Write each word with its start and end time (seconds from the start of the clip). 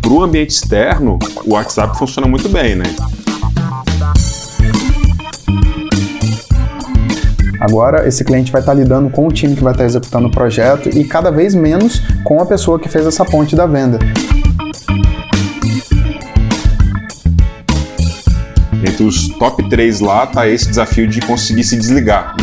Para 0.00 0.12
o 0.12 0.22
ambiente 0.22 0.50
externo, 0.50 1.18
o 1.44 1.54
WhatsApp 1.54 1.96
funciona 1.96 2.26
muito 2.26 2.48
bem, 2.48 2.74
né? 2.74 2.84
Agora, 7.60 8.08
esse 8.08 8.24
cliente 8.24 8.50
vai 8.50 8.62
estar 8.62 8.72
lidando 8.72 9.10
com 9.10 9.28
o 9.28 9.32
time 9.32 9.54
que 9.54 9.62
vai 9.62 9.72
estar 9.72 9.84
executando 9.84 10.28
o 10.28 10.30
projeto 10.30 10.88
e 10.88 11.04
cada 11.04 11.30
vez 11.30 11.54
menos 11.54 12.00
com 12.24 12.40
a 12.40 12.46
pessoa 12.46 12.78
que 12.78 12.88
fez 12.88 13.06
essa 13.06 13.24
ponte 13.24 13.54
da 13.54 13.66
venda. 13.66 13.98
Entre 18.82 19.04
os 19.04 19.28
top 19.28 19.68
3 19.68 20.00
lá 20.00 20.26
tá 20.26 20.48
esse 20.48 20.68
desafio 20.68 21.06
de 21.06 21.20
conseguir 21.20 21.64
se 21.64 21.76
desligar. 21.76 22.34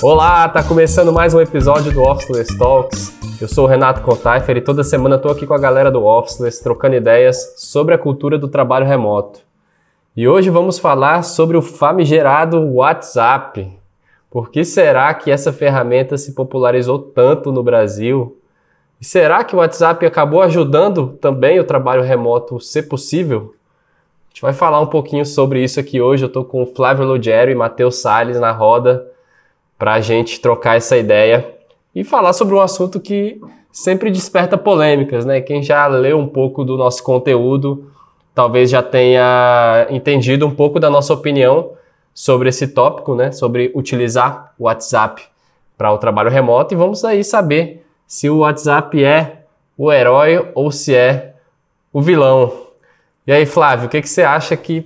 Olá, 0.00 0.48
tá 0.48 0.62
começando 0.62 1.12
mais 1.12 1.34
um 1.34 1.40
episódio 1.40 1.90
do 1.90 2.02
Officeless 2.02 2.56
Talks. 2.56 3.12
Eu 3.40 3.48
sou 3.48 3.64
o 3.64 3.66
Renato 3.66 4.00
Contaifer 4.00 4.56
e 4.56 4.60
toda 4.60 4.84
semana 4.84 5.16
estou 5.16 5.32
aqui 5.32 5.44
com 5.44 5.54
a 5.54 5.58
galera 5.58 5.90
do 5.90 6.04
Officeless 6.04 6.62
trocando 6.62 6.94
ideias 6.94 7.54
sobre 7.56 7.94
a 7.94 7.98
cultura 7.98 8.38
do 8.38 8.46
trabalho 8.46 8.86
remoto. 8.86 9.40
E 10.16 10.28
hoje 10.28 10.50
vamos 10.50 10.78
falar 10.78 11.22
sobre 11.22 11.56
o 11.56 11.62
famigerado 11.62 12.60
WhatsApp. 12.74 13.76
Por 14.30 14.52
que 14.52 14.64
será 14.64 15.12
que 15.14 15.32
essa 15.32 15.52
ferramenta 15.52 16.16
se 16.16 16.32
popularizou 16.32 17.00
tanto 17.00 17.50
no 17.50 17.64
Brasil? 17.64 18.38
E 19.00 19.04
será 19.04 19.42
que 19.42 19.56
o 19.56 19.58
WhatsApp 19.58 20.06
acabou 20.06 20.42
ajudando 20.42 21.18
também 21.20 21.58
o 21.58 21.64
trabalho 21.64 22.04
remoto 22.04 22.60
ser 22.60 22.84
possível? 22.84 23.52
A 24.26 24.28
gente 24.28 24.42
vai 24.42 24.52
falar 24.52 24.80
um 24.80 24.86
pouquinho 24.86 25.26
sobre 25.26 25.60
isso 25.60 25.80
aqui 25.80 26.00
hoje. 26.00 26.22
Eu 26.22 26.28
estou 26.28 26.44
com 26.44 26.62
o 26.62 26.66
Flávio 26.66 27.04
Lugero 27.04 27.50
e 27.50 27.56
Matheus 27.56 27.96
Salles 27.96 28.38
na 28.38 28.52
roda 28.52 29.17
para 29.78 29.94
a 29.94 30.00
gente 30.00 30.40
trocar 30.40 30.76
essa 30.76 30.96
ideia 30.96 31.54
e 31.94 32.02
falar 32.02 32.32
sobre 32.32 32.54
um 32.54 32.60
assunto 32.60 32.98
que 32.98 33.40
sempre 33.70 34.10
desperta 34.10 34.58
polêmicas, 34.58 35.24
né? 35.24 35.40
Quem 35.40 35.62
já 35.62 35.86
leu 35.86 36.18
um 36.18 36.26
pouco 36.26 36.64
do 36.64 36.76
nosso 36.76 37.02
conteúdo 37.02 37.90
talvez 38.34 38.70
já 38.70 38.82
tenha 38.82 39.86
entendido 39.90 40.46
um 40.46 40.54
pouco 40.54 40.78
da 40.78 40.88
nossa 40.88 41.12
opinião 41.12 41.72
sobre 42.14 42.48
esse 42.48 42.68
tópico, 42.68 43.14
né? 43.14 43.32
Sobre 43.32 43.72
utilizar 43.74 44.54
o 44.58 44.64
WhatsApp 44.64 45.22
para 45.76 45.92
o 45.92 45.98
trabalho 45.98 46.30
remoto 46.30 46.74
e 46.74 46.76
vamos 46.76 47.04
aí 47.04 47.22
saber 47.22 47.84
se 48.06 48.28
o 48.28 48.38
WhatsApp 48.38 49.02
é 49.04 49.44
o 49.76 49.92
herói 49.92 50.50
ou 50.54 50.72
se 50.72 50.94
é 50.94 51.34
o 51.92 52.02
vilão. 52.02 52.52
E 53.26 53.32
aí, 53.32 53.44
Flávio, 53.44 53.86
o 53.86 53.88
que, 53.88 54.00
que 54.00 54.08
você 54.08 54.22
acha 54.22 54.56
que. 54.56 54.84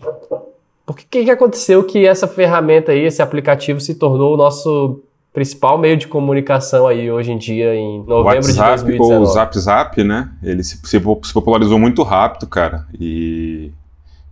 Por 0.93 1.05
que, 1.09 1.25
que 1.25 1.31
aconteceu 1.31 1.83
que 1.85 2.07
essa 2.07 2.29
ferramenta 2.29 2.93
aí, 2.93 3.05
esse 3.05 3.23
aplicativo, 3.23 3.81
se 3.81 3.95
tornou 3.95 4.35
o 4.35 4.37
nosso 4.37 5.03
principal 5.33 5.79
meio 5.79 5.97
de 5.97 6.07
comunicação 6.07 6.87
aí 6.87 7.11
hoje 7.11 7.33
em 7.33 7.39
dia, 7.39 7.75
em 7.75 7.99
novembro 8.01 8.47
WhatsApp, 8.47 8.81
de 8.81 8.99
2019. 8.99 9.23
O 9.23 9.27
Zap 9.27 9.59
Zap, 9.59 10.05
né? 10.05 10.31
Ele 10.43 10.63
se, 10.63 10.79
se, 10.85 11.01
popularizou 11.01 11.79
muito 11.79 12.03
rápido, 12.03 12.47
cara. 12.47 12.87
E 13.01 13.73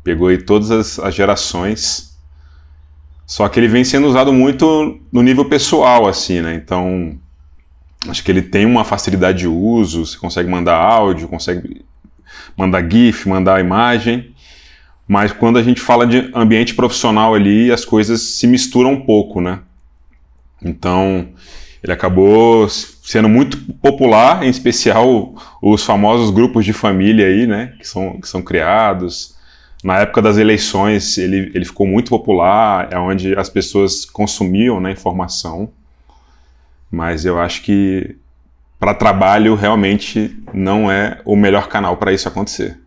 pegou 0.05 0.29
aí 0.29 0.39
todas 0.39 0.71
as, 0.71 0.99
as, 0.99 1.15
gerações. 1.15 2.17
Só 3.27 3.49
que 3.49 3.59
ele 3.59 3.69
vem 3.69 3.85
sendo 3.85 4.09
usado 4.09 4.33
muito 4.33 4.99
no 5.11 5.23
nível 5.23 5.49
pessoal, 5.49 6.07
assim, 6.07 6.43
né? 6.43 6.55
Então, 6.55 7.17
acho 8.09 8.23
que 8.23 8.31
ele 8.31 8.43
tem 8.43 8.67
uma 8.67 8.85
facilidade 8.85 9.39
de 9.39 9.49
uso, 9.49 10.05
você 10.05 10.19
consegue 10.19 10.51
mandar 10.51 10.77
áudio, 10.77 11.29
consegue 11.29 11.85
mandar 12.57 12.87
GIF, 12.89 13.27
mandar 13.27 13.61
imagem. 13.61 14.35
Mas 15.11 15.33
quando 15.33 15.59
a 15.59 15.63
gente 15.65 15.81
fala 15.81 16.07
de 16.07 16.31
ambiente 16.33 16.73
profissional 16.73 17.35
ali, 17.35 17.73
as 17.73 17.85
coisas 17.85 18.23
se 18.23 18.47
misturam 18.47 18.93
um 18.93 19.01
pouco, 19.01 19.41
né? 19.41 19.59
Então, 20.63 21.31
ele 21.83 21.93
acabou 21.93 22.69
sendo 22.69 23.29
muito 23.29 23.59
popular, 23.83 24.45
em 24.45 24.49
especial 24.49 25.35
os 25.61 25.85
famosos 25.85 26.31
grupos 26.31 26.65
de 26.65 26.73
família 26.73 27.27
aí, 27.27 27.45
né, 27.45 27.75
que 27.77 27.89
são, 27.89 28.21
que 28.21 28.29
são 28.29 28.41
criados. 28.41 29.35
Na 29.83 29.99
época 29.99 30.23
das 30.23 30.39
eleições, 30.39 31.19
ele, 31.19 31.51
ele 31.57 31.65
ficou 31.65 31.89
muito 31.89 32.09
popular, 32.09 32.87
é 32.93 32.97
onde 32.97 33.35
as 33.37 33.49
pessoas 33.49 34.05
consumiam 34.05 34.79
né, 34.79 34.93
informação. 34.93 35.73
Mas 36.89 37.25
eu 37.25 37.41
acho 37.41 37.63
que 37.63 38.15
para 38.79 38.95
trabalho 38.95 39.57
realmente 39.57 40.41
não 40.55 40.89
é 40.89 41.21
o 41.25 41.35
melhor 41.35 41.67
canal 41.67 41.97
para 41.97 42.13
isso 42.13 42.29
acontecer. 42.29 42.80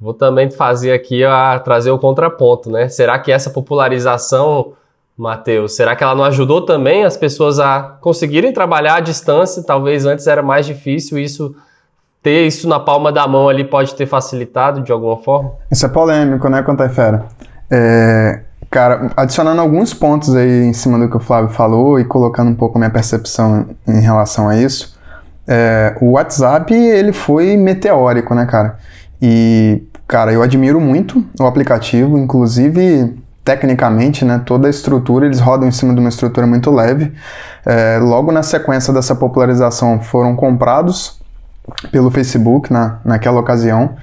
Vou 0.00 0.12
também 0.12 0.50
fazer 0.50 0.92
aqui 0.92 1.24
a 1.24 1.58
trazer 1.58 1.90
o 1.90 1.98
contraponto, 1.98 2.70
né? 2.70 2.88
Será 2.88 3.18
que 3.18 3.32
essa 3.32 3.50
popularização 3.50 4.74
Matheus, 5.16 5.74
será 5.74 5.96
que 5.96 6.04
ela 6.04 6.14
não 6.14 6.24
ajudou 6.24 6.60
também 6.60 7.04
as 7.04 7.16
pessoas 7.16 7.58
a 7.58 7.96
conseguirem 8.02 8.52
trabalhar 8.52 8.96
à 8.96 9.00
distância? 9.00 9.62
Talvez 9.62 10.04
antes 10.04 10.26
era 10.26 10.42
mais 10.42 10.66
difícil 10.66 11.18
isso 11.18 11.56
ter 12.22 12.46
isso 12.46 12.68
na 12.68 12.78
palma 12.78 13.10
da 13.10 13.26
mão 13.26 13.48
ali 13.48 13.64
pode 13.64 13.94
ter 13.94 14.04
facilitado 14.04 14.82
de 14.82 14.92
alguma 14.92 15.16
forma? 15.16 15.52
Isso 15.70 15.86
é 15.86 15.88
polêmico, 15.88 16.48
né, 16.50 16.62
Contaifera? 16.62 17.24
É, 17.70 18.42
cara, 18.70 19.10
adicionando 19.16 19.60
alguns 19.62 19.94
pontos 19.94 20.34
aí 20.34 20.64
em 20.64 20.72
cima 20.74 20.98
do 20.98 21.08
que 21.08 21.16
o 21.16 21.20
Flávio 21.20 21.48
falou 21.48 21.98
e 21.98 22.04
colocando 22.04 22.50
um 22.50 22.54
pouco 22.54 22.76
a 22.76 22.80
minha 22.80 22.90
percepção 22.90 23.68
em 23.88 24.00
relação 24.00 24.48
a 24.48 24.56
isso, 24.56 24.98
é, 25.48 25.96
o 26.00 26.12
WhatsApp 26.12 26.74
ele 26.74 27.12
foi 27.12 27.56
meteórico, 27.56 28.34
né, 28.34 28.44
cara? 28.44 28.78
E, 29.20 29.82
cara, 30.06 30.32
eu 30.32 30.42
admiro 30.42 30.80
muito 30.80 31.24
o 31.38 31.44
aplicativo, 31.44 32.18
inclusive 32.18 33.14
tecnicamente, 33.44 34.24
né, 34.24 34.42
toda 34.44 34.66
a 34.66 34.70
estrutura, 34.70 35.24
eles 35.24 35.38
rodam 35.38 35.68
em 35.68 35.70
cima 35.70 35.94
de 35.94 36.00
uma 36.00 36.08
estrutura 36.08 36.46
muito 36.48 36.68
leve. 36.68 37.12
É, 37.64 37.96
logo 37.98 38.32
na 38.32 38.42
sequência 38.42 38.92
dessa 38.92 39.14
popularização 39.14 40.00
foram 40.00 40.34
comprados 40.34 41.20
pelo 41.92 42.10
Facebook 42.10 42.72
na, 42.72 42.98
naquela 43.04 43.38
ocasião. 43.38 43.94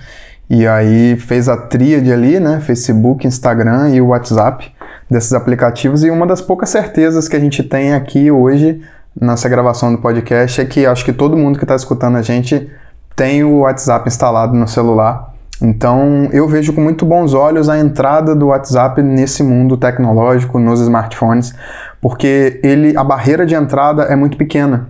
E 0.50 0.66
aí 0.66 1.18
fez 1.18 1.50
a 1.50 1.58
tríade 1.58 2.12
ali, 2.12 2.40
né? 2.40 2.62
Facebook, 2.62 3.28
Instagram 3.28 3.90
e 3.90 4.02
o 4.02 4.08
WhatsApp 4.08 4.74
desses 5.10 5.34
aplicativos. 5.34 6.04
E 6.04 6.10
uma 6.10 6.26
das 6.26 6.42
poucas 6.42 6.70
certezas 6.70 7.28
que 7.28 7.36
a 7.36 7.40
gente 7.40 7.64
tem 7.64 7.94
aqui 7.94 8.32
hoje 8.32 8.82
nessa 9.20 9.48
gravação 9.50 9.92
do 9.92 10.02
podcast 10.02 10.62
é 10.62 10.66
que 10.66 10.86
acho 10.86 11.04
que 11.04 11.14
todo 11.14 11.38
mundo 11.38 11.58
que 11.58 11.66
está 11.66 11.76
escutando 11.76 12.18
a 12.18 12.22
gente 12.22 12.70
tem 13.16 13.44
o 13.44 13.60
WhatsApp 13.60 14.08
instalado 14.08 14.56
no 14.56 14.68
celular. 14.68 15.34
Então, 15.62 16.28
eu 16.32 16.48
vejo 16.48 16.74
com 16.74 16.82
muito 16.82 17.06
bons 17.06 17.34
olhos 17.34 17.70
a 17.70 17.80
entrada 17.80 18.36
do 18.36 18.48
WhatsApp 18.48 19.02
nesse 19.02 19.44
mundo 19.44 19.78
tecnológico, 19.78 20.60
nos 20.60 20.82
smartphones, 20.82 21.54
porque 22.02 22.60
ele, 22.64 22.98
a 22.98 23.04
barreira 23.04 23.46
de 23.46 23.56
entrada 23.56 24.04
é 24.04 24.16
muito 24.16 24.38
pequena. 24.38 24.90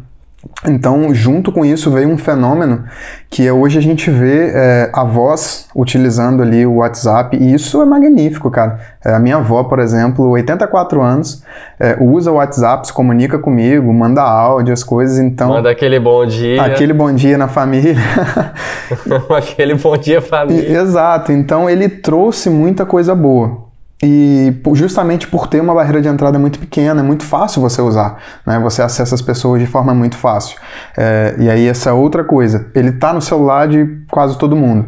Então, 0.65 1.13
junto 1.13 1.51
com 1.51 1.65
isso, 1.65 1.91
veio 1.91 2.09
um 2.09 2.17
fenômeno 2.17 2.83
que 3.29 3.45
é 3.45 3.51
hoje 3.51 3.77
a 3.77 3.81
gente 3.81 4.11
vê 4.11 4.51
é, 4.53 4.89
avós 4.93 5.67
utilizando 5.75 6.43
ali 6.43 6.65
o 6.65 6.75
WhatsApp, 6.75 7.35
e 7.35 7.53
isso 7.53 7.81
é 7.81 7.85
magnífico, 7.85 8.51
cara. 8.51 8.79
É, 9.03 9.13
a 9.13 9.19
minha 9.19 9.37
avó, 9.37 9.63
por 9.63 9.79
exemplo, 9.79 10.29
84 10.29 11.01
anos, 11.01 11.43
é, 11.79 11.97
usa 11.99 12.31
o 12.31 12.35
WhatsApp, 12.35 12.87
se 12.87 12.93
comunica 12.93 13.39
comigo, 13.39 13.91
manda 13.93 14.21
áudio, 14.21 14.73
as 14.73 14.83
coisas, 14.83 15.17
então... 15.17 15.49
Manda 15.49 15.71
aquele 15.71 15.99
bom 15.99 16.25
dia. 16.25 16.61
Aquele 16.61 16.93
bom 16.93 17.13
dia 17.13 17.37
na 17.37 17.47
família. 17.47 17.95
aquele 19.35 19.75
bom 19.75 19.97
dia 19.97 20.21
família. 20.21 20.79
Exato, 20.79 21.31
então 21.31 21.69
ele 21.69 21.89
trouxe 21.89 22.49
muita 22.49 22.85
coisa 22.85 23.15
boa. 23.15 23.62
E 24.05 24.53
justamente 24.73 25.27
por 25.29 25.47
ter 25.47 25.61
uma 25.61 25.73
barreira 25.73 26.01
de 26.01 26.09
entrada 26.09 26.37
muito 26.37 26.59
pequena, 26.59 26.99
é 26.99 27.03
muito 27.03 27.23
fácil 27.23 27.61
você 27.61 27.81
usar, 27.81 28.17
né? 28.45 28.59
Você 28.59 28.81
acessa 28.81 29.15
as 29.15 29.21
pessoas 29.21 29.61
de 29.61 29.65
forma 29.65 29.93
muito 29.93 30.17
fácil. 30.17 30.57
É, 30.97 31.35
e 31.39 31.49
aí 31.49 31.65
essa 31.65 31.93
outra 31.93 32.21
coisa, 32.21 32.67
ele 32.75 32.89
está 32.89 33.13
no 33.13 33.21
celular 33.21 33.65
de 33.65 34.01
quase 34.11 34.37
todo 34.37 34.57
mundo. 34.57 34.87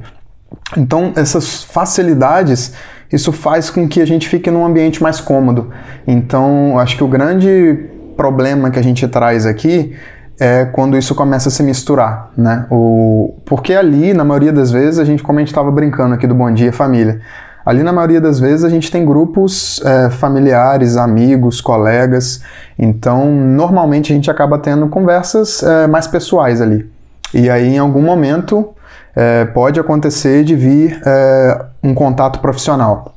Então 0.76 1.14
essas 1.16 1.64
facilidades, 1.64 2.74
isso 3.10 3.32
faz 3.32 3.70
com 3.70 3.88
que 3.88 4.02
a 4.02 4.06
gente 4.06 4.28
fique 4.28 4.52
num 4.52 4.66
ambiente 4.66 5.02
mais 5.02 5.22
cômodo. 5.22 5.70
Então 6.06 6.78
acho 6.78 6.98
que 6.98 7.04
o 7.04 7.08
grande 7.08 7.88
problema 8.18 8.70
que 8.70 8.80
a 8.80 8.84
gente 8.84 9.08
traz 9.08 9.46
aqui 9.46 9.96
é 10.38 10.66
quando 10.66 10.98
isso 10.98 11.16
começa 11.16 11.48
a 11.48 11.52
se 11.54 11.64
misturar, 11.64 12.32
né? 12.36 12.66
O, 12.70 13.40
porque 13.46 13.74
ali, 13.74 14.14
na 14.14 14.26
maioria 14.26 14.52
das 14.52 14.72
vezes, 14.72 15.00
a 15.00 15.06
gente, 15.06 15.24
como 15.24 15.40
a 15.40 15.42
gente 15.42 15.48
estava 15.48 15.72
brincando 15.72 16.14
aqui 16.14 16.28
do 16.28 16.36
Bom 16.36 16.52
Dia 16.54 16.74
Família, 16.74 17.22
Ali, 17.66 17.82
na 17.82 17.92
maioria 17.92 18.22
das 18.22 18.40
vezes, 18.40 18.64
a 18.64 18.70
gente 18.70 18.92
tem 18.92 19.04
grupos 19.04 19.82
é, 19.84 20.10
familiares, 20.12 20.98
amigos, 20.98 21.60
colegas. 21.60 22.42
Então, 22.78 23.26
normalmente, 23.32 24.14
a 24.14 24.16
gente 24.16 24.30
acaba 24.30 24.60
tendo 24.60 24.88
conversas 24.88 25.64
é, 25.64 25.88
mais 25.88 26.06
pessoais 26.06 26.62
ali. 26.62 26.88
E 27.34 27.50
aí, 27.50 27.76
em 27.76 27.80
algum 27.80 28.02
momento, 28.02 28.70
é, 29.16 29.46
pode 29.46 29.80
acontecer 29.80 30.44
de 30.44 30.56
vir 30.56 31.02
é, 31.06 31.66
um 31.84 31.96
contato 31.96 32.40
profissional. 32.40 33.16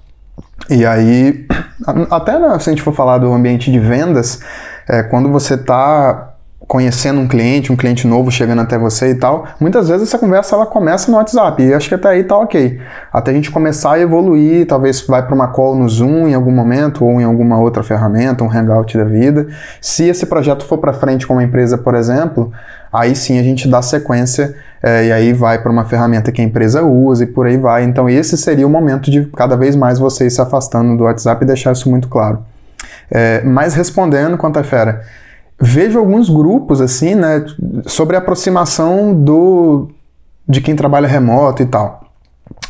E 0.70 0.86
aí, 0.86 1.46
até 2.10 2.32
se 2.58 2.70
a 2.70 2.72
gente 2.72 2.82
for 2.82 2.94
falar 2.94 3.18
do 3.18 3.32
ambiente 3.32 3.70
de 3.70 3.78
vendas, 3.78 4.40
é, 4.88 5.02
quando 5.02 5.30
você 5.30 5.54
está 5.54 6.27
conhecendo 6.68 7.18
um 7.18 7.26
cliente, 7.26 7.72
um 7.72 7.76
cliente 7.76 8.06
novo 8.06 8.30
chegando 8.30 8.60
até 8.60 8.76
você 8.76 9.08
e 9.08 9.14
tal, 9.14 9.46
muitas 9.58 9.88
vezes 9.88 10.06
essa 10.06 10.18
conversa 10.18 10.54
ela 10.54 10.66
começa 10.66 11.10
no 11.10 11.16
WhatsApp 11.16 11.62
e 11.62 11.72
acho 11.72 11.88
que 11.88 11.94
até 11.94 12.10
aí 12.10 12.24
tá 12.24 12.36
ok. 12.36 12.78
Até 13.10 13.30
a 13.30 13.34
gente 13.34 13.50
começar 13.50 13.94
a 13.94 14.00
evoluir, 14.00 14.66
talvez 14.66 15.00
vai 15.00 15.24
para 15.24 15.34
uma 15.34 15.48
call 15.48 15.74
no 15.74 15.88
Zoom 15.88 16.28
em 16.28 16.34
algum 16.34 16.50
momento 16.50 17.06
ou 17.06 17.18
em 17.22 17.24
alguma 17.24 17.58
outra 17.58 17.82
ferramenta, 17.82 18.44
um 18.44 18.52
Hangout 18.52 18.98
da 18.98 19.04
vida. 19.04 19.48
Se 19.80 20.04
esse 20.04 20.26
projeto 20.26 20.62
for 20.66 20.76
para 20.76 20.92
frente 20.92 21.26
com 21.26 21.32
uma 21.32 21.42
empresa, 21.42 21.78
por 21.78 21.94
exemplo, 21.94 22.52
aí 22.92 23.16
sim 23.16 23.38
a 23.38 23.42
gente 23.42 23.66
dá 23.66 23.80
sequência 23.80 24.54
é, 24.82 25.06
e 25.06 25.12
aí 25.12 25.32
vai 25.32 25.62
para 25.62 25.72
uma 25.72 25.86
ferramenta 25.86 26.30
que 26.30 26.42
a 26.42 26.44
empresa 26.44 26.82
usa 26.82 27.24
e 27.24 27.26
por 27.26 27.46
aí 27.46 27.56
vai. 27.56 27.82
Então 27.82 28.10
esse 28.10 28.36
seria 28.36 28.66
o 28.66 28.70
momento 28.70 29.10
de 29.10 29.24
cada 29.34 29.56
vez 29.56 29.74
mais 29.74 29.98
vocês 29.98 30.34
se 30.34 30.40
afastando 30.42 30.98
do 30.98 31.04
WhatsApp 31.04 31.42
e 31.42 31.46
deixar 31.46 31.72
isso 31.72 31.88
muito 31.88 32.08
claro. 32.08 32.40
É, 33.10 33.42
mas 33.42 33.74
respondendo 33.74 34.36
quanto 34.36 34.58
a 34.58 34.62
fera, 34.62 35.02
vejo 35.60 35.98
alguns 35.98 36.28
grupos 36.28 36.80
assim, 36.80 37.14
né, 37.14 37.44
sobre 37.86 38.16
a 38.16 38.18
aproximação 38.20 39.14
do 39.14 39.88
de 40.48 40.60
quem 40.60 40.74
trabalha 40.74 41.06
remoto 41.06 41.62
e 41.62 41.66
tal. 41.66 42.08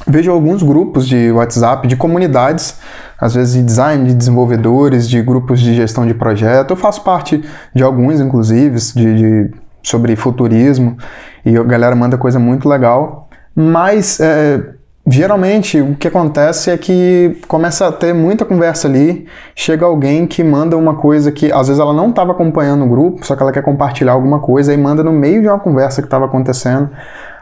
Vejo 0.06 0.32
alguns 0.32 0.62
grupos 0.62 1.06
de 1.06 1.30
WhatsApp, 1.30 1.86
de 1.86 1.94
comunidades, 1.94 2.78
às 3.20 3.34
vezes 3.34 3.54
de 3.54 3.62
design, 3.62 4.06
de 4.06 4.14
desenvolvedores, 4.14 5.08
de 5.08 5.22
grupos 5.22 5.60
de 5.60 5.74
gestão 5.74 6.06
de 6.06 6.14
projeto. 6.14 6.70
Eu 6.70 6.76
faço 6.76 7.02
parte 7.02 7.44
de 7.74 7.82
alguns, 7.82 8.20
inclusive, 8.20 8.76
de, 8.94 9.14
de 9.14 9.50
sobre 9.82 10.16
futurismo, 10.16 10.96
e 11.44 11.56
a 11.56 11.62
galera 11.62 11.94
manda 11.94 12.18
coisa 12.18 12.38
muito 12.38 12.68
legal. 12.68 13.28
Mas 13.54 14.18
é, 14.18 14.74
Geralmente 15.10 15.80
o 15.80 15.94
que 15.94 16.06
acontece 16.06 16.70
é 16.70 16.76
que 16.76 17.40
começa 17.48 17.86
a 17.88 17.92
ter 17.92 18.12
muita 18.12 18.44
conversa 18.44 18.88
ali, 18.88 19.26
chega 19.54 19.86
alguém 19.86 20.26
que 20.26 20.44
manda 20.44 20.76
uma 20.76 20.96
coisa 20.96 21.32
que 21.32 21.50
às 21.50 21.68
vezes 21.68 21.80
ela 21.80 21.94
não 21.94 22.10
estava 22.10 22.32
acompanhando 22.32 22.84
o 22.84 22.88
grupo, 22.88 23.24
só 23.24 23.34
que 23.34 23.42
ela 23.42 23.50
quer 23.50 23.62
compartilhar 23.62 24.12
alguma 24.12 24.40
coisa 24.40 24.72
e 24.72 24.76
manda 24.76 25.02
no 25.02 25.12
meio 25.12 25.40
de 25.40 25.48
uma 25.48 25.58
conversa 25.58 26.02
que 26.02 26.06
estava 26.06 26.26
acontecendo. 26.26 26.90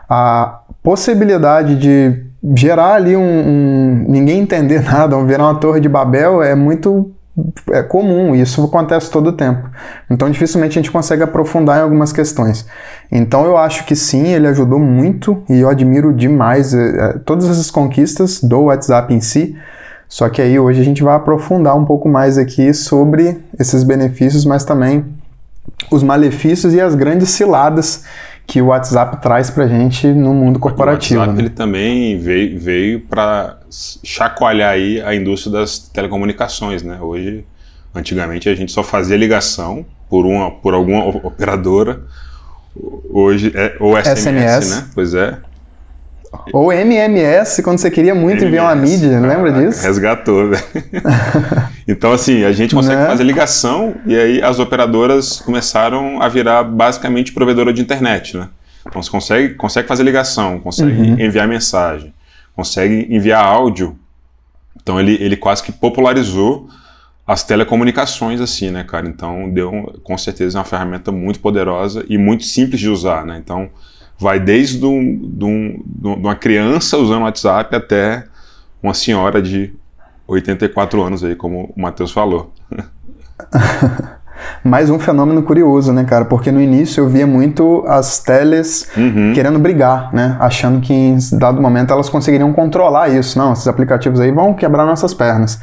A 0.09 0.61
possibilidade 0.81 1.75
de 1.75 2.25
gerar 2.55 2.95
ali 2.95 3.17
um, 3.17 3.21
um, 3.21 4.05
ninguém 4.07 4.41
entender 4.41 4.83
nada, 4.89 5.21
virar 5.25 5.45
uma 5.45 5.59
torre 5.59 5.81
de 5.81 5.89
Babel 5.89 6.43
é 6.43 6.55
muito 6.55 7.16
é 7.71 7.83
comum, 7.83 8.35
isso 8.35 8.65
acontece 8.65 9.11
todo 9.11 9.29
o 9.29 9.33
tempo. 9.33 9.69
Então 10.11 10.31
dificilmente 10.31 10.79
a 10.79 10.83
gente 10.83 10.91
consegue 10.91 11.23
aprofundar 11.23 11.79
em 11.79 11.83
algumas 11.83 12.13
questões. 12.13 12.67
Então 13.13 13.45
eu 13.45 13.57
acho 13.57 13.85
que 13.85 13.95
sim, 13.95 14.29
ele 14.29 14.47
ajudou 14.47 14.79
muito 14.79 15.45
e 15.49 15.61
eu 15.61 15.69
admiro 15.69 16.13
demais 16.15 16.73
é, 16.73 16.79
é, 16.79 17.19
todas 17.19 17.49
essas 17.49 17.71
conquistas 17.71 18.43
do 18.43 18.63
WhatsApp 18.63 19.13
em 19.13 19.21
si. 19.21 19.57
Só 20.09 20.29
que 20.29 20.41
aí 20.41 20.59
hoje 20.59 20.81
a 20.81 20.85
gente 20.85 21.03
vai 21.03 21.17
aprofundar 21.17 21.77
um 21.77 21.85
pouco 21.85 22.09
mais 22.09 22.39
aqui 22.39 22.73
sobre 22.73 23.39
esses 23.59 23.83
benefícios, 23.83 24.45
mas 24.45 24.65
também 24.65 25.05
os 25.91 26.03
malefícios 26.03 26.73
e 26.73 26.81
as 26.81 26.95
grandes 26.95 27.31
ciladas 27.31 28.05
que 28.47 28.63
o 28.63 28.67
WhatsApp 28.67 29.21
traz 29.21 29.51
para 29.51 29.67
gente 29.67 30.07
no 30.07 30.33
mundo 30.33 30.59
corporativo. 30.59 31.17
O 31.17 31.21
WhatsApp 31.21 31.37
né? 31.37 31.43
ele 31.43 31.55
também 31.55 32.19
veio, 32.19 32.59
veio 32.61 33.01
para 33.01 33.59
chacoalhar 34.05 34.71
aí 34.71 35.01
a 35.03 35.15
indústria 35.15 35.53
das 35.53 35.79
telecomunicações, 35.79 36.83
né? 36.83 36.99
Hoje, 37.01 37.45
antigamente 37.95 38.49
a 38.49 38.55
gente 38.55 38.71
só 38.71 38.85
fazia 38.85 39.17
ligação 39.17 39.85
por 40.09 40.25
uma, 40.25 40.51
por 40.51 40.75
alguma 40.75 41.05
operadora. 41.07 42.03
Hoje 43.11 43.53
é 43.55 43.75
ou 43.81 43.97
SMS, 43.97 44.21
SMS. 44.21 44.71
né? 44.71 44.89
Pois 44.95 45.15
é. 45.15 45.39
Ou 46.53 46.73
MMS, 46.73 47.63
quando 47.63 47.79
você 47.79 47.91
queria 47.91 48.15
muito 48.15 48.45
MMS, 48.45 48.47
enviar 48.47 48.65
uma 48.67 48.75
mídia, 48.75 49.21
lembra 49.21 49.53
disso? 49.53 49.83
Resgatou, 49.83 50.51
velho. 50.51 50.63
então, 51.87 52.13
assim, 52.13 52.45
a 52.45 52.53
gente 52.53 52.75
consegue 52.75 52.97
né? 52.97 53.07
fazer 53.07 53.25
ligação 53.25 53.95
e 54.07 54.17
aí 54.17 54.43
as 54.43 54.59
operadoras 54.59 55.41
começaram 55.41 56.21
a 56.21 56.29
virar 56.29 56.65
basicamente 56.65 57.33
provedora 57.33 57.73
de 57.73 57.83
internet, 57.83 58.37
né? 58.37 58.49
Então, 58.87 59.03
você 59.03 59.11
consegue, 59.11 59.55
consegue 59.55 59.89
fazer 59.89 60.03
ligação, 60.03 60.61
consegue 60.61 60.93
uhum. 60.93 61.21
enviar 61.21 61.49
mensagem, 61.49 62.15
consegue 62.55 63.07
enviar 63.11 63.45
áudio. 63.45 63.99
Então, 64.81 65.01
ele, 65.01 65.15
ele 65.21 65.37
quase 65.37 65.63
que 65.63 65.73
popularizou 65.73 66.69
as 67.27 67.43
telecomunicações, 67.43 68.41
assim, 68.41 68.71
né, 68.71 68.85
cara? 68.85 69.09
Então, 69.09 69.51
deu, 69.51 69.93
com 70.05 70.17
certeza, 70.17 70.59
uma 70.59 70.65
ferramenta 70.65 71.11
muito 71.11 71.41
poderosa 71.41 72.05
e 72.09 72.17
muito 72.17 72.45
simples 72.45 72.81
de 72.81 72.89
usar, 72.89 73.27
né? 73.27 73.41
Então, 73.43 73.69
vai 74.19 74.41
desde 74.41 74.85
um, 74.85 75.19
de, 75.23 75.45
um, 75.45 75.83
de 75.85 76.09
uma 76.09 76.35
criança 76.35 76.97
usando 76.97 77.23
o 77.23 77.25
WhatsApp 77.25 77.75
até 77.75 78.25
uma 78.83 78.95
senhora 78.95 79.43
de 79.43 79.75
84 80.27 81.03
anos 81.03 81.25
aí, 81.25 81.35
como 81.35 81.73
o 81.77 81.81
Matheus 81.81 82.13
falou. 82.13 82.53
Mais 84.63 84.91
um 84.91 84.99
fenômeno 84.99 85.43
curioso, 85.43 85.93
né, 85.93 86.05
cara? 86.05 86.25
Porque 86.25 86.53
no 86.53 86.61
início 86.61 87.03
eu 87.03 87.09
via 87.09 87.27
muito 87.27 87.85
as 87.87 88.19
teles 88.23 88.89
uhum. 88.97 89.33
querendo 89.33 89.59
brigar, 89.59 90.13
né? 90.13 90.37
Achando 90.39 90.81
que 90.81 90.93
em 90.93 91.19
dado 91.33 91.61
momento 91.61 91.93
elas 91.93 92.09
conseguiriam 92.09 92.53
controlar 92.53 93.09
isso. 93.09 93.39
Não, 93.39 93.53
esses 93.53 93.67
aplicativos 93.67 94.21
aí 94.21 94.31
vão 94.31 94.53
quebrar 94.53 94.85
nossas 94.85 95.15
pernas. 95.15 95.61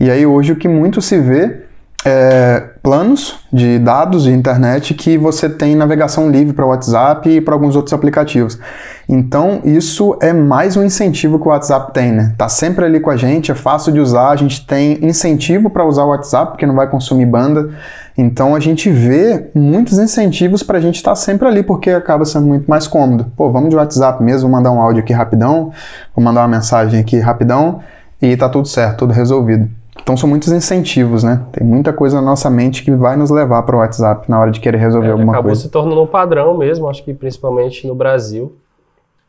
E 0.00 0.10
aí 0.10 0.26
hoje 0.26 0.52
o 0.52 0.56
que 0.56 0.68
muito 0.68 1.00
se 1.00 1.20
vê 1.20 1.66
é, 2.04 2.70
planos 2.86 3.40
de 3.52 3.80
dados 3.80 4.22
de 4.22 4.30
internet 4.30 4.94
que 4.94 5.18
você 5.18 5.48
tem 5.48 5.74
navegação 5.74 6.30
livre 6.30 6.52
para 6.52 6.64
o 6.64 6.68
WhatsApp 6.68 7.28
e 7.28 7.40
para 7.40 7.52
alguns 7.52 7.74
outros 7.74 7.92
aplicativos. 7.92 8.60
Então, 9.08 9.60
isso 9.64 10.16
é 10.22 10.32
mais 10.32 10.76
um 10.76 10.84
incentivo 10.84 11.36
que 11.40 11.48
o 11.48 11.50
WhatsApp 11.50 11.92
tem, 11.92 12.12
né? 12.12 12.32
Tá 12.38 12.48
sempre 12.48 12.84
ali 12.84 13.00
com 13.00 13.10
a 13.10 13.16
gente, 13.16 13.50
é 13.50 13.56
fácil 13.56 13.92
de 13.92 13.98
usar, 13.98 14.28
a 14.28 14.36
gente 14.36 14.64
tem 14.64 15.04
incentivo 15.04 15.68
para 15.68 15.84
usar 15.84 16.04
o 16.04 16.10
WhatsApp, 16.10 16.52
porque 16.52 16.64
não 16.64 16.76
vai 16.76 16.88
consumir 16.88 17.26
banda. 17.26 17.70
Então, 18.16 18.54
a 18.54 18.60
gente 18.60 18.88
vê 18.88 19.50
muitos 19.52 19.98
incentivos 19.98 20.62
para 20.62 20.78
a 20.78 20.80
gente 20.80 20.94
estar 20.94 21.10
tá 21.10 21.16
sempre 21.16 21.48
ali, 21.48 21.64
porque 21.64 21.90
acaba 21.90 22.24
sendo 22.24 22.46
muito 22.46 22.70
mais 22.70 22.86
cômodo. 22.86 23.26
Pô, 23.36 23.50
vamos 23.50 23.68
de 23.68 23.74
WhatsApp 23.74 24.22
mesmo, 24.22 24.48
vou 24.48 24.56
mandar 24.56 24.70
um 24.70 24.80
áudio 24.80 25.02
aqui 25.02 25.12
rapidão, 25.12 25.72
vou 26.14 26.24
mandar 26.24 26.42
uma 26.42 26.56
mensagem 26.56 27.00
aqui 27.00 27.18
rapidão 27.18 27.80
e 28.22 28.36
tá 28.36 28.48
tudo 28.48 28.68
certo, 28.68 28.98
tudo 28.98 29.12
resolvido. 29.12 29.68
Então 30.00 30.16
são 30.16 30.28
muitos 30.28 30.52
incentivos, 30.52 31.24
né? 31.24 31.44
Tem 31.52 31.66
muita 31.66 31.92
coisa 31.92 32.16
na 32.16 32.22
nossa 32.22 32.48
mente 32.48 32.84
que 32.84 32.92
vai 32.92 33.16
nos 33.16 33.30
levar 33.30 33.62
para 33.62 33.76
o 33.76 33.78
WhatsApp 33.80 34.30
na 34.30 34.40
hora 34.40 34.50
de 34.50 34.60
querer 34.60 34.78
resolver 34.78 35.08
é, 35.08 35.10
alguma 35.10 35.32
acabou 35.32 35.50
coisa. 35.50 35.62
Acabou 35.62 35.82
se 35.82 35.88
tornando 35.88 36.02
um 36.02 36.06
padrão 36.06 36.56
mesmo, 36.56 36.88
acho 36.88 37.02
que 37.04 37.12
principalmente 37.12 37.86
no 37.86 37.94
Brasil. 37.94 38.56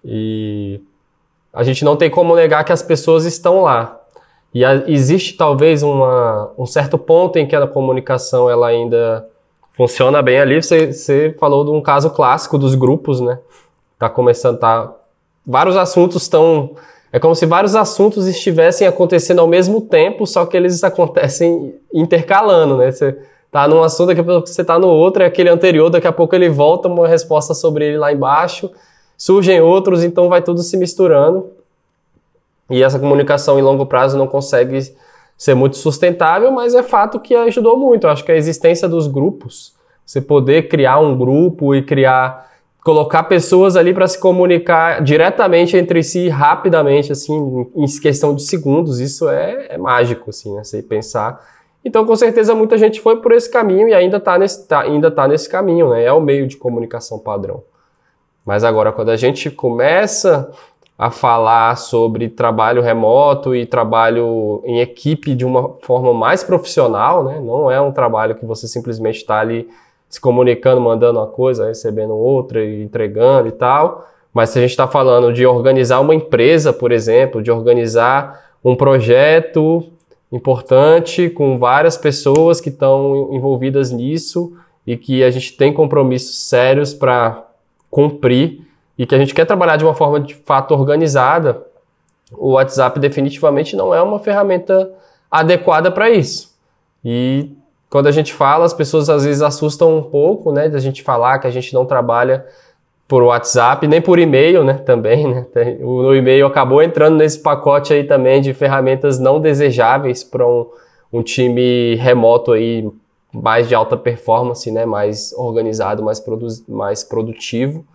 E 0.04 0.80
a 1.54 1.64
gente 1.64 1.84
não 1.84 1.96
tem 1.96 2.10
como 2.10 2.36
negar 2.36 2.64
que 2.64 2.72
as 2.72 2.82
pessoas 2.82 3.26
estão 3.26 3.62
lá. 3.62 4.00
E 4.54 4.64
a, 4.64 4.84
existe 4.88 5.36
talvez 5.36 5.84
uma, 5.84 6.52
um 6.58 6.66
certo 6.66 6.98
ponto 6.98 7.38
em 7.38 7.48
que 7.48 7.56
a 7.56 7.68
comunicação 7.68 8.50
ela 8.50 8.68
ainda 8.68 9.28
funciona 9.72 10.22
bem 10.22 10.40
ali. 10.40 10.62
Você, 10.62 10.94
você 10.94 11.36
falou 11.40 11.66
de 11.66 11.72
um 11.72 11.82
caso 11.82 12.10
clássico 12.10 12.58
dos 12.58 12.76
grupos, 12.76 13.20
né? 13.20 13.40
Tá 14.00 14.10
começando, 14.10 14.60
tá. 14.60 14.94
Vários 15.46 15.76
assuntos 15.76 16.24
estão 16.24 16.76
é 17.12 17.20
como 17.20 17.34
se 17.36 17.46
vários 17.46 17.76
assuntos 17.76 18.28
estivessem 18.28 18.88
acontecendo 18.88 19.40
ao 19.40 19.48
mesmo 19.48 19.82
tempo, 19.82 20.26
só 20.28 20.46
que 20.46 20.58
eles 20.58 20.84
acontecem 20.84 21.76
intercalando, 21.94 22.78
né? 22.78 22.92
Você 22.92 23.18
tá 23.52 23.68
num 23.68 23.82
assunto, 23.82 24.08
daqui 24.08 24.22
a 24.22 24.24
pouco 24.24 24.48
você 24.48 24.64
tá 24.64 24.78
no 24.78 24.88
outro, 24.88 25.24
é 25.24 25.26
aquele 25.26 25.50
anterior, 25.50 25.90
daqui 25.90 26.08
a 26.08 26.12
pouco 26.12 26.36
ele 26.36 26.50
volta, 26.50 26.88
uma 26.88 27.08
resposta 27.08 27.54
sobre 27.54 27.88
ele 27.88 27.98
lá 27.98 28.12
embaixo, 28.12 28.70
surgem 29.18 29.62
outros, 29.62 30.04
então 30.04 30.28
vai 30.28 30.42
tudo 30.42 30.62
se 30.62 30.76
misturando. 30.76 31.50
E 32.70 32.84
essa 32.84 33.00
comunicação 33.00 33.58
em 33.58 33.62
longo 33.62 33.86
prazo 33.86 34.18
não 34.18 34.28
consegue 34.28 34.80
ser 35.38 35.54
muito 35.54 35.78
sustentável, 35.78 36.52
mas 36.52 36.76
é 36.76 36.84
fato 36.84 37.20
que 37.20 37.34
ajudou 37.34 37.78
muito. 37.78 38.06
Eu 38.06 38.12
acho 38.12 38.26
que 38.26 38.32
a 38.32 38.36
existência 38.36 38.90
dos 38.90 39.08
grupos, 39.08 39.74
você 40.06 40.20
poder 40.20 40.68
criar 40.68 41.00
um 41.00 41.18
grupo 41.18 41.74
e 41.74 41.82
criar 41.82 42.48
colocar 42.88 43.24
pessoas 43.24 43.76
ali 43.76 43.94
para 43.94 44.08
se 44.08 44.18
comunicar 44.18 45.02
diretamente 45.02 45.76
entre 45.76 46.02
si 46.02 46.30
rapidamente, 46.30 47.12
assim, 47.12 47.68
em 47.76 47.86
questão 48.00 48.34
de 48.34 48.44
segundos, 48.44 49.02
isso 49.02 49.28
é, 49.28 49.68
é 49.72 49.78
mágico, 49.78 50.30
assim, 50.30 50.56
né? 50.56 50.64
Você 50.64 50.82
pensar. 50.82 51.46
Então, 51.84 52.06
com 52.06 52.16
certeza, 52.16 52.56
muita 52.56 52.78
gente 52.78 53.02
foi 53.02 53.18
por 53.18 53.34
esse 53.34 53.52
caminho 53.52 53.90
e 53.90 53.94
ainda 53.94 54.16
está 54.16 54.40
nesse, 54.40 54.66
tá, 54.66 54.84
ainda 54.84 55.12
tá 55.12 55.28
nesse 55.28 55.50
caminho, 55.50 55.90
né? 55.90 56.06
É 56.06 56.14
o 56.14 56.22
meio 56.22 56.48
de 56.48 56.56
comunicação 56.56 57.20
padrão. 57.20 57.62
Mas 58.46 58.64
agora, 58.64 58.94
quando 58.94 59.10
a 59.10 59.18
gente 59.18 59.52
começa 59.52 60.50
a 60.98 61.12
falar 61.12 61.76
sobre 61.76 62.30
trabalho 62.30 62.82
remoto 62.82 63.54
e 63.54 63.66
trabalho 63.66 64.62
em 64.64 64.80
equipe 64.80 65.36
de 65.36 65.44
uma 65.44 65.74
forma 65.82 66.14
mais 66.14 66.42
profissional, 66.42 67.26
né? 67.26 67.42
Não 67.42 67.70
é 67.70 67.82
um 67.82 67.92
trabalho 67.92 68.36
que 68.36 68.46
você 68.46 68.66
simplesmente 68.66 69.18
está 69.18 69.42
ali 69.42 69.68
se 70.10 70.20
comunicando, 70.20 70.80
mandando 70.80 71.20
uma 71.20 71.28
coisa, 71.28 71.68
recebendo 71.68 72.14
outra 72.14 72.64
e 72.64 72.84
entregando 72.84 73.48
e 73.48 73.52
tal. 73.52 74.08
Mas 74.34 74.52
se 74.52 74.60
a 74.60 74.62
gente 74.62 74.72
está 74.72 74.88
falando 74.88 75.34
de 75.34 75.46
organizar 75.46 76.00
uma 76.00 76.16
empresa, 76.16 76.72
por 76.72 76.92
exemplo, 76.92 77.42
de 77.42 77.52
organizar 77.52 78.52
um 78.64 78.76
projeto 78.76 79.84
importante 80.32 81.30
com 81.30 81.58
várias 81.58 81.98
pessoas 81.98 82.60
que 82.60 82.70
estão 82.70 83.30
envolvidas 83.32 83.92
nisso 83.92 84.54
e 84.86 84.96
que 84.98 85.24
a 85.24 85.32
gente 85.32 85.54
tem 85.54 85.74
compromissos 85.74 86.38
sérios 86.48 86.94
para 86.94 87.46
cumprir 87.90 88.62
e 88.98 89.06
que 89.06 89.16
a 89.16 89.18
gente 89.18 89.34
quer 89.34 89.46
trabalhar 89.46 89.78
de 89.78 89.86
uma 89.86 89.94
forma 89.94 90.20
de 90.20 90.34
fato 90.34 90.74
organizada, 90.74 91.64
o 92.34 92.52
WhatsApp 92.52 93.00
definitivamente 93.00 93.76
não 93.76 93.94
é 93.94 94.02
uma 94.02 94.20
ferramenta 94.20 94.92
adequada 95.30 95.92
para 95.92 96.10
isso. 96.10 96.56
E 97.04 97.52
quando 97.90 98.08
a 98.08 98.12
gente 98.12 98.34
fala, 98.34 98.66
as 98.66 98.74
pessoas 98.74 99.10
às 99.10 99.24
vezes 99.24 99.42
assustam 99.42 99.98
um 99.98 100.04
pouco, 100.04 100.52
né, 100.52 100.68
da 100.68 100.80
gente 100.80 101.02
falar 101.02 101.40
que 101.40 101.48
a 101.48 101.52
gente 101.52 101.74
não 101.74 101.86
trabalha 101.86 102.46
por 103.08 103.24
WhatsApp, 103.24 103.88
nem 103.88 104.02
por 104.02 104.20
e-mail, 104.20 104.64
né, 104.64 104.74
também, 104.74 105.28
né, 105.28 105.46
o, 105.82 106.14
e-mail 106.14 106.46
acabou 106.46 106.82
entrando 106.84 107.16
nesse 107.16 107.40
pacote 107.40 107.94
aí 107.94 108.04
também 108.04 108.42
de 108.42 108.54
ferramentas 108.54 109.18
não 109.18 109.40
desejáveis 109.40 110.24
para 110.24 110.46
um, 110.46 110.68
um 111.14 111.24
time 111.24 111.96
remoto 111.96 112.52
aí 112.52 112.90
mais 113.32 113.70
de 113.70 113.76
alta 113.76 113.96
performance, 113.96 114.70
né, 114.70 114.86
mais 114.86 115.32
organizado, 115.38 116.04
mais, 116.04 116.20
produ 116.20 116.48
mais 116.68 117.04
produtivo, 117.04 117.86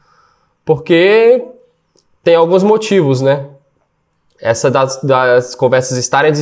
porque 0.65 1.45
tem 2.25 2.35
alguns 2.35 2.63
motivos, 2.63 3.21
né, 3.21 3.47
essa 4.41 4.71
das, 4.71 5.03
das 5.03 5.55
conversas 5.55 5.99
estarem 5.99 6.33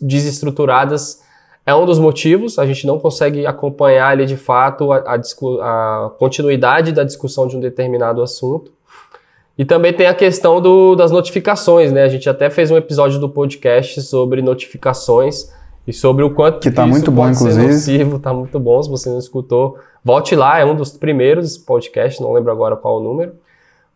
desestruturadas 0.00 1.24
é 1.66 1.74
um 1.74 1.86
dos 1.86 1.98
motivos, 1.98 2.58
a 2.58 2.66
gente 2.66 2.86
não 2.86 2.98
consegue 2.98 3.46
acompanhar 3.46 4.08
ali 4.08 4.26
de 4.26 4.36
fato 4.36 4.92
a, 4.92 4.98
a, 4.98 5.14
a 5.16 6.10
continuidade 6.18 6.92
da 6.92 7.04
discussão 7.04 7.46
de 7.46 7.56
um 7.56 7.60
determinado 7.60 8.22
assunto. 8.22 8.70
E 9.56 9.64
também 9.64 9.92
tem 9.92 10.06
a 10.06 10.14
questão 10.14 10.60
do, 10.60 10.94
das 10.94 11.10
notificações, 11.10 11.92
né? 11.92 12.02
A 12.02 12.08
gente 12.08 12.28
até 12.28 12.50
fez 12.50 12.70
um 12.70 12.76
episódio 12.76 13.20
do 13.20 13.28
podcast 13.28 14.02
sobre 14.02 14.42
notificações 14.42 15.48
e 15.86 15.92
sobre 15.92 16.24
o 16.24 16.30
quanto 16.30 16.58
que 16.58 16.70
tá 16.70 16.86
muito 16.86 17.10
bom, 17.10 17.28
inclusive. 17.28 17.66
nocivo, 17.66 18.18
tá 18.18 18.32
muito 18.34 18.58
bom. 18.58 18.82
Se 18.82 18.90
você 18.90 19.08
não 19.08 19.18
escutou, 19.18 19.78
volte 20.04 20.34
lá, 20.34 20.58
é 20.58 20.64
um 20.64 20.74
dos 20.74 20.90
primeiros 20.96 21.56
podcasts, 21.56 22.20
não 22.20 22.32
lembro 22.32 22.50
agora 22.50 22.74
qual 22.74 22.98
o 22.98 23.02
número. 23.02 23.32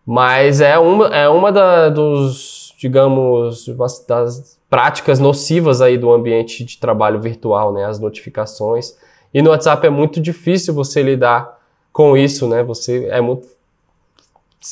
Mas 0.07 0.61
é 0.61 0.79
uma, 0.79 1.07
é 1.09 1.29
uma 1.29 1.51
da, 1.51 1.89
dos, 1.89 2.68
digamos, 2.79 3.67
das 4.07 4.57
práticas 4.71 5.19
nocivas 5.19 5.81
aí 5.83 5.99
do 5.99 6.13
ambiente 6.13 6.65
de 6.65 6.79
trabalho 6.79 7.21
virtual, 7.21 7.73
né? 7.73 7.85
As 7.85 7.99
notificações. 7.99 8.97
E 9.35 9.43
no 9.43 9.51
WhatsApp 9.51 9.85
é 9.89 9.91
muito 9.91 10.21
difícil 10.21 10.73
você 10.73 11.03
lidar 11.03 11.59
com 11.93 12.17
isso, 12.17 12.47
né? 12.47 12.63
Você 12.63 13.07
é 13.11 13.21
muito 13.21 13.49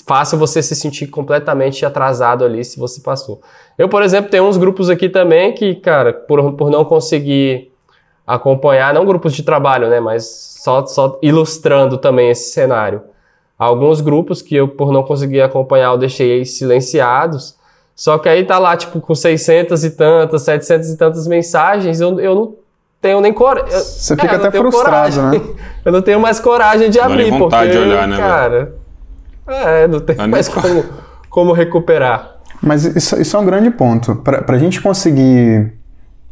fácil 0.07 0.39
você 0.39 0.63
se 0.63 0.77
sentir 0.77 1.09
completamente 1.09 1.85
atrasado 1.85 2.45
ali 2.45 2.65
se 2.65 2.79
você 2.79 3.01
passou. 3.01 3.41
Eu, 3.77 3.89
por 3.89 4.03
exemplo, 4.03 4.31
tenho 4.31 4.45
uns 4.45 4.57
grupos 4.57 4.89
aqui 4.89 5.09
também 5.09 5.53
que, 5.53 5.75
cara, 5.75 6.13
por, 6.13 6.53
por 6.53 6.71
não 6.71 6.85
conseguir 6.85 7.73
acompanhar, 8.25 8.95
não 8.95 9.05
grupos 9.05 9.35
de 9.35 9.43
trabalho, 9.43 9.89
né? 9.89 9.99
Mas 9.99 10.27
só, 10.63 10.87
só 10.87 11.19
ilustrando 11.21 11.99
também 11.99 12.31
esse 12.31 12.53
cenário. 12.53 13.03
Alguns 13.59 14.01
grupos 14.01 14.43
que 14.43 14.55
eu, 14.55 14.69
por 14.69 14.93
não 14.93 15.03
conseguir 15.03 15.41
acompanhar, 15.41 15.91
eu 15.91 15.99
deixei 15.99 16.45
silenciados 16.45 17.56
só 17.97 18.19
que 18.19 18.29
aí 18.29 18.45
tá 18.45 18.59
lá, 18.59 18.77
tipo, 18.77 19.01
com 19.01 19.15
600 19.15 19.83
e 19.83 19.91
tantas, 19.91 20.43
700 20.43 20.91
e 20.91 20.97
tantas 20.99 21.27
mensagens, 21.27 21.99
eu, 21.99 22.21
eu 22.21 22.35
não 22.35 22.55
tenho 23.01 23.23
nem 23.23 23.33
coragem. 23.33 23.71
Você 23.71 24.15
fica 24.15 24.35
é, 24.35 24.37
até 24.37 24.51
frustrado, 24.51 25.15
coragem. 25.15 25.41
né? 25.41 25.55
eu 25.83 25.91
não 25.91 26.03
tenho 26.03 26.21
mais 26.21 26.39
coragem 26.39 26.91
de 26.91 27.01
abrir, 27.01 27.31
não 27.31 27.39
vontade 27.39 27.73
porque, 27.73 27.85
de 27.85 27.91
olhar, 27.91 28.07
né, 28.07 28.17
cara... 28.19 28.75
É, 29.49 29.89
não 29.89 30.01
tem 30.01 30.17
mais 30.29 30.49
como, 30.49 30.85
como 31.31 31.53
recuperar. 31.53 32.37
Mas 32.61 32.85
isso, 32.85 33.21
isso 33.21 33.37
é 33.37 33.41
um 33.41 33.47
grande 33.47 33.71
ponto. 33.71 34.17
Para 34.17 34.57
a 34.57 34.59
gente 34.59 34.81
conseguir 34.81 35.73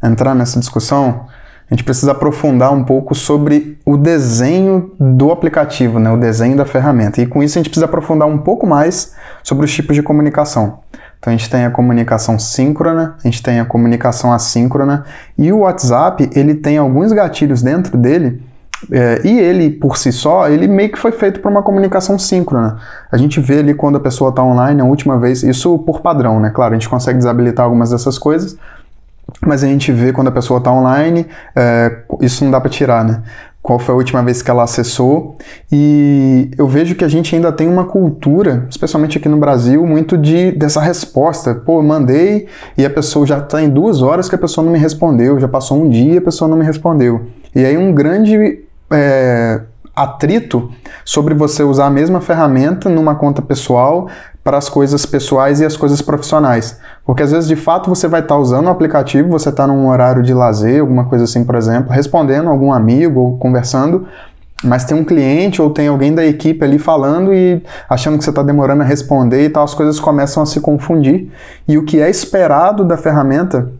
entrar 0.03 0.35
nessa 0.35 0.59
discussão, 0.59 1.25
a 1.69 1.73
gente 1.73 1.83
precisa 1.83 2.11
aprofundar 2.11 2.71
um 2.71 2.83
pouco 2.83 3.15
sobre 3.15 3.79
o 3.85 3.97
desenho 3.97 4.91
do 4.99 5.31
aplicativo, 5.31 5.97
né? 5.97 6.11
o 6.11 6.17
desenho 6.17 6.55
da 6.55 6.65
ferramenta. 6.65 7.21
E 7.21 7.25
com 7.25 7.41
isso 7.41 7.57
a 7.57 7.59
gente 7.59 7.69
precisa 7.69 7.85
aprofundar 7.85 8.27
um 8.27 8.37
pouco 8.37 8.67
mais 8.67 9.15
sobre 9.41 9.65
os 9.65 9.73
tipos 9.73 9.95
de 9.95 10.03
comunicação. 10.03 10.79
Então 11.25 11.33
a 11.33 11.37
gente 11.37 11.49
tem 11.49 11.65
a 11.65 11.71
comunicação 11.71 12.37
síncrona, 12.37 13.15
a 13.17 13.27
gente 13.27 13.41
tem 13.41 13.59
a 13.59 13.65
comunicação 13.65 14.31
assíncrona 14.31 15.05
e 15.35 15.51
o 15.51 15.61
WhatsApp 15.61 16.29
ele 16.35 16.53
tem 16.53 16.77
alguns 16.77 17.11
gatilhos 17.11 17.63
dentro 17.63 17.97
dele 17.97 18.43
é, 18.91 19.21
e 19.23 19.39
ele 19.39 19.71
por 19.71 19.97
si 19.97 20.11
só 20.11 20.47
ele 20.47 20.67
meio 20.67 20.91
que 20.91 20.99
foi 20.99 21.11
feito 21.11 21.39
para 21.39 21.49
uma 21.49 21.63
comunicação 21.63 22.19
síncrona. 22.19 22.77
A 23.11 23.17
gente 23.17 23.39
vê 23.39 23.57
ali 23.57 23.73
quando 23.73 23.95
a 23.95 23.99
pessoa 23.99 24.29
está 24.29 24.43
online 24.43 24.79
a 24.79 24.85
última 24.85 25.17
vez, 25.17 25.41
isso 25.41 25.79
por 25.79 26.01
padrão, 26.01 26.39
né? 26.39 26.51
Claro, 26.53 26.75
a 26.75 26.77
gente 26.77 26.87
consegue 26.87 27.17
desabilitar 27.17 27.65
algumas 27.65 27.89
dessas 27.89 28.19
coisas, 28.19 28.55
mas 29.41 29.63
a 29.63 29.67
gente 29.67 29.91
vê 29.91 30.13
quando 30.13 30.27
a 30.27 30.31
pessoa 30.31 30.59
está 30.59 30.71
online, 30.71 31.25
é, 31.55 32.03
isso 32.21 32.43
não 32.43 32.51
dá 32.51 32.61
para 32.61 32.69
tirar, 32.69 33.03
né? 33.03 33.23
Qual 33.65 33.79
foi 33.79 33.95
a 33.95 33.97
última 33.97 34.21
vez 34.21 34.43
que 34.43 34.51
ela 34.51 34.63
acessou. 34.63 35.35
E 35.71 36.51
eu 36.55 36.67
vejo 36.67 36.93
que 36.93 37.03
a 37.03 37.07
gente 37.07 37.35
ainda 37.35 37.51
tem 37.51 37.67
uma 37.67 37.83
cultura, 37.83 38.67
especialmente 38.69 39.17
aqui 39.17 39.27
no 39.27 39.37
Brasil, 39.37 39.83
muito 39.87 40.15
de 40.15 40.51
dessa 40.51 40.79
resposta. 40.79 41.55
Pô, 41.55 41.81
mandei 41.81 42.47
e 42.77 42.85
a 42.85 42.89
pessoa 42.91 43.25
já 43.25 43.39
está 43.39 43.63
em 43.63 43.69
duas 43.69 44.03
horas 44.03 44.29
que 44.29 44.35
a 44.35 44.37
pessoa 44.37 44.63
não 44.63 44.71
me 44.71 44.77
respondeu, 44.77 45.39
já 45.39 45.47
passou 45.47 45.81
um 45.81 45.89
dia 45.89 46.13
e 46.13 46.17
a 46.19 46.21
pessoa 46.21 46.47
não 46.47 46.57
me 46.57 46.63
respondeu. 46.63 47.25
E 47.55 47.65
aí 47.65 47.75
um 47.75 47.91
grande 47.91 48.59
é, 48.93 49.61
atrito 49.95 50.69
sobre 51.03 51.33
você 51.33 51.63
usar 51.63 51.85
a 51.85 51.89
mesma 51.89 52.19
ferramenta 52.19 52.89
numa 52.89 53.15
conta 53.15 53.41
pessoal 53.41 54.07
para 54.43 54.57
as 54.57 54.69
coisas 54.69 55.05
pessoais 55.05 55.59
e 55.59 55.65
as 55.65 55.75
coisas 55.75 56.01
profissionais. 56.01 56.79
Porque 57.03 57.23
às 57.23 57.31
vezes, 57.31 57.47
de 57.47 57.55
fato, 57.55 57.89
você 57.89 58.07
vai 58.07 58.21
estar 58.21 58.37
usando 58.37 58.67
o 58.67 58.69
aplicativo, 58.69 59.29
você 59.29 59.49
está 59.49 59.65
num 59.65 59.87
horário 59.87 60.21
de 60.21 60.33
lazer, 60.33 60.81
alguma 60.81 61.05
coisa 61.05 61.23
assim, 61.23 61.43
por 61.43 61.55
exemplo, 61.55 61.91
respondendo 61.91 62.49
algum 62.49 62.71
amigo 62.71 63.19
ou 63.19 63.37
conversando, 63.37 64.05
mas 64.63 64.85
tem 64.85 64.95
um 64.95 65.03
cliente 65.03 65.61
ou 65.61 65.69
tem 65.69 65.87
alguém 65.87 66.13
da 66.13 66.25
equipe 66.25 66.63
ali 66.63 66.77
falando 66.77 67.33
e 67.33 67.61
achando 67.89 68.17
que 68.17 68.23
você 68.23 68.29
está 68.29 68.43
demorando 68.43 68.83
a 68.83 68.85
responder 68.85 69.45
e 69.45 69.49
tal, 69.49 69.63
as 69.63 69.73
coisas 69.73 69.99
começam 69.99 70.41
a 70.43 70.45
se 70.45 70.59
confundir. 70.59 71.31
E 71.67 71.77
o 71.77 71.83
que 71.83 71.99
é 71.99 72.09
esperado 72.09 72.83
da 72.83 72.97
ferramenta 72.97 73.71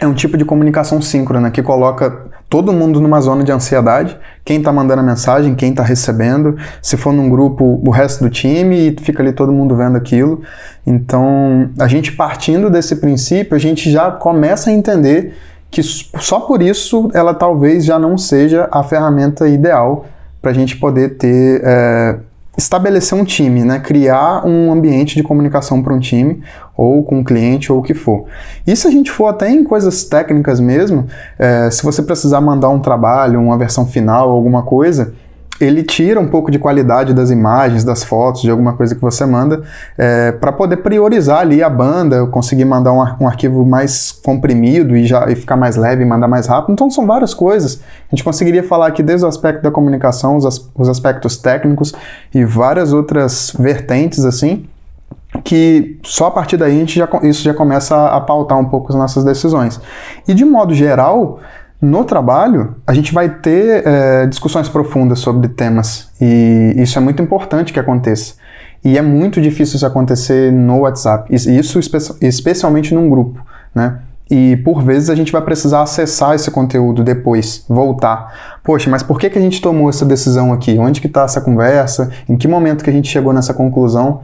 é 0.00 0.06
um 0.06 0.14
tipo 0.14 0.36
de 0.36 0.44
comunicação 0.44 1.00
síncrona 1.00 1.50
que 1.50 1.62
coloca 1.62 2.22
todo 2.48 2.72
mundo 2.72 3.00
numa 3.00 3.20
zona 3.20 3.42
de 3.42 3.50
ansiedade, 3.50 4.16
quem 4.44 4.58
está 4.58 4.72
mandando 4.72 5.00
a 5.00 5.04
mensagem, 5.04 5.54
quem 5.54 5.70
está 5.70 5.82
recebendo, 5.82 6.56
se 6.80 6.96
for 6.96 7.12
num 7.12 7.28
grupo, 7.28 7.80
o 7.84 7.90
resto 7.90 8.22
do 8.22 8.30
time, 8.30 8.88
e 8.88 8.96
fica 9.00 9.22
ali 9.22 9.32
todo 9.32 9.52
mundo 9.52 9.74
vendo 9.74 9.96
aquilo. 9.96 10.42
Então, 10.86 11.70
a 11.78 11.88
gente 11.88 12.12
partindo 12.12 12.70
desse 12.70 12.96
princípio, 12.96 13.56
a 13.56 13.58
gente 13.58 13.90
já 13.90 14.10
começa 14.10 14.70
a 14.70 14.72
entender 14.72 15.34
que 15.70 15.82
só 15.82 16.40
por 16.40 16.62
isso 16.62 17.10
ela 17.12 17.34
talvez 17.34 17.84
já 17.84 17.98
não 17.98 18.16
seja 18.16 18.68
a 18.70 18.84
ferramenta 18.84 19.48
ideal 19.48 20.06
para 20.40 20.52
a 20.52 20.54
gente 20.54 20.76
poder 20.76 21.16
ter 21.16 21.60
é, 21.64 22.18
estabelecer 22.56 23.18
um 23.18 23.24
time, 23.24 23.64
né? 23.64 23.80
criar 23.80 24.46
um 24.46 24.72
ambiente 24.72 25.16
de 25.16 25.22
comunicação 25.22 25.82
para 25.82 25.92
um 25.92 25.98
time, 25.98 26.42
ou 26.76 27.02
com 27.04 27.18
um 27.18 27.24
cliente, 27.24 27.72
ou 27.72 27.78
o 27.78 27.82
que 27.82 27.94
for. 27.94 28.24
E 28.66 28.74
se 28.74 28.86
a 28.86 28.90
gente 28.90 29.10
for 29.10 29.26
até 29.26 29.50
em 29.50 29.62
coisas 29.64 30.04
técnicas 30.04 30.60
mesmo, 30.60 31.06
é, 31.38 31.70
se 31.70 31.82
você 31.82 32.02
precisar 32.02 32.40
mandar 32.40 32.68
um 32.68 32.80
trabalho, 32.80 33.40
uma 33.40 33.56
versão 33.56 33.86
final, 33.86 34.30
alguma 34.30 34.62
coisa, 34.62 35.12
ele 35.60 35.82
tira 35.82 36.18
um 36.18 36.26
pouco 36.26 36.50
de 36.50 36.58
qualidade 36.58 37.14
das 37.14 37.30
imagens, 37.30 37.84
das 37.84 38.02
fotos, 38.02 38.42
de 38.42 38.50
alguma 38.50 38.72
coisa 38.72 38.94
que 38.94 39.00
você 39.00 39.24
manda, 39.24 39.62
é, 39.96 40.32
para 40.32 40.52
poder 40.52 40.78
priorizar 40.78 41.40
ali 41.40 41.62
a 41.62 41.70
banda, 41.70 42.26
conseguir 42.26 42.64
mandar 42.64 42.92
um, 42.92 43.00
ar 43.00 43.16
um, 43.20 43.28
arquivo 43.28 43.64
mais 43.64 44.10
comprimido 44.10 44.96
e, 44.96 45.06
já, 45.06 45.30
e 45.30 45.36
ficar 45.36 45.56
mais 45.56 45.76
leve 45.76 46.02
e 46.02 46.06
mandar 46.06 46.26
mais 46.26 46.46
rápido. 46.46 46.72
Então 46.72 46.90
são 46.90 47.06
várias 47.06 47.32
coisas. 47.32 47.80
A 48.10 48.16
gente 48.16 48.24
conseguiria 48.24 48.64
falar 48.64 48.88
aqui 48.88 49.02
desde 49.02 49.24
o 49.24 49.28
aspecto 49.28 49.62
da 49.62 49.70
comunicação, 49.70 50.36
os, 50.36 50.44
as, 50.44 50.70
os 50.74 50.88
aspectos 50.88 51.36
técnicos 51.36 51.94
e 52.34 52.44
várias 52.44 52.92
outras 52.92 53.54
vertentes 53.56 54.24
assim 54.24 54.66
que 55.42 55.98
só 56.02 56.26
a 56.26 56.30
partir 56.30 56.56
daí 56.56 56.76
a 56.76 56.78
gente 56.78 56.98
já, 56.98 57.08
isso 57.22 57.42
já 57.42 57.54
começa 57.54 58.08
a, 58.08 58.20
pautar 58.20 58.58
um 58.58 58.64
pouco 58.64 58.92
as 58.92 58.98
nossas 58.98 59.24
decisões. 59.24 59.80
E 60.28 60.34
de 60.34 60.44
modo 60.44 60.74
geral, 60.74 61.40
no 61.80 62.04
trabalho, 62.04 62.76
a 62.86 62.94
gente 62.94 63.12
vai 63.12 63.28
ter 63.28 63.86
é, 63.86 64.26
discussões 64.26 64.68
profundas 64.68 65.18
sobre 65.18 65.48
temas 65.48 66.10
e 66.20 66.74
isso 66.76 66.98
é 66.98 67.00
muito 67.00 67.22
importante 67.22 67.72
que 67.72 67.80
aconteça. 67.80 68.34
E 68.84 68.98
é 68.98 69.02
muito 69.02 69.40
difícil 69.40 69.76
isso 69.76 69.86
acontecer 69.86 70.52
no 70.52 70.80
WhatsApp, 70.80 71.34
isso 71.34 71.78
espe 71.78 71.96
especialmente 72.20 72.94
num 72.94 73.08
grupo, 73.08 73.40
né? 73.74 74.00
E 74.30 74.56
por 74.58 74.82
vezes 74.82 75.10
a 75.10 75.14
gente 75.14 75.30
vai 75.30 75.42
precisar 75.42 75.82
acessar 75.82 76.34
esse 76.34 76.50
conteúdo 76.50 77.04
depois, 77.04 77.64
voltar. 77.68 78.58
Poxa, 78.62 78.90
mas 78.90 79.02
por 79.02 79.18
que, 79.18 79.28
que 79.28 79.38
a 79.38 79.40
gente 79.40 79.60
tomou 79.60 79.88
essa 79.88 80.04
decisão 80.04 80.52
aqui? 80.52 80.78
Onde 80.78 81.00
que 81.00 81.06
está 81.06 81.24
essa 81.24 81.40
conversa? 81.40 82.10
Em 82.28 82.36
que 82.36 82.48
momento 82.48 82.82
que 82.82 82.90
a 82.90 82.92
gente 82.92 83.08
chegou 83.08 83.32
nessa 83.32 83.52
conclusão? 83.52 84.22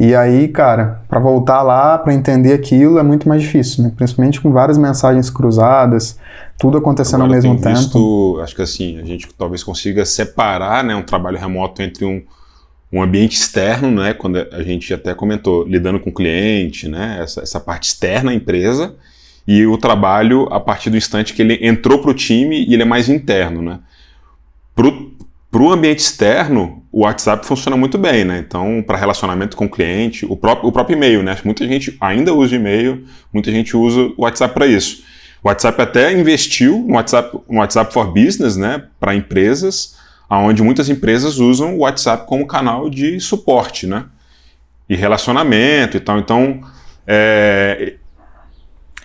E 0.00 0.14
aí, 0.14 0.46
cara, 0.46 1.02
para 1.08 1.18
voltar 1.18 1.60
lá, 1.62 1.98
para 1.98 2.14
entender 2.14 2.52
aquilo 2.52 3.00
é 3.00 3.02
muito 3.02 3.28
mais 3.28 3.42
difícil, 3.42 3.82
né? 3.82 3.92
Principalmente 3.96 4.40
com 4.40 4.52
várias 4.52 4.78
mensagens 4.78 5.28
cruzadas, 5.28 6.16
tudo 6.56 6.78
acontecendo 6.78 7.24
Agora, 7.24 7.36
ao 7.36 7.42
mesmo 7.42 7.60
tempo. 7.60 7.76
Visto, 7.76 8.38
acho 8.40 8.54
que 8.54 8.62
assim, 8.62 9.00
a 9.00 9.04
gente 9.04 9.26
talvez 9.36 9.64
consiga 9.64 10.06
separar, 10.06 10.84
né, 10.84 10.94
um 10.94 11.02
trabalho 11.02 11.36
remoto 11.36 11.82
entre 11.82 12.04
um, 12.04 12.22
um 12.92 13.02
ambiente 13.02 13.36
externo, 13.36 13.90
né, 13.90 14.14
quando 14.14 14.36
a 14.36 14.62
gente 14.62 14.94
até 14.94 15.12
comentou, 15.14 15.66
lidando 15.66 15.98
com 15.98 16.10
o 16.10 16.14
cliente, 16.14 16.88
né, 16.88 17.18
essa, 17.20 17.42
essa 17.42 17.58
parte 17.58 17.88
externa 17.88 18.30
à 18.30 18.34
empresa, 18.34 18.94
e 19.48 19.66
o 19.66 19.76
trabalho 19.76 20.46
a 20.52 20.60
partir 20.60 20.90
do 20.90 20.96
instante 20.96 21.34
que 21.34 21.42
ele 21.42 21.58
entrou 21.60 21.98
para 21.98 22.12
o 22.12 22.14
time 22.14 22.64
e 22.68 22.72
ele 22.72 22.82
é 22.82 22.86
mais 22.86 23.08
interno, 23.08 23.62
né. 23.62 23.80
Para 25.58 25.64
o 25.64 25.72
ambiente 25.72 25.98
externo, 25.98 26.84
o 26.92 27.00
WhatsApp 27.00 27.44
funciona 27.44 27.76
muito 27.76 27.98
bem, 27.98 28.24
né? 28.24 28.38
Então, 28.38 28.80
para 28.86 28.96
relacionamento 28.96 29.56
com 29.56 29.64
o 29.64 29.68
cliente, 29.68 30.24
o 30.24 30.36
próprio, 30.36 30.68
o 30.68 30.70
próprio 30.70 30.96
e-mail, 30.96 31.20
né? 31.20 31.36
Muita 31.44 31.66
gente 31.66 31.96
ainda 32.00 32.32
usa 32.32 32.54
e-mail, 32.54 33.04
muita 33.32 33.50
gente 33.50 33.76
usa 33.76 34.02
o 34.16 34.22
WhatsApp 34.22 34.54
para 34.54 34.68
isso. 34.68 35.02
O 35.42 35.48
WhatsApp 35.48 35.82
até 35.82 36.12
investiu 36.12 36.84
no 36.86 36.94
WhatsApp, 36.94 37.36
no 37.50 37.58
WhatsApp 37.58 37.92
for 37.92 38.06
Business, 38.06 38.56
né, 38.56 38.84
para 39.00 39.16
empresas, 39.16 39.96
onde 40.30 40.62
muitas 40.62 40.88
empresas 40.88 41.38
usam 41.40 41.74
o 41.74 41.78
WhatsApp 41.78 42.24
como 42.28 42.46
canal 42.46 42.88
de 42.88 43.18
suporte, 43.18 43.84
né, 43.84 44.04
e 44.88 44.94
relacionamento 44.94 45.96
e 45.96 46.00
tal. 46.00 46.20
Então, 46.20 46.60
é, 47.04 47.94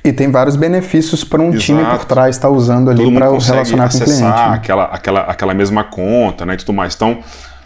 e 0.04 0.12
tem 0.12 0.30
vários 0.30 0.56
benefícios 0.56 1.24
para 1.24 1.42
um 1.42 1.50
Exato. 1.50 1.64
time 1.64 1.86
por 1.86 2.04
trás 2.06 2.36
estar 2.36 2.50
tá 2.50 2.54
usando 2.54 2.90
ali 2.90 3.10
para 3.14 3.30
relacionar 3.30 3.90
com 3.90 3.98
o 3.98 4.02
cliente. 4.02 4.22
Né? 4.22 4.30
Aquela, 4.30 4.84
aquela, 4.86 5.20
aquela 5.22 5.54
mesma 5.54 5.84
conta 5.84 6.46
né, 6.46 6.56
e 6.56 6.58
tudo 6.58 6.74
mais. 6.74 6.94
Então, 6.94 7.20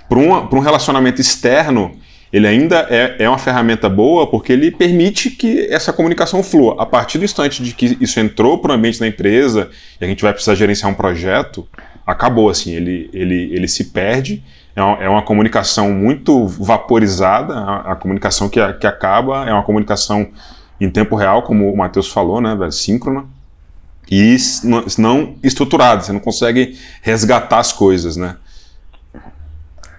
para 0.08 0.20
um, 0.20 0.32
um 0.32 0.60
relacionamento 0.60 1.20
externo, 1.20 1.92
ele 2.32 2.46
ainda 2.46 2.86
é, 2.92 3.16
é 3.20 3.30
uma 3.30 3.40
ferramenta 3.40 3.90
boa 3.90 4.28
porque 4.28 4.54
ele 4.54 4.70
permite 4.70 5.32
que 5.32 5.68
essa 5.72 5.92
comunicação 5.92 6.44
flua. 6.44 6.76
A 6.78 6.86
partir 6.86 7.18
do 7.18 7.26
instante 7.26 7.64
de 7.64 7.74
que 7.74 7.98
isso 8.00 8.20
entrou 8.20 8.60
para 8.60 8.72
o 8.72 8.76
ambiente 8.76 9.00
da 9.00 9.08
empresa 9.08 9.70
e 10.00 10.06
a 10.06 10.08
gente 10.08 10.22
vai 10.22 10.32
precisar 10.32 10.54
gerenciar 10.54 10.92
um 10.92 10.96
projeto, 10.96 11.68
acabou 12.06 12.50
assim, 12.50 12.72
ele, 12.74 13.10
ele, 13.14 13.50
ele 13.52 13.68
se 13.68 13.86
perde. 13.86 14.44
É 14.76 14.84
uma, 14.84 15.04
é 15.04 15.10
uma 15.10 15.24
comunicação 15.24 15.92
muito 15.92 16.46
vaporizada, 16.46 17.56
a, 17.56 17.94
a 17.94 17.96
comunicação 17.96 18.48
que, 18.48 18.62
que 18.74 18.86
acaba 18.86 19.50
é 19.50 19.52
uma 19.52 19.64
comunicação 19.64 20.30
em 20.80 20.90
tempo 20.90 21.16
real, 21.16 21.44
como 21.44 21.72
o 21.72 21.78
Matheus 21.78 22.12
falou, 22.12 22.40
né, 22.42 22.56
velho, 22.56 22.72
síncrona, 22.72 23.26
e 24.10 24.38
não 24.98 25.36
estruturada, 25.44 26.02
você 26.02 26.14
não 26.14 26.20
consegue 26.20 26.78
resgatar 27.02 27.60
as 27.60 27.74
coisas, 27.74 28.16
né? 28.16 28.38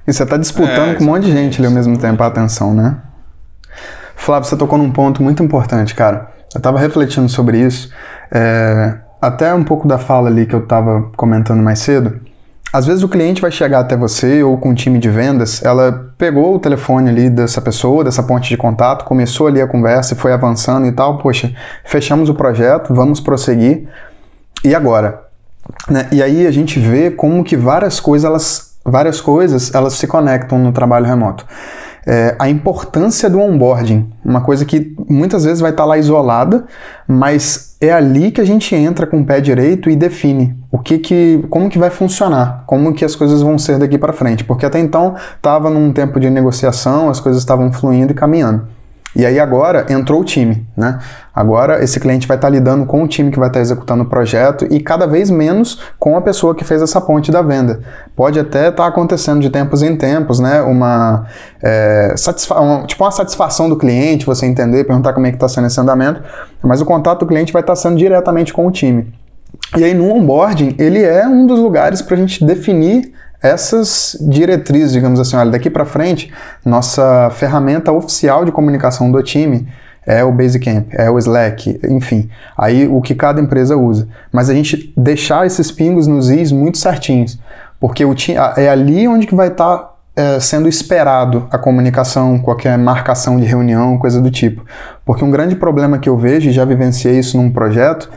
E 0.07 0.13
você 0.13 0.23
está 0.23 0.39
disputando 0.39 0.93
é, 0.93 0.95
com 0.95 1.05
um 1.05 1.07
monte 1.07 1.27
de 1.27 1.33
gente 1.33 1.59
ali 1.59 1.67
ao 1.67 1.73
mesmo 1.73 1.99
tempo 1.99 2.23
a 2.23 2.27
atenção, 2.27 2.73
né? 2.73 2.97
Flávio, 4.17 4.49
você 4.49 4.57
tocou 4.57 4.79
num 4.79 4.91
ponto 4.91 5.23
muito 5.23 5.43
importante, 5.43 5.95
cara. 5.95 6.33
Eu 6.55 6.59
estava 6.59 6.79
refletindo 6.79 7.29
sobre 7.29 7.61
isso, 7.61 7.93
é, 8.33 8.99
até 9.21 9.53
um 9.53 9.63
pouco 9.63 9.87
da 9.87 9.99
fala 9.99 10.29
ali 10.29 10.47
que 10.47 10.55
eu 10.55 10.63
estava 10.63 11.11
comentando 11.15 11.63
mais 11.63 11.81
cedo. 11.81 12.19
Às 12.73 12.87
vezes 12.87 13.03
o 13.03 13.09
cliente 13.09 13.41
vai 13.41 13.51
chegar 13.51 13.81
até 13.81 13.97
você 13.97 14.43
ou 14.43 14.59
com 14.59 14.71
um 14.71 14.75
time 14.75 14.99
de 14.99 15.09
vendas, 15.09 15.63
ela 15.65 16.13
pegou 16.19 16.55
o 16.55 16.59
telefone 16.59 17.09
ali 17.09 17.31
dessa 17.31 17.63
pessoa, 17.63 18.05
dessa 18.05 18.23
ponte 18.23 18.49
de 18.49 18.57
contato, 18.57 19.05
começou 19.05 19.47
ali 19.47 19.61
a 19.61 19.67
conversa 19.67 20.15
e 20.15 20.17
foi 20.17 20.33
avançando 20.33 20.87
e 20.87 20.93
tal. 20.93 21.19
Poxa, 21.19 21.53
fechamos 21.85 22.29
o 22.29 22.35
projeto, 22.35 22.93
vamos 22.93 23.21
prosseguir. 23.21 23.89
E 24.63 24.75
agora? 24.75 25.23
Né? 25.89 26.09
E 26.13 26.23
aí 26.23 26.47
a 26.47 26.51
gente 26.51 26.79
vê 26.79 27.11
como 27.11 27.43
que 27.43 27.57
várias 27.57 28.01
coisas, 28.01 28.29
elas, 28.29 28.77
várias 28.85 29.21
coisas 29.21 29.75
elas 29.75 29.95
se 29.95 30.07
conectam 30.07 30.59
no 30.59 30.73
trabalho 30.73 31.07
remoto 31.07 31.47
é, 32.09 32.35
a 32.39 32.49
importância 32.49 33.29
do 33.29 33.39
onboarding, 33.39 34.11
uma 34.25 34.41
coisa 34.41 34.65
que 34.65 34.97
muitas 35.11 35.45
vezes 35.45 35.61
vai 35.61 35.73
estar 35.73 35.85
lá 35.85 35.99
isolada, 35.99 36.65
mas 37.07 37.77
é 37.83 37.93
ali 37.93 38.31
que 38.31 38.41
a 38.41 38.45
gente 38.45 38.75
entra 38.75 39.07
com 39.07 39.21
o 39.21 39.25
pé 39.27 39.43
direito 39.43 39.91
e 39.91 39.95
define 39.95 40.57
o 40.73 40.79
que 40.79 40.99
que, 40.99 41.45
como 41.51 41.69
que 41.69 41.79
vai 41.79 41.91
funcionar, 41.91 42.65
como 42.67 42.95
que 42.95 43.05
as 43.05 43.15
coisas 43.15 43.43
vão 43.43 43.59
ser 43.59 43.79
daqui 43.79 43.99
para 43.99 44.15
frente, 44.15 44.43
porque 44.43 44.65
até 44.65 44.79
então 44.81 45.17
estava 45.37 45.69
num 45.69 45.93
tempo 45.93 46.19
de 46.19 46.31
negociação, 46.31 47.11
as 47.11 47.21
coisas 47.21 47.43
estavam 47.43 47.71
fluindo 47.71 48.13
e 48.13 48.15
caminhando. 48.15 48.67
E 49.19 49.27
aí 49.27 49.41
agora 49.41 49.85
entrou 49.89 50.21
o 50.21 50.25
time, 50.25 50.65
né? 50.77 51.01
Agora 51.35 51.83
esse 51.83 51.99
cliente 51.99 52.25
vai 52.29 52.37
estar 52.37 52.49
lidando 52.49 52.87
com 52.87 53.03
o 53.03 53.09
time 53.09 53.33
que 53.33 53.39
vai 53.39 53.49
estar 53.49 53.59
executando 53.59 54.05
o 54.05 54.07
projeto 54.07 54.65
e 54.71 54.79
cada 54.79 55.09
vez 55.09 55.29
menos 55.29 55.81
com 55.99 56.17
a 56.17 56.21
pessoa 56.21 56.55
que 56.55 56.63
fez 56.63 56.81
essa 56.81 57.01
ponte 57.01 57.33
da 57.33 57.43
venda. 57.43 57.81
Pode 58.15 58.39
até 58.39 58.69
estar 58.69 58.87
acontecendo 58.87 59.41
de 59.41 59.51
tempos 59.51 59.83
em 59.83 59.97
tempos, 59.97 60.39
né? 60.39 60.63
Uma, 60.63 61.27
é, 61.61 62.15
uma, 62.53 62.87
tipo 62.87 63.03
uma 63.03 63.11
satisfação 63.11 63.69
do 63.69 63.77
cliente, 63.77 64.25
você 64.25 64.47
entender, 64.47 64.85
perguntar 64.85 65.13
como 65.13 65.27
é 65.27 65.31
que 65.31 65.37
está 65.37 65.49
sendo 65.49 65.67
esse 65.67 65.81
andamento, 65.81 66.23
mas 66.63 66.81
o 66.81 66.85
contato 66.85 67.19
do 67.21 67.27
cliente 67.27 67.53
vai 67.53 67.63
estar 67.63 67.75
sendo 67.75 67.97
diretamente 67.97 68.53
com 68.53 68.69
o 68.69 68.71
time. 68.71 69.13
E 69.77 69.83
aí 69.83 69.95
no 69.95 70.09
onboarding 70.15 70.77
ele 70.79 71.03
é 71.03 71.27
um 71.27 71.45
dos 71.45 71.59
lugares 71.59 72.01
para 72.01 72.15
a 72.15 72.21
gente 72.21 72.45
definir 72.45 73.13
essas 73.43 74.17
diretrizes, 74.21 74.93
digamos 74.93 75.21
assim, 75.21 75.37
olha, 75.37 75.51
daqui 75.51 75.71
para 75.71 75.85
frente, 75.85 76.33
nossa 76.65 77.31
ferramenta 77.31 77.93
oficial 77.93 78.45
de 78.45 78.51
comunicação 78.51 79.11
do 79.11 79.23
time 79.23 79.69
é 80.05 80.25
o 80.25 80.33
Basecamp, 80.33 80.87
é 80.93 81.11
o 81.11 81.19
Slack, 81.19 81.81
enfim, 81.89 82.31
aí 82.57 82.89
o 82.89 83.01
que 83.01 83.15
cada 83.15 83.41
empresa 83.41 83.77
usa. 83.77 84.09
Mas 84.33 84.49
a 84.49 84.55
gente 84.55 84.93
deixar 84.97 85.47
esses 85.47 85.71
pingos 85.71 86.07
nos 86.07 86.31
is 86.31 86.51
muito 86.51 86.79
certinhos, 86.79 87.39
porque 87.79 88.05
o 88.05 88.15
é 88.57 88.69
ali 88.69 89.07
onde 89.07 89.27
que 89.27 89.35
vai 89.35 89.49
estar 89.49 89.77
tá, 89.77 89.91
é, 90.17 90.41
sendo 90.41 90.67
esperado 90.67 91.47
a 91.51 91.59
comunicação, 91.59 92.39
qualquer 92.39 92.77
marcação 92.77 93.39
de 93.39 93.45
reunião, 93.45 93.99
coisa 93.99 94.21
do 94.21 94.31
tipo. 94.31 94.65
Porque 95.05 95.23
um 95.23 95.31
grande 95.31 95.55
problema 95.55 95.99
que 95.99 96.09
eu 96.09 96.17
vejo, 96.17 96.49
e 96.49 96.53
já 96.53 96.65
vivenciei 96.65 97.19
isso 97.19 97.37
num 97.37 97.53
projeto, 97.53 98.11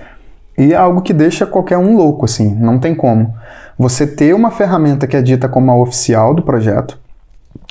e 0.57 0.73
é 0.73 0.75
algo 0.75 1.01
que 1.01 1.13
deixa 1.13 1.45
qualquer 1.45 1.77
um 1.77 1.95
louco, 1.95 2.25
assim, 2.25 2.55
não 2.55 2.79
tem 2.79 2.95
como 2.95 3.35
você 3.81 4.05
ter 4.05 4.35
uma 4.35 4.51
ferramenta 4.51 5.07
que 5.07 5.17
é 5.17 5.21
dita 5.21 5.49
como 5.49 5.71
a 5.71 5.75
oficial 5.75 6.35
do 6.35 6.43
projeto, 6.43 6.99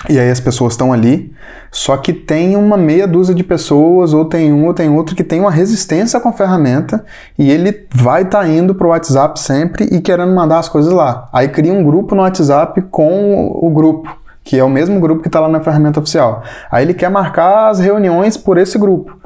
e 0.08 0.18
aí 0.18 0.30
as 0.30 0.40
pessoas 0.40 0.72
estão 0.72 0.92
ali, 0.92 1.32
só 1.70 1.96
que 1.96 2.12
tem 2.12 2.56
uma 2.56 2.76
meia 2.76 3.06
dúzia 3.06 3.34
de 3.34 3.44
pessoas, 3.44 4.12
ou 4.12 4.24
tem 4.24 4.52
um 4.52 4.66
ou 4.66 4.74
tem 4.74 4.90
outro 4.90 5.14
que 5.14 5.22
tem 5.22 5.38
uma 5.38 5.50
resistência 5.50 6.18
com 6.18 6.30
a 6.30 6.32
ferramenta, 6.32 7.04
e 7.38 7.48
ele 7.50 7.86
vai 7.94 8.22
estar 8.22 8.40
tá 8.40 8.48
indo 8.48 8.74
para 8.74 8.86
o 8.86 8.90
WhatsApp 8.90 9.38
sempre 9.38 9.84
e 9.84 10.00
querendo 10.00 10.34
mandar 10.34 10.58
as 10.58 10.68
coisas 10.68 10.92
lá. 10.92 11.28
Aí 11.32 11.48
cria 11.48 11.72
um 11.72 11.84
grupo 11.84 12.14
no 12.14 12.22
WhatsApp 12.22 12.82
com 12.90 13.46
o 13.46 13.70
grupo, 13.70 14.10
que 14.42 14.58
é 14.58 14.64
o 14.64 14.70
mesmo 14.70 14.98
grupo 14.98 15.22
que 15.22 15.28
está 15.28 15.38
lá 15.38 15.48
na 15.48 15.60
ferramenta 15.60 16.00
oficial. 16.00 16.42
Aí 16.72 16.84
ele 16.84 16.94
quer 16.94 17.10
marcar 17.10 17.68
as 17.68 17.78
reuniões 17.78 18.36
por 18.36 18.58
esse 18.58 18.76
grupo. 18.78 19.16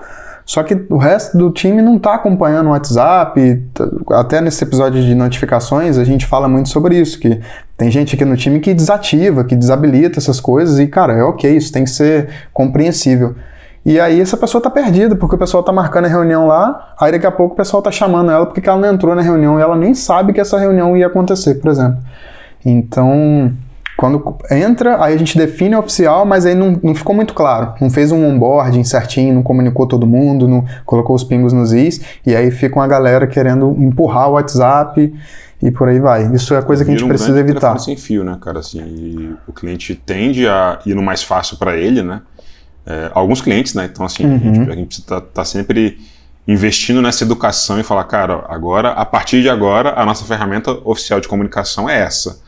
Só 0.46 0.62
que 0.62 0.86
o 0.90 0.98
resto 0.98 1.38
do 1.38 1.50
time 1.50 1.80
não 1.80 1.96
está 1.96 2.14
acompanhando 2.14 2.66
o 2.66 2.70
WhatsApp. 2.70 3.62
Até 4.10 4.40
nesse 4.40 4.62
episódio 4.62 5.02
de 5.02 5.14
notificações 5.14 5.96
a 5.96 6.04
gente 6.04 6.26
fala 6.26 6.48
muito 6.48 6.68
sobre 6.68 6.98
isso, 6.98 7.18
que 7.18 7.40
tem 7.76 7.90
gente 7.90 8.14
aqui 8.14 8.24
no 8.24 8.36
time 8.36 8.60
que 8.60 8.74
desativa, 8.74 9.42
que 9.44 9.56
desabilita 9.56 10.18
essas 10.18 10.40
coisas 10.40 10.78
e, 10.78 10.86
cara, 10.86 11.14
é 11.14 11.22
ok, 11.22 11.56
isso 11.56 11.72
tem 11.72 11.84
que 11.84 11.90
ser 11.90 12.28
compreensível. 12.52 13.34
E 13.86 14.00
aí 14.00 14.20
essa 14.20 14.36
pessoa 14.36 14.60
está 14.60 14.70
perdida, 14.70 15.14
porque 15.14 15.34
o 15.34 15.38
pessoal 15.38 15.60
está 15.60 15.72
marcando 15.72 16.06
a 16.06 16.08
reunião 16.08 16.46
lá, 16.46 16.94
aí 16.98 17.12
daqui 17.12 17.26
a 17.26 17.32
pouco 17.32 17.54
o 17.54 17.56
pessoal 17.56 17.80
está 17.80 17.90
chamando 17.90 18.30
ela 18.30 18.46
porque 18.46 18.68
ela 18.68 18.78
não 18.78 18.92
entrou 18.92 19.14
na 19.14 19.22
reunião 19.22 19.58
e 19.58 19.62
ela 19.62 19.76
nem 19.76 19.94
sabe 19.94 20.32
que 20.32 20.40
essa 20.40 20.58
reunião 20.58 20.96
ia 20.96 21.06
acontecer, 21.06 21.56
por 21.56 21.70
exemplo. 21.70 21.98
Então, 22.64 23.52
quando 23.96 24.36
entra, 24.50 25.02
aí 25.02 25.14
a 25.14 25.16
gente 25.16 25.38
define 25.38 25.76
oficial, 25.76 26.26
mas 26.26 26.44
aí 26.44 26.54
não, 26.54 26.78
não 26.82 26.94
ficou 26.94 27.14
muito 27.14 27.32
claro. 27.32 27.74
Não 27.80 27.88
fez 27.88 28.10
um 28.10 28.26
onboarding 28.26 28.82
certinho, 28.82 29.32
não 29.32 29.42
comunicou 29.42 29.86
todo 29.86 30.06
mundo, 30.06 30.48
não 30.48 30.64
colocou 30.84 31.14
os 31.14 31.22
pingos 31.22 31.52
nos 31.52 31.72
is, 31.72 32.00
e 32.26 32.34
aí 32.34 32.50
fica 32.50 32.74
uma 32.76 32.88
galera 32.88 33.26
querendo 33.26 33.76
empurrar 33.78 34.28
o 34.28 34.32
WhatsApp 34.32 35.14
e 35.62 35.70
por 35.70 35.88
aí 35.88 36.00
vai. 36.00 36.26
Isso 36.34 36.54
é 36.54 36.62
coisa 36.62 36.84
que 36.84 36.90
a 36.90 36.96
gente 36.96 37.06
precisa 37.06 37.34
um 37.34 37.38
evitar. 37.38 37.78
sem 37.78 37.96
fio, 37.96 38.24
né, 38.24 38.36
cara? 38.40 38.58
Assim, 38.58 39.36
o 39.46 39.52
cliente 39.52 39.94
tende 39.94 40.46
a 40.48 40.80
ir 40.84 40.94
no 40.94 41.02
mais 41.02 41.22
fácil 41.22 41.56
para 41.56 41.76
ele, 41.76 42.02
né? 42.02 42.20
É, 42.84 43.10
alguns 43.14 43.40
clientes, 43.40 43.74
né? 43.74 43.88
Então, 43.90 44.04
assim, 44.04 44.26
uhum. 44.26 44.70
a 44.70 44.74
gente 44.74 45.00
está 45.00 45.20
tá 45.20 45.44
sempre 45.44 45.98
investindo 46.46 47.00
nessa 47.00 47.24
educação 47.24 47.80
e 47.80 47.82
falar, 47.82 48.04
cara, 48.04 48.44
agora, 48.48 48.90
a 48.90 49.06
partir 49.06 49.40
de 49.40 49.48
agora, 49.48 49.94
a 49.96 50.04
nossa 50.04 50.24
ferramenta 50.24 50.72
oficial 50.84 51.20
de 51.20 51.28
comunicação 51.28 51.88
é 51.88 52.00
essa 52.00 52.43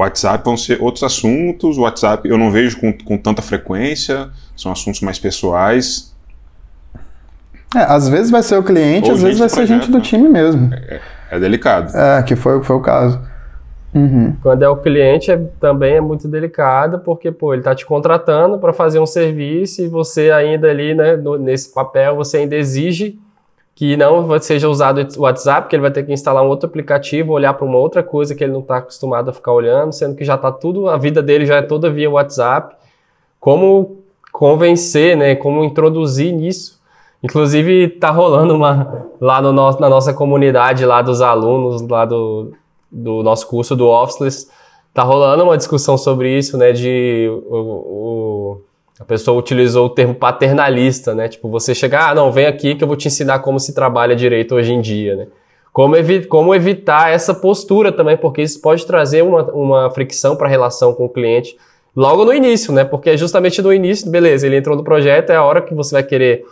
WhatsApp 0.00 0.44
vão 0.44 0.56
ser 0.56 0.80
outros 0.82 1.04
assuntos, 1.04 1.78
o 1.78 1.82
WhatsApp 1.82 2.28
eu 2.28 2.36
não 2.36 2.50
vejo 2.50 2.80
com, 2.80 2.92
com 2.92 3.16
tanta 3.16 3.40
frequência, 3.40 4.28
são 4.56 4.72
assuntos 4.72 5.00
mais 5.00 5.18
pessoais. 5.18 6.14
É, 7.74 7.80
às 7.80 8.08
vezes 8.08 8.30
vai 8.30 8.42
ser 8.42 8.56
o 8.56 8.62
cliente, 8.62 9.08
Ou 9.08 9.14
às 9.14 9.22
vezes 9.22 9.38
vai 9.38 9.48
ser 9.48 9.66
gente 9.66 9.90
do 9.90 9.98
né? 9.98 10.04
time 10.04 10.28
mesmo. 10.28 10.72
É, 10.72 11.00
é, 11.30 11.40
delicado. 11.40 11.96
É, 11.96 12.22
que 12.22 12.36
foi, 12.36 12.62
foi 12.62 12.76
o 12.76 12.80
caso. 12.80 13.20
Uhum. 13.92 14.34
Quando 14.42 14.62
é 14.62 14.68
o 14.68 14.76
cliente, 14.76 15.30
é, 15.30 15.36
também 15.60 15.94
é 15.94 16.00
muito 16.00 16.26
delicado, 16.26 16.98
porque 17.00 17.30
pô, 17.30 17.52
ele 17.52 17.60
está 17.60 17.74
te 17.74 17.86
contratando 17.86 18.58
para 18.58 18.72
fazer 18.72 18.98
um 18.98 19.06
serviço 19.06 19.82
e 19.82 19.88
você 19.88 20.30
ainda 20.32 20.68
ali, 20.68 20.94
né, 20.94 21.16
no, 21.16 21.38
nesse 21.38 21.72
papel, 21.72 22.16
você 22.16 22.38
ainda 22.38 22.56
exige 22.56 23.18
que 23.74 23.96
não 23.96 24.38
seja 24.38 24.68
usado 24.68 25.06
o 25.16 25.22
WhatsApp, 25.22 25.68
que 25.68 25.74
ele 25.74 25.82
vai 25.82 25.90
ter 25.90 26.04
que 26.04 26.12
instalar 26.12 26.44
um 26.44 26.48
outro 26.48 26.68
aplicativo, 26.68 27.32
olhar 27.32 27.54
para 27.54 27.66
uma 27.66 27.78
outra 27.78 28.02
coisa 28.02 28.34
que 28.34 28.44
ele 28.44 28.52
não 28.52 28.60
está 28.60 28.76
acostumado 28.76 29.30
a 29.30 29.32
ficar 29.32 29.52
olhando, 29.52 29.92
sendo 29.92 30.14
que 30.14 30.24
já 30.24 30.36
está 30.36 30.52
tudo, 30.52 30.88
a 30.88 30.96
vida 30.96 31.22
dele 31.22 31.44
já 31.44 31.56
é 31.56 31.62
toda 31.62 31.90
via 31.90 32.08
WhatsApp. 32.08 32.76
Como 33.40 33.98
convencer, 34.32 35.16
né? 35.16 35.34
Como 35.34 35.64
introduzir 35.64 36.32
nisso. 36.32 36.80
Inclusive, 37.22 37.88
tá 37.88 38.10
rolando 38.10 38.54
uma 38.54 39.06
lá 39.20 39.40
no 39.40 39.52
nosso, 39.52 39.80
na 39.80 39.88
nossa 39.88 40.12
comunidade 40.12 40.84
lá 40.84 41.02
dos 41.02 41.20
alunos 41.20 41.82
lá 41.88 42.04
do, 42.04 42.52
do 42.90 43.22
nosso 43.22 43.48
curso 43.48 43.74
do 43.74 43.88
Officeless, 43.88 44.48
tá 44.92 45.02
rolando 45.02 45.42
uma 45.42 45.56
discussão 45.56 45.96
sobre 45.96 46.36
isso, 46.36 46.56
né? 46.58 46.72
De 46.72 47.28
o, 47.48 47.56
o 47.56 48.33
a 48.98 49.04
pessoa 49.04 49.38
utilizou 49.38 49.86
o 49.86 49.90
termo 49.90 50.14
paternalista, 50.14 51.14
né? 51.14 51.28
Tipo, 51.28 51.48
você 51.48 51.74
chegar, 51.74 52.10
ah, 52.10 52.14
não, 52.14 52.30
vem 52.30 52.46
aqui 52.46 52.74
que 52.74 52.84
eu 52.84 52.88
vou 52.88 52.96
te 52.96 53.08
ensinar 53.08 53.40
como 53.40 53.58
se 53.58 53.74
trabalha 53.74 54.14
direito 54.14 54.54
hoje 54.54 54.72
em 54.72 54.80
dia, 54.80 55.16
né? 55.16 55.26
Como, 55.72 55.96
evi 55.96 56.24
como 56.24 56.54
evitar 56.54 57.10
essa 57.10 57.34
postura 57.34 57.90
também, 57.90 58.16
porque 58.16 58.40
isso 58.40 58.60
pode 58.60 58.86
trazer 58.86 59.22
uma, 59.22 59.42
uma 59.52 59.90
fricção 59.90 60.36
para 60.36 60.46
a 60.46 60.50
relação 60.50 60.94
com 60.94 61.06
o 61.06 61.08
cliente 61.08 61.56
logo 61.96 62.24
no 62.24 62.32
início, 62.32 62.72
né? 62.72 62.84
Porque 62.84 63.16
justamente 63.16 63.60
no 63.60 63.72
início, 63.72 64.08
beleza, 64.08 64.46
ele 64.46 64.56
entrou 64.56 64.76
no 64.76 64.84
projeto, 64.84 65.30
é 65.30 65.36
a 65.36 65.42
hora 65.42 65.60
que 65.60 65.74
você 65.74 65.96
vai 65.96 66.04
querer 66.04 66.44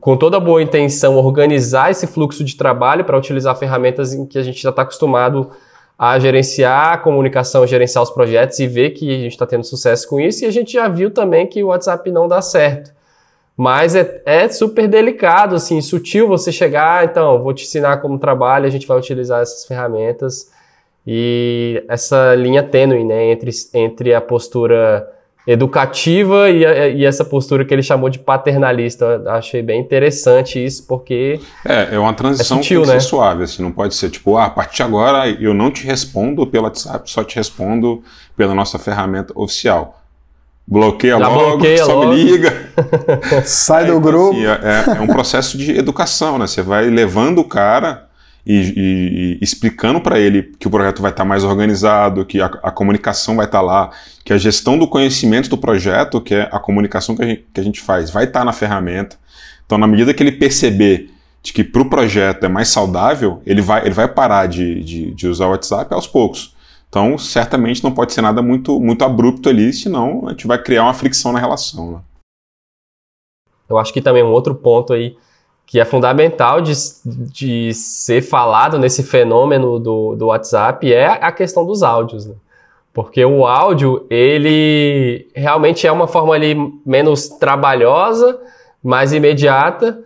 com 0.00 0.16
toda 0.16 0.38
boa 0.40 0.62
intenção, 0.62 1.16
organizar 1.16 1.90
esse 1.90 2.06
fluxo 2.06 2.44
de 2.44 2.56
trabalho 2.56 3.04
para 3.04 3.16
utilizar 3.16 3.56
ferramentas 3.56 4.12
em 4.12 4.26
que 4.26 4.38
a 4.38 4.42
gente 4.42 4.60
já 4.60 4.70
está 4.70 4.82
acostumado 4.82 5.50
a 5.50 5.52
gerenciar 6.18 6.94
a 6.94 6.98
comunicação, 6.98 7.66
gerenciar 7.66 8.02
os 8.02 8.10
projetos 8.10 8.58
e 8.58 8.66
ver 8.66 8.90
que 8.90 9.08
a 9.08 9.18
gente 9.18 9.32
está 9.32 9.46
tendo 9.46 9.64
sucesso 9.64 10.08
com 10.08 10.18
isso. 10.18 10.44
E 10.44 10.46
a 10.48 10.50
gente 10.50 10.72
já 10.72 10.88
viu 10.88 11.10
também 11.10 11.46
que 11.46 11.62
o 11.62 11.68
WhatsApp 11.68 12.10
não 12.10 12.26
dá 12.26 12.42
certo. 12.42 12.92
Mas 13.56 13.94
é, 13.94 14.22
é 14.24 14.48
super 14.48 14.88
delicado, 14.88 15.54
assim, 15.54 15.80
sutil 15.80 16.26
você 16.26 16.50
chegar, 16.50 17.04
então, 17.04 17.42
vou 17.42 17.52
te 17.54 17.64
ensinar 17.64 17.98
como 17.98 18.18
trabalha, 18.18 18.66
a 18.66 18.70
gente 18.70 18.86
vai 18.86 18.98
utilizar 18.98 19.42
essas 19.42 19.64
ferramentas. 19.64 20.50
E 21.06 21.84
essa 21.88 22.34
linha 22.34 22.62
tênue, 22.62 23.04
né, 23.04 23.30
entre, 23.30 23.50
entre 23.74 24.14
a 24.14 24.20
postura 24.20 25.08
educativa 25.46 26.48
e, 26.50 26.62
e, 26.96 27.04
essa 27.04 27.24
postura 27.24 27.64
que 27.64 27.74
ele 27.74 27.82
chamou 27.82 28.08
de 28.08 28.18
paternalista. 28.18 29.04
Eu 29.04 29.30
achei 29.30 29.62
bem 29.62 29.80
interessante 29.80 30.64
isso, 30.64 30.86
porque. 30.86 31.40
É, 31.64 31.94
é 31.94 31.98
uma 31.98 32.14
transição 32.14 32.58
é 32.58 32.62
sutil, 32.62 32.86
né? 32.86 33.00
suave, 33.00 33.44
assim, 33.44 33.62
não 33.62 33.72
pode 33.72 33.94
ser 33.94 34.10
tipo, 34.10 34.36
ah, 34.36 34.46
a 34.46 34.50
partir 34.50 34.76
de 34.76 34.82
agora 34.82 35.28
eu 35.28 35.52
não 35.52 35.70
te 35.70 35.84
respondo 35.84 36.46
pelo 36.46 36.64
WhatsApp, 36.64 37.10
só 37.10 37.24
te 37.24 37.36
respondo 37.36 38.02
pela 38.36 38.54
nossa 38.54 38.78
ferramenta 38.78 39.32
oficial. 39.36 39.98
Bloqueia 40.64 41.18
Já 41.18 41.28
logo, 41.28 41.56
bloqueia 41.56 41.84
só 41.84 41.94
logo. 41.94 42.12
me 42.12 42.22
liga. 42.22 42.70
Sai 43.44 43.84
do 43.84 43.90
então, 43.90 44.00
grupo. 44.00 44.36
Assim, 44.36 44.46
é, 44.46 44.98
é 44.98 45.00
um 45.00 45.08
processo 45.08 45.58
de 45.58 45.76
educação, 45.76 46.38
né? 46.38 46.46
Você 46.46 46.62
vai 46.62 46.88
levando 46.88 47.40
o 47.40 47.44
cara 47.44 48.08
e, 48.44 48.54
e, 48.54 49.38
e 49.40 49.44
explicando 49.44 50.00
para 50.00 50.18
ele 50.18 50.42
que 50.58 50.66
o 50.66 50.70
projeto 50.70 51.00
vai 51.00 51.10
estar 51.10 51.22
tá 51.22 51.28
mais 51.28 51.44
organizado, 51.44 52.24
que 52.24 52.40
a, 52.40 52.46
a 52.46 52.70
comunicação 52.70 53.36
vai 53.36 53.46
estar 53.46 53.58
tá 53.58 53.64
lá, 53.64 53.90
que 54.24 54.32
a 54.32 54.38
gestão 54.38 54.78
do 54.78 54.88
conhecimento 54.88 55.48
do 55.48 55.58
projeto, 55.58 56.20
que 56.20 56.34
é 56.34 56.48
a 56.50 56.58
comunicação 56.58 57.14
que 57.16 57.22
a 57.22 57.26
gente, 57.26 57.46
que 57.52 57.60
a 57.60 57.64
gente 57.64 57.80
faz, 57.80 58.10
vai 58.10 58.24
estar 58.24 58.40
tá 58.40 58.44
na 58.44 58.52
ferramenta. 58.52 59.16
Então, 59.64 59.78
na 59.78 59.86
medida 59.86 60.12
que 60.12 60.22
ele 60.22 60.32
perceber 60.32 61.10
de 61.42 61.52
que 61.52 61.64
para 61.64 61.82
o 61.82 61.88
projeto 61.88 62.44
é 62.44 62.48
mais 62.48 62.68
saudável, 62.68 63.42
ele 63.44 63.60
vai, 63.60 63.84
ele 63.84 63.94
vai 63.94 64.08
parar 64.08 64.46
de, 64.46 64.82
de, 64.82 65.10
de 65.12 65.28
usar 65.28 65.46
o 65.46 65.50
WhatsApp 65.50 65.92
aos 65.92 66.06
poucos. 66.06 66.54
Então, 66.88 67.16
certamente 67.16 67.82
não 67.82 67.90
pode 67.90 68.12
ser 68.12 68.20
nada 68.20 68.42
muito, 68.42 68.78
muito 68.78 69.02
abrupto 69.02 69.48
ali, 69.48 69.72
senão 69.72 70.26
a 70.26 70.30
gente 70.30 70.46
vai 70.46 70.62
criar 70.62 70.84
uma 70.84 70.94
fricção 70.94 71.32
na 71.32 71.38
relação. 71.38 71.92
Né? 71.92 72.00
Eu 73.68 73.78
acho 73.78 73.92
que 73.92 74.02
também 74.02 74.22
um 74.22 74.30
outro 74.30 74.54
ponto 74.54 74.92
aí 74.92 75.16
que 75.72 75.80
é 75.80 75.86
fundamental 75.86 76.60
de, 76.60 76.74
de 77.06 77.72
ser 77.72 78.20
falado 78.20 78.78
nesse 78.78 79.02
fenômeno 79.02 79.78
do, 79.78 80.14
do 80.14 80.26
WhatsApp 80.26 80.92
é 80.92 81.06
a 81.06 81.32
questão 81.32 81.64
dos 81.64 81.82
áudios. 81.82 82.26
Né? 82.26 82.34
Porque 82.92 83.24
o 83.24 83.46
áudio, 83.46 84.04
ele 84.10 85.26
realmente 85.34 85.86
é 85.86 85.90
uma 85.90 86.06
forma 86.06 86.34
ali 86.34 86.54
menos 86.84 87.26
trabalhosa, 87.26 88.38
mais 88.84 89.14
imediata, 89.14 89.98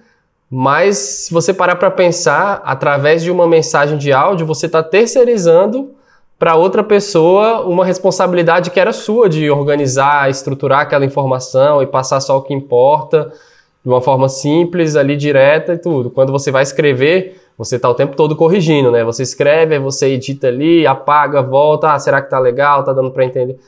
mas 0.48 0.98
se 0.98 1.34
você 1.34 1.52
parar 1.52 1.74
para 1.74 1.90
pensar, 1.90 2.62
através 2.64 3.24
de 3.24 3.32
uma 3.32 3.48
mensagem 3.48 3.98
de 3.98 4.12
áudio, 4.12 4.46
você 4.46 4.66
está 4.66 4.84
terceirizando 4.84 5.90
para 6.38 6.54
outra 6.54 6.84
pessoa 6.84 7.62
uma 7.62 7.84
responsabilidade 7.84 8.70
que 8.70 8.78
era 8.78 8.92
sua 8.92 9.28
de 9.28 9.50
organizar, 9.50 10.30
estruturar 10.30 10.82
aquela 10.82 11.04
informação 11.04 11.82
e 11.82 11.88
passar 11.88 12.20
só 12.20 12.36
o 12.36 12.42
que 12.42 12.54
importa 12.54 13.32
de 13.86 13.88
uma 13.88 14.00
forma 14.00 14.28
simples, 14.28 14.96
ali 14.96 15.16
direta 15.16 15.74
e 15.74 15.78
tudo. 15.78 16.10
Quando 16.10 16.32
você 16.32 16.50
vai 16.50 16.64
escrever, 16.64 17.40
você 17.56 17.76
está 17.76 17.88
o 17.88 17.94
tempo 17.94 18.16
todo 18.16 18.34
corrigindo, 18.34 18.90
né? 18.90 19.04
Você 19.04 19.22
escreve, 19.22 19.78
você 19.78 20.08
edita 20.08 20.48
ali, 20.48 20.84
apaga, 20.84 21.40
volta, 21.40 21.92
ah, 21.92 21.98
será 22.00 22.20
que 22.20 22.28
tá 22.28 22.40
legal, 22.40 22.82
tá 22.82 22.92
dando 22.92 23.12
para 23.12 23.24
entender? 23.24 23.60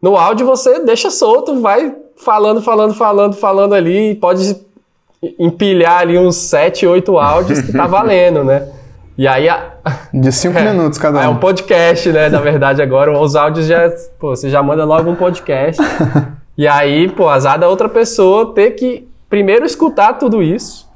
No 0.00 0.16
áudio 0.16 0.46
você 0.46 0.78
deixa 0.84 1.10
solto, 1.10 1.60
vai 1.60 1.92
falando, 2.14 2.62
falando, 2.62 2.94
falando, 2.94 3.34
falando 3.34 3.74
ali, 3.74 4.14
pode 4.14 4.56
empilhar 5.36 5.98
ali 5.98 6.16
uns 6.16 6.36
7, 6.36 6.86
8 6.86 7.18
áudios 7.18 7.60
que 7.60 7.72
tá 7.72 7.88
valendo, 7.90 8.44
né? 8.44 8.68
E 9.18 9.26
aí 9.26 9.48
a... 9.48 9.72
De 10.14 10.30
5 10.30 10.56
é, 10.56 10.70
minutos 10.70 10.96
cada 10.96 11.18
um. 11.18 11.22
É 11.22 11.28
um 11.28 11.38
podcast, 11.38 12.08
né? 12.12 12.28
Na 12.28 12.40
verdade, 12.40 12.80
agora 12.80 13.18
os 13.18 13.34
áudios 13.34 13.66
já. 13.66 13.90
Pô, 14.16 14.36
você 14.36 14.48
já 14.48 14.62
manda 14.62 14.84
logo 14.84 15.10
um 15.10 15.16
podcast. 15.16 15.82
e 16.56 16.68
aí, 16.68 17.08
pô, 17.08 17.28
azar 17.28 17.58
da 17.58 17.68
outra 17.68 17.88
pessoa 17.88 18.54
ter 18.54 18.70
que 18.72 19.05
primeiro, 19.28 19.64
escutar 19.64 20.14
tudo 20.14 20.42
isso, 20.42 20.86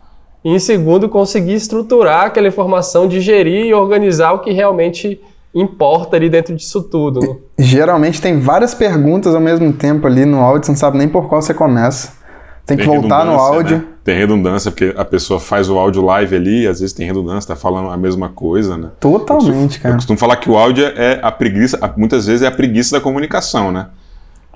e 0.45 0.55
em 0.55 0.59
segundo, 0.59 1.09
conseguir 1.09 1.55
estruturar 1.55 2.27
aquela 2.27 2.49
informação, 2.49 3.07
digerir 3.07 3.67
e 3.67 3.75
organizar 3.75 4.33
o 4.33 4.39
que 4.39 4.53
realmente 4.53 5.21
importa 5.55 6.17
ali 6.17 6.31
dentro 6.31 6.55
disso 6.55 6.83
tudo. 6.83 7.21
Né? 7.21 7.37
Geralmente 7.59 8.21
tem 8.21 8.39
várias 8.39 8.75
perguntas 8.75 9.35
ao 9.35 9.41
mesmo 9.41 9.73
tempo 9.73 10.07
ali 10.07 10.25
no 10.25 10.41
áudio, 10.41 10.67
você 10.67 10.73
não 10.73 10.79
sabe 10.79 10.97
nem 10.97 11.09
por 11.09 11.29
qual 11.29 11.43
você 11.43 11.53
começa. 11.53 12.19
Tem 12.65 12.77
que 12.77 12.85
tem 12.85 13.01
voltar 13.01 13.25
no 13.25 13.33
áudio. 13.33 13.79
Né? 13.79 13.85
Tem 14.05 14.17
redundância, 14.17 14.71
porque 14.71 14.95
a 14.97 15.05
pessoa 15.05 15.39
faz 15.39 15.69
o 15.69 15.79
áudio 15.79 16.03
live 16.03 16.37
ali, 16.37 16.67
às 16.67 16.81
vezes 16.81 16.95
tem 16.95 17.07
redundância, 17.07 17.49
tá 17.49 17.57
falando 17.57 17.91
a 17.91 17.97
mesma 17.97 18.29
coisa, 18.29 18.77
né? 18.77 18.91
Totalmente, 18.99 19.77
eu 19.77 19.83
cara. 19.83 19.95
Eu 19.95 19.99
costumo 19.99 20.19
falar 20.19 20.37
que 20.37 20.49
o 20.49 20.57
áudio 20.57 20.87
é 20.87 21.19
a 21.23 21.31
preguiça, 21.31 21.79
muitas 21.97 22.27
vezes 22.27 22.43
é 22.43 22.47
a 22.47 22.51
preguiça 22.51 22.97
da 22.97 23.01
comunicação, 23.01 23.71
né? 23.71 23.89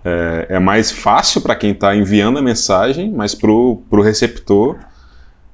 É, 0.05 0.47
é 0.51 0.59
mais 0.59 0.91
fácil 0.91 1.41
para 1.41 1.57
quem 1.57 1.71
está 1.71 1.97
enviando 1.97 2.39
a 2.39 2.43
mensagem, 2.43 3.11
mas 3.11 3.35
para 3.35 3.51
o 3.51 4.03
receptor 4.03 4.77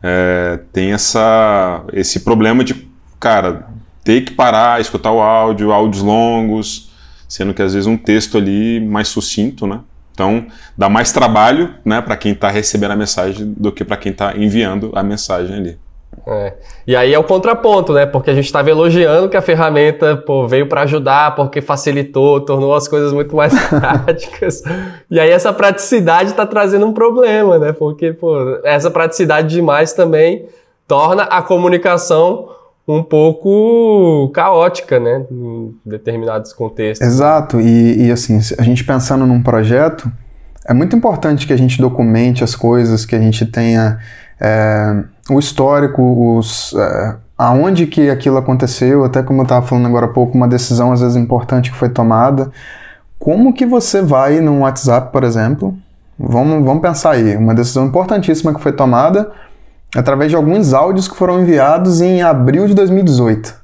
é, 0.02 0.58
tem 0.72 0.92
essa, 0.92 1.84
esse 1.92 2.20
problema 2.20 2.64
de, 2.64 2.88
cara, 3.18 3.68
ter 4.02 4.22
que 4.22 4.32
parar, 4.32 4.80
escutar 4.80 5.12
o 5.12 5.20
áudio, 5.20 5.72
áudios 5.72 6.02
longos, 6.02 6.90
sendo 7.28 7.54
que 7.54 7.62
às 7.62 7.74
vezes 7.74 7.86
um 7.86 7.96
texto 7.96 8.38
ali 8.38 8.80
mais 8.80 9.08
sucinto, 9.08 9.66
né? 9.66 9.80
Então, 10.12 10.46
dá 10.76 10.88
mais 10.88 11.12
trabalho 11.12 11.74
né, 11.84 12.02
para 12.02 12.16
quem 12.16 12.32
está 12.32 12.50
recebendo 12.50 12.90
a 12.90 12.96
mensagem 12.96 13.54
do 13.56 13.72
que 13.72 13.84
para 13.84 13.96
quem 13.96 14.12
está 14.12 14.36
enviando 14.36 14.90
a 14.94 15.02
mensagem 15.02 15.56
ali. 15.56 15.78
É. 16.26 16.54
E 16.86 16.94
aí 16.94 17.12
é 17.12 17.18
o 17.18 17.24
contraponto, 17.24 17.92
né? 17.92 18.06
Porque 18.06 18.30
a 18.30 18.34
gente 18.34 18.44
estava 18.44 18.70
elogiando 18.70 19.28
que 19.28 19.36
a 19.36 19.42
ferramenta 19.42 20.16
pô, 20.16 20.46
veio 20.46 20.66
para 20.68 20.82
ajudar, 20.82 21.34
porque 21.34 21.60
facilitou, 21.60 22.40
tornou 22.40 22.74
as 22.74 22.86
coisas 22.86 23.12
muito 23.12 23.34
mais 23.34 23.52
práticas. 23.68 24.62
e 25.10 25.18
aí 25.18 25.30
essa 25.30 25.52
praticidade 25.52 26.30
está 26.30 26.46
trazendo 26.46 26.86
um 26.86 26.92
problema, 26.92 27.58
né? 27.58 27.72
Porque 27.72 28.12
pô, 28.12 28.60
essa 28.64 28.90
praticidade 28.90 29.48
demais 29.48 29.92
também 29.92 30.46
torna 30.86 31.22
a 31.24 31.40
comunicação 31.42 32.48
um 32.86 33.02
pouco 33.02 34.30
caótica, 34.34 34.98
né? 34.98 35.24
Em 35.30 35.74
determinados 35.86 36.52
contextos. 36.52 37.06
Exato. 37.06 37.60
E, 37.60 38.06
e 38.06 38.10
assim, 38.10 38.38
a 38.58 38.62
gente 38.62 38.84
pensando 38.84 39.26
num 39.26 39.42
projeto, 39.42 40.10
é 40.66 40.74
muito 40.74 40.96
importante 40.96 41.46
que 41.46 41.52
a 41.52 41.56
gente 41.56 41.80
documente 41.80 42.42
as 42.44 42.54
coisas, 42.54 43.06
que 43.06 43.14
a 43.14 43.20
gente 43.20 43.46
tenha. 43.46 43.98
É, 44.40 45.04
o 45.30 45.38
histórico, 45.38 46.36
os, 46.36 46.74
é, 46.74 47.16
aonde 47.38 47.86
que 47.86 48.10
aquilo 48.10 48.36
aconteceu, 48.36 49.04
até 49.04 49.22
como 49.22 49.40
eu 49.40 49.44
estava 49.44 49.64
falando 49.64 49.86
agora 49.86 50.06
há 50.06 50.10
pouco, 50.10 50.36
uma 50.36 50.48
decisão 50.48 50.92
às 50.92 51.00
vezes 51.00 51.16
importante 51.16 51.70
que 51.70 51.76
foi 51.76 51.88
tomada. 51.88 52.50
Como 53.18 53.52
que 53.52 53.64
você 53.64 54.02
vai 54.02 54.40
no 54.40 54.60
WhatsApp, 54.60 55.12
por 55.12 55.24
exemplo, 55.24 55.74
vamos, 56.18 56.64
vamos 56.64 56.82
pensar 56.82 57.12
aí, 57.12 57.36
uma 57.36 57.54
decisão 57.54 57.86
importantíssima 57.86 58.52
que 58.54 58.60
foi 58.60 58.72
tomada 58.72 59.30
através 59.96 60.30
de 60.30 60.36
alguns 60.36 60.72
áudios 60.72 61.08
que 61.08 61.16
foram 61.16 61.40
enviados 61.40 62.00
em 62.00 62.22
abril 62.22 62.66
de 62.66 62.74
2018. 62.74 63.54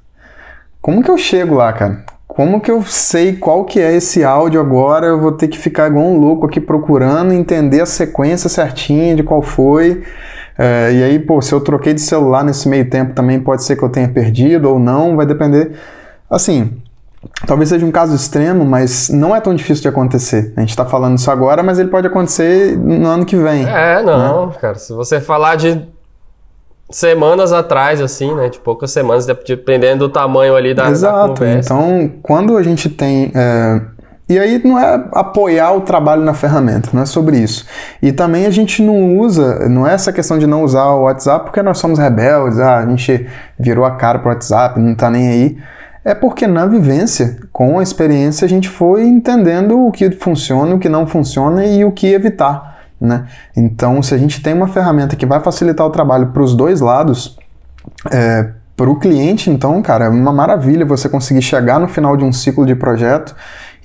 Como 0.80 1.02
que 1.02 1.10
eu 1.10 1.18
chego 1.18 1.54
lá, 1.54 1.72
cara? 1.72 2.04
Como 2.26 2.60
que 2.60 2.70
eu 2.70 2.82
sei 2.82 3.36
qual 3.36 3.64
que 3.64 3.80
é 3.80 3.94
esse 3.94 4.22
áudio 4.22 4.60
agora? 4.60 5.06
Eu 5.06 5.20
vou 5.20 5.32
ter 5.32 5.48
que 5.48 5.58
ficar 5.58 5.88
igual 5.88 6.04
um 6.04 6.18
louco 6.18 6.46
aqui 6.46 6.60
procurando, 6.60 7.32
entender 7.32 7.80
a 7.80 7.86
sequência 7.86 8.48
certinha 8.50 9.16
de 9.16 9.22
qual 9.22 9.40
foi. 9.40 10.04
É, 10.58 10.92
e 10.92 11.02
aí, 11.02 11.18
pô, 11.18 11.40
se 11.42 11.52
eu 11.52 11.60
troquei 11.60 11.92
de 11.92 12.00
celular 12.00 12.42
nesse 12.42 12.68
meio 12.68 12.88
tempo 12.88 13.14
também 13.14 13.38
pode 13.38 13.62
ser 13.62 13.76
que 13.76 13.82
eu 13.82 13.88
tenha 13.88 14.08
perdido 14.08 14.70
ou 14.70 14.78
não, 14.78 15.16
vai 15.16 15.26
depender. 15.26 15.72
Assim, 16.30 16.72
talvez 17.46 17.68
seja 17.68 17.84
um 17.84 17.90
caso 17.90 18.14
extremo, 18.14 18.64
mas 18.64 19.08
não 19.10 19.36
é 19.36 19.40
tão 19.40 19.54
difícil 19.54 19.82
de 19.82 19.88
acontecer. 19.88 20.52
A 20.56 20.60
gente 20.60 20.70
está 20.70 20.86
falando 20.86 21.18
isso 21.18 21.30
agora, 21.30 21.62
mas 21.62 21.78
ele 21.78 21.90
pode 21.90 22.06
acontecer 22.06 22.76
no 22.76 23.06
ano 23.06 23.26
que 23.26 23.36
vem. 23.36 23.66
É, 23.66 24.02
não, 24.02 24.46
né? 24.46 24.54
cara. 24.60 24.76
Se 24.76 24.92
você 24.92 25.20
falar 25.20 25.56
de 25.56 25.86
semanas 26.90 27.52
atrás, 27.52 28.00
assim, 28.00 28.34
né? 28.34 28.48
De 28.48 28.58
poucas 28.58 28.90
semanas, 28.90 29.26
dependendo 29.26 30.08
do 30.08 30.12
tamanho 30.12 30.54
ali 30.54 30.72
da, 30.72 30.88
Exato. 30.88 31.16
da 31.16 31.28
conversa. 31.28 31.74
Então, 31.74 32.12
quando 32.22 32.56
a 32.56 32.62
gente 32.62 32.88
tem 32.88 33.32
é, 33.34 33.80
e 34.28 34.38
aí 34.38 34.60
não 34.64 34.76
é 34.76 35.04
apoiar 35.12 35.72
o 35.72 35.82
trabalho 35.82 36.22
na 36.22 36.34
ferramenta, 36.34 36.90
não 36.92 37.02
é 37.02 37.06
sobre 37.06 37.38
isso. 37.38 37.64
E 38.02 38.10
também 38.10 38.44
a 38.44 38.50
gente 38.50 38.82
não 38.82 39.18
usa, 39.18 39.68
não 39.68 39.86
é 39.86 39.94
essa 39.94 40.12
questão 40.12 40.36
de 40.36 40.46
não 40.46 40.64
usar 40.64 40.86
o 40.86 41.02
WhatsApp 41.02 41.44
porque 41.44 41.62
nós 41.62 41.78
somos 41.78 41.98
rebeldes, 41.98 42.58
ah, 42.58 42.78
a 42.78 42.86
gente 42.86 43.26
virou 43.58 43.84
a 43.84 43.92
cara 43.92 44.18
pro 44.18 44.30
WhatsApp, 44.30 44.80
não 44.80 44.96
tá 44.96 45.08
nem 45.08 45.28
aí. 45.28 45.58
É 46.04 46.14
porque 46.14 46.46
na 46.46 46.66
vivência, 46.66 47.36
com 47.52 47.78
a 47.78 47.82
experiência, 47.82 48.44
a 48.44 48.48
gente 48.48 48.68
foi 48.68 49.04
entendendo 49.04 49.86
o 49.86 49.92
que 49.92 50.10
funciona, 50.10 50.74
o 50.74 50.78
que 50.78 50.88
não 50.88 51.06
funciona 51.06 51.64
e 51.64 51.84
o 51.84 51.92
que 51.92 52.12
evitar. 52.12 52.78
Né? 53.00 53.26
Então, 53.56 54.02
se 54.02 54.14
a 54.14 54.18
gente 54.18 54.42
tem 54.42 54.54
uma 54.54 54.68
ferramenta 54.68 55.14
que 55.14 55.26
vai 55.26 55.40
facilitar 55.40 55.86
o 55.86 55.90
trabalho 55.90 56.28
para 56.28 56.42
os 56.42 56.54
dois 56.54 56.80
lados, 56.80 57.36
é, 58.10 58.50
para 58.76 58.90
o 58.90 58.98
cliente, 58.98 59.50
então, 59.50 59.80
cara, 59.82 60.04
é 60.04 60.08
uma 60.08 60.32
maravilha 60.32 60.84
você 60.84 61.08
conseguir 61.08 61.42
chegar 61.42 61.80
no 61.80 61.88
final 61.88 62.16
de 62.16 62.24
um 62.24 62.32
ciclo 62.32 62.66
de 62.66 62.74
projeto 62.74 63.34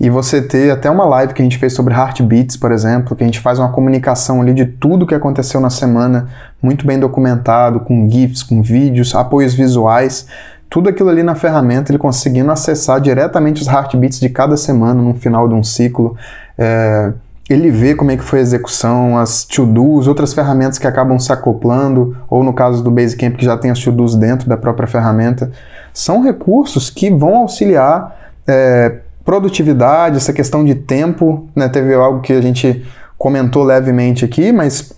e 0.03 0.09
você 0.09 0.41
ter 0.41 0.71
até 0.71 0.89
uma 0.89 1.05
live 1.05 1.31
que 1.31 1.43
a 1.43 1.45
gente 1.45 1.59
fez 1.59 1.73
sobre 1.73 1.93
heartbeats, 1.93 2.57
por 2.57 2.71
exemplo, 2.71 3.15
que 3.15 3.23
a 3.23 3.27
gente 3.27 3.39
faz 3.39 3.59
uma 3.59 3.69
comunicação 3.69 4.41
ali 4.41 4.51
de 4.51 4.65
tudo 4.65 5.05
que 5.05 5.13
aconteceu 5.13 5.61
na 5.61 5.69
semana 5.69 6.27
muito 6.59 6.87
bem 6.87 6.99
documentado, 6.99 7.81
com 7.81 8.09
GIFs, 8.09 8.41
com 8.41 8.63
vídeos, 8.63 9.13
apoios 9.13 9.53
visuais, 9.53 10.25
tudo 10.67 10.89
aquilo 10.89 11.07
ali 11.07 11.21
na 11.21 11.35
ferramenta, 11.35 11.91
ele 11.91 11.99
conseguindo 11.99 12.51
acessar 12.51 12.99
diretamente 12.99 13.61
os 13.61 13.67
heartbeats 13.67 14.19
de 14.19 14.27
cada 14.27 14.57
semana 14.57 14.99
no 14.99 15.13
final 15.13 15.47
de 15.47 15.53
um 15.53 15.61
ciclo. 15.61 16.17
É, 16.57 17.13
ele 17.47 17.69
vê 17.69 17.93
como 17.93 18.09
é 18.09 18.17
que 18.17 18.23
foi 18.23 18.39
a 18.39 18.41
execução, 18.41 19.19
as 19.19 19.43
to-dos, 19.43 20.07
outras 20.07 20.33
ferramentas 20.33 20.79
que 20.79 20.87
acabam 20.87 21.19
se 21.19 21.31
acoplando, 21.31 22.17
ou 22.27 22.43
no 22.43 22.53
caso 22.53 22.83
do 22.83 22.89
Basecamp 22.89 23.35
que 23.35 23.45
já 23.45 23.55
tem 23.55 23.69
as 23.69 23.77
to-dos 23.77 24.15
dentro 24.15 24.49
da 24.49 24.57
própria 24.57 24.87
ferramenta. 24.87 25.51
São 25.93 26.23
recursos 26.23 26.89
que 26.89 27.11
vão 27.11 27.35
auxiliar 27.35 28.17
é, 28.47 29.01
produtividade, 29.23 30.17
essa 30.17 30.33
questão 30.33 30.63
de 30.63 30.75
tempo, 30.75 31.47
né? 31.55 31.69
Teve 31.69 31.93
algo 31.93 32.21
que 32.21 32.33
a 32.33 32.41
gente 32.41 32.85
comentou 33.17 33.63
levemente 33.63 34.25
aqui, 34.25 34.51
mas 34.51 34.93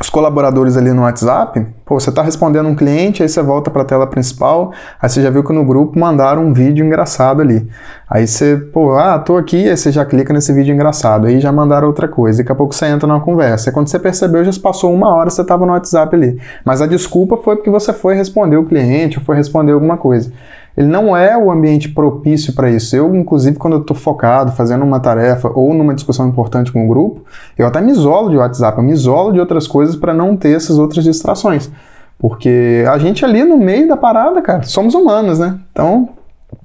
os 0.00 0.08
colaboradores 0.08 0.78
ali 0.78 0.92
no 0.92 1.02
WhatsApp, 1.02 1.66
pô, 1.84 2.00
você 2.00 2.08
está 2.08 2.22
respondendo 2.22 2.66
um 2.66 2.74
cliente, 2.74 3.22
aí 3.22 3.28
você 3.28 3.42
volta 3.42 3.70
para 3.70 3.82
a 3.82 3.84
tela 3.84 4.06
principal, 4.06 4.72
aí 5.00 5.08
você 5.08 5.20
já 5.20 5.28
viu 5.28 5.44
que 5.44 5.52
no 5.52 5.62
grupo 5.62 5.98
mandaram 5.98 6.42
um 6.46 6.54
vídeo 6.54 6.84
engraçado 6.86 7.42
ali. 7.42 7.68
Aí 8.08 8.26
você, 8.26 8.56
pô, 8.56 8.96
ah, 8.96 9.18
tô 9.18 9.36
aqui, 9.36 9.68
aí 9.68 9.76
você 9.76 9.92
já 9.92 10.02
clica 10.06 10.32
nesse 10.32 10.54
vídeo 10.54 10.74
engraçado, 10.74 11.26
aí 11.26 11.38
já 11.38 11.52
mandaram 11.52 11.86
outra 11.86 12.08
coisa, 12.08 12.38
daqui 12.38 12.50
a 12.50 12.54
pouco 12.54 12.74
você 12.74 12.86
entra 12.86 13.06
numa 13.06 13.20
conversa. 13.20 13.68
E 13.68 13.72
quando 13.72 13.88
você 13.88 13.98
percebeu, 13.98 14.42
já 14.42 14.52
passou 14.58 14.94
uma 14.94 15.14
hora, 15.14 15.28
você 15.28 15.42
estava 15.42 15.66
no 15.66 15.72
WhatsApp 15.72 16.16
ali. 16.16 16.40
Mas 16.64 16.80
a 16.80 16.86
desculpa 16.86 17.36
foi 17.36 17.56
porque 17.56 17.68
você 17.70 17.92
foi 17.92 18.14
responder 18.14 18.56
o 18.56 18.64
cliente 18.64 19.18
ou 19.18 19.24
foi 19.24 19.36
responder 19.36 19.72
alguma 19.72 19.98
coisa 19.98 20.32
ele 20.80 20.88
não 20.88 21.14
é 21.14 21.36
o 21.36 21.50
ambiente 21.50 21.90
propício 21.90 22.54
para 22.54 22.70
isso. 22.70 22.96
Eu, 22.96 23.14
inclusive, 23.14 23.58
quando 23.58 23.74
eu 23.74 23.80
estou 23.82 23.94
focado, 23.94 24.52
fazendo 24.52 24.82
uma 24.82 24.98
tarefa 24.98 25.50
ou 25.54 25.74
numa 25.74 25.94
discussão 25.94 26.26
importante 26.26 26.72
com 26.72 26.86
o 26.86 26.88
grupo, 26.88 27.22
eu 27.58 27.66
até 27.66 27.82
me 27.82 27.92
isolo 27.92 28.30
de 28.30 28.38
WhatsApp, 28.38 28.78
eu 28.78 28.84
me 28.84 28.92
isolo 28.92 29.30
de 29.30 29.38
outras 29.38 29.66
coisas 29.66 29.94
para 29.94 30.14
não 30.14 30.34
ter 30.38 30.56
essas 30.56 30.78
outras 30.78 31.04
distrações. 31.04 31.70
Porque 32.18 32.82
a 32.90 32.96
gente 32.96 33.26
ali 33.26 33.44
no 33.44 33.58
meio 33.58 33.88
da 33.88 33.96
parada, 33.96 34.40
cara, 34.40 34.62
somos 34.62 34.94
humanos, 34.94 35.38
né? 35.38 35.58
Então, 35.70 36.08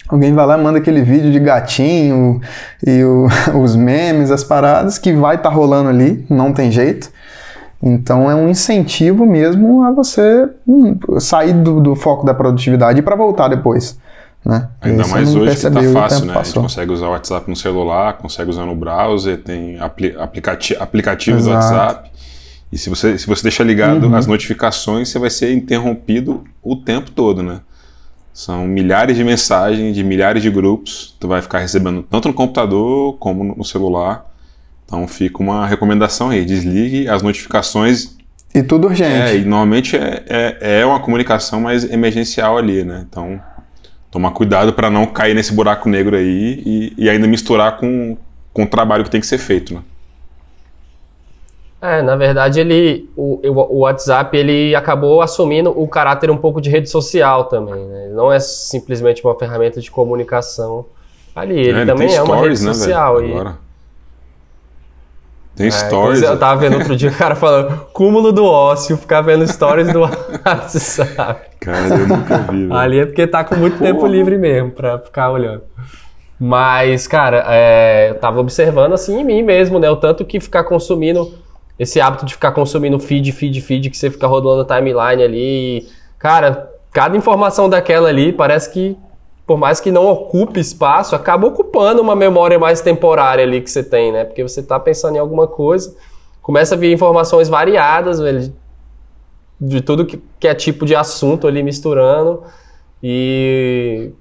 alguém 0.08 0.34
vai 0.34 0.46
lá 0.46 0.58
manda 0.58 0.78
aquele 0.78 1.02
vídeo 1.02 1.30
de 1.30 1.40
gatinho 1.40 2.40
e 2.88 3.04
o, 3.04 3.28
os 3.62 3.76
memes, 3.76 4.32
as 4.32 4.46
paradas 4.46 4.98
que 4.98 5.12
vai 5.12 5.36
estar 5.36 5.50
tá 5.50 5.56
rolando 5.56 5.90
ali, 5.90 6.26
não 6.30 6.54
tem 6.54 6.72
jeito. 6.72 7.12
Então 7.84 8.32
é 8.32 8.36
um 8.36 8.48
incentivo 8.48 9.26
mesmo 9.26 9.84
a 9.84 9.92
você 9.92 10.50
hum, 10.66 10.98
sair 11.20 11.52
do, 11.52 11.82
do 11.82 11.96
foco 11.98 12.26
da 12.26 12.34
produtividade 12.34 13.02
para 13.02 13.18
voltar 13.18 13.50
depois. 13.50 14.00
Né? 14.46 14.70
Ainda 14.80 15.08
mais 15.08 15.34
hoje 15.34 15.58
que 15.58 15.66
está 15.66 15.84
fácil, 15.92 16.26
né? 16.26 16.38
A 16.38 16.44
gente 16.44 16.54
consegue 16.54 16.92
usar 16.92 17.08
o 17.08 17.12
WhatsApp 17.12 17.50
no 17.50 17.56
celular, 17.56 18.14
consegue 18.14 18.52
usar 18.52 18.66
no 18.68 18.76
browser, 18.76 19.42
tem 19.42 19.80
apli 19.80 20.16
aplicati 20.16 20.76
aplicativos 20.80 21.46
do 21.46 21.50
WhatsApp. 21.50 22.12
E 22.72 22.78
se 22.78 22.88
você, 22.90 23.18
se 23.18 23.26
você 23.26 23.42
deixar 23.42 23.64
ligado 23.64 24.06
uhum. 24.06 24.16
as 24.16 24.28
notificações, 24.28 25.10
você 25.10 25.18
vai 25.18 25.32
ser 25.32 25.52
interrompido 25.52 26.44
o 26.62 26.76
tempo 26.76 27.10
todo, 27.10 27.42
né? 27.42 27.62
São 28.32 28.68
milhares 28.68 29.18
de 29.18 29.24
mensagens 29.24 29.96
de 29.96 30.04
milhares 30.04 30.44
de 30.44 30.52
grupos, 30.52 31.16
tu 31.20 31.28
vai 31.28 31.42
ficar 31.42 31.60
recebendo 31.60 32.04
tanto 32.04 32.28
no 32.28 32.34
computador 32.34 33.18
como 33.18 33.56
no 33.56 33.64
celular. 33.64 34.30
Então 34.86 35.08
fica 35.08 35.42
uma 35.42 35.66
recomendação 35.66 36.30
aí, 36.30 36.46
desligue 36.46 37.10
as 37.10 37.24
notificações. 37.24 38.16
E 38.54 38.62
tudo 38.62 38.88
urgente. 38.88 39.12
É, 39.12 39.38
e 39.38 39.44
normalmente 39.44 39.98
é, 39.98 40.24
é, 40.30 40.80
é 40.82 40.86
uma 40.86 41.00
comunicação 41.00 41.60
mais 41.60 41.84
emergencial 41.90 42.58
ali, 42.58 42.84
né? 42.84 43.06
Então 43.10 43.42
tomar 44.16 44.32
cuidado 44.32 44.72
para 44.72 44.90
não 44.90 45.06
cair 45.06 45.36
nesse 45.36 45.54
buraco 45.54 45.90
negro 45.90 46.16
aí 46.16 46.64
e, 46.66 46.94
e, 46.98 47.10
ainda 47.10 47.28
misturar 47.28 47.76
com, 47.76 48.16
com 48.54 48.64
o 48.64 48.68
trabalho 48.68 49.04
que 49.04 49.10
tem 49.10 49.20
que 49.20 49.28
ser 49.28 49.38
feito, 49.38 49.74
né? 49.74 49.82
É, 51.82 52.02
na 52.02 52.16
verdade 52.16 52.62
ele, 52.62 53.10
o, 53.18 53.42
o 53.44 53.80
WhatsApp 53.80 54.36
ele 54.36 54.74
acabou 54.74 55.22
assumindo 55.22 55.70
o 55.70 55.86
caráter 55.86 56.32
um 56.32 56.38
pouco 56.38 56.62
de 56.62 56.70
rede 56.70 56.90
social 56.90 57.44
também, 57.44 57.86
né? 57.86 58.08
Não 58.14 58.32
é 58.32 58.40
simplesmente 58.40 59.22
uma 59.22 59.36
ferramenta 59.38 59.82
de 59.82 59.92
comunicação 59.92 60.86
ali, 61.36 61.60
ele, 61.60 61.72
é, 61.72 61.82
ele 61.82 61.86
também 61.86 62.16
é 62.16 62.22
uma 62.24 62.38
rede 62.38 62.64
né, 62.64 62.74
social. 62.74 63.20
Né, 63.20 63.28
e, 63.28 63.65
tem 65.56 65.68
é, 65.68 65.72
stories. 65.72 66.22
Eu 66.22 66.38
tava 66.38 66.60
vendo 66.60 66.78
outro 66.78 66.96
dia 66.96 67.10
o 67.10 67.16
cara 67.16 67.36
falando 67.36 67.86
cúmulo 67.94 68.32
do 68.32 68.46
ócio, 68.46 68.98
ficar 68.98 69.22
vendo 69.22 69.48
stories 69.48 69.92
do 69.92 70.02
WhatsApp. 70.02 71.50
Cara, 71.62 71.88
eu 71.88 72.08
nunca 72.08 72.38
vi. 72.40 72.72
Ali 72.72 73.00
é 73.00 73.06
porque 73.06 73.26
tá 73.26 73.44
com 73.44 73.56
muito 73.56 73.78
Porra. 73.78 73.92
tempo 73.92 74.06
livre 74.06 74.38
mesmo 74.38 74.72
pra 74.72 75.00
ficar 75.00 75.32
olhando. 75.32 75.64
Mas, 76.38 77.08
cara, 77.08 77.46
é, 77.48 78.10
eu 78.10 78.16
tava 78.16 78.42
observando 78.42 78.94
assim 78.94 79.22
em 79.22 79.24
mim 79.24 79.42
mesmo, 79.42 79.80
né? 79.80 79.90
O 79.90 79.96
tanto 79.96 80.26
que 80.26 80.40
ficar 80.40 80.66
consumindo, 80.66 81.34
esse 81.80 82.02
hábito 82.02 82.26
de 82.26 82.34
ficar 82.34 82.52
consumindo 82.52 83.00
feed, 83.00 83.32
feed, 83.32 83.62
feed, 83.62 83.90
que 83.90 83.98
você 83.98 84.12
fica 84.12 84.28
rodando 84.28 84.62
a 84.62 84.66
timeline 84.66 85.24
ali. 85.24 85.88
Cara, 86.20 86.70
cada 86.92 87.16
informação 87.16 87.70
daquela 87.70 88.10
ali 88.10 88.34
parece 88.34 88.72
que 88.72 88.98
por 89.46 89.58
mais 89.58 89.80
que 89.80 89.92
não 89.92 90.08
ocupe 90.08 90.60
espaço, 90.60 91.16
acaba 91.16 91.48
ocupando 91.48 92.02
uma 92.02 92.16
memória 92.16 92.58
mais 92.58 92.82
temporária 92.82 93.44
ali 93.44 93.62
que 93.62 93.70
você 93.70 93.84
tem, 93.84 94.12
né? 94.12 94.24
Porque 94.24 94.42
você 94.42 94.60
está 94.60 94.80
pensando 94.80 95.16
em 95.16 95.20
alguma 95.20 95.48
coisa, 95.48 95.96
começa 96.42 96.76
a 96.76 96.78
vir 96.78 96.92
informações 96.92 97.48
variadas, 97.48 98.20
velho, 98.20 98.52
de 99.62 99.82
tudo 99.82 100.06
que, 100.06 100.22
que 100.40 100.48
é 100.48 100.56
tipo 100.56 100.86
de 100.86 100.96
assunto 100.96 101.48
ali 101.48 101.62
misturando, 101.62 102.44
e 103.04 104.12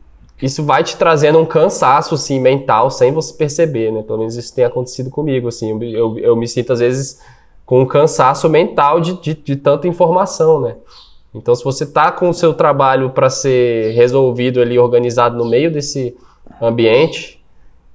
isso 0.42 0.62
vai 0.62 0.84
te 0.84 0.96
trazendo 0.96 1.38
um 1.38 1.46
cansaço, 1.46 2.14
assim, 2.14 2.38
mental, 2.38 2.90
sem 2.90 3.10
você 3.12 3.32
perceber, 3.32 3.90
né? 3.90 4.02
Pelo 4.02 4.18
menos 4.18 4.36
isso 4.36 4.54
tem 4.54 4.64
acontecido 4.64 5.08
comigo, 5.08 5.48
assim, 5.48 5.70
eu, 5.94 6.18
eu, 6.18 6.36
me 6.36 6.46
sinto 6.46 6.72
às 6.72 6.80
vezes 6.80 7.20
com 7.64 7.80
um 7.80 7.86
cansaço 7.86 8.46
mental 8.48 9.00
de, 9.00 9.14
de, 9.22 9.32
de 9.32 9.56
tanta 9.56 9.88
informação, 9.88 10.60
né? 10.60 10.76
Então, 11.34 11.54
se 11.54 11.64
você 11.64 11.84
está 11.84 12.12
com 12.12 12.28
o 12.28 12.34
seu 12.34 12.54
trabalho 12.54 13.10
para 13.10 13.28
ser 13.28 13.92
resolvido 13.92 14.60
ali, 14.60 14.78
organizado 14.78 15.36
no 15.36 15.44
meio 15.44 15.70
desse 15.70 16.16
ambiente, 16.62 17.42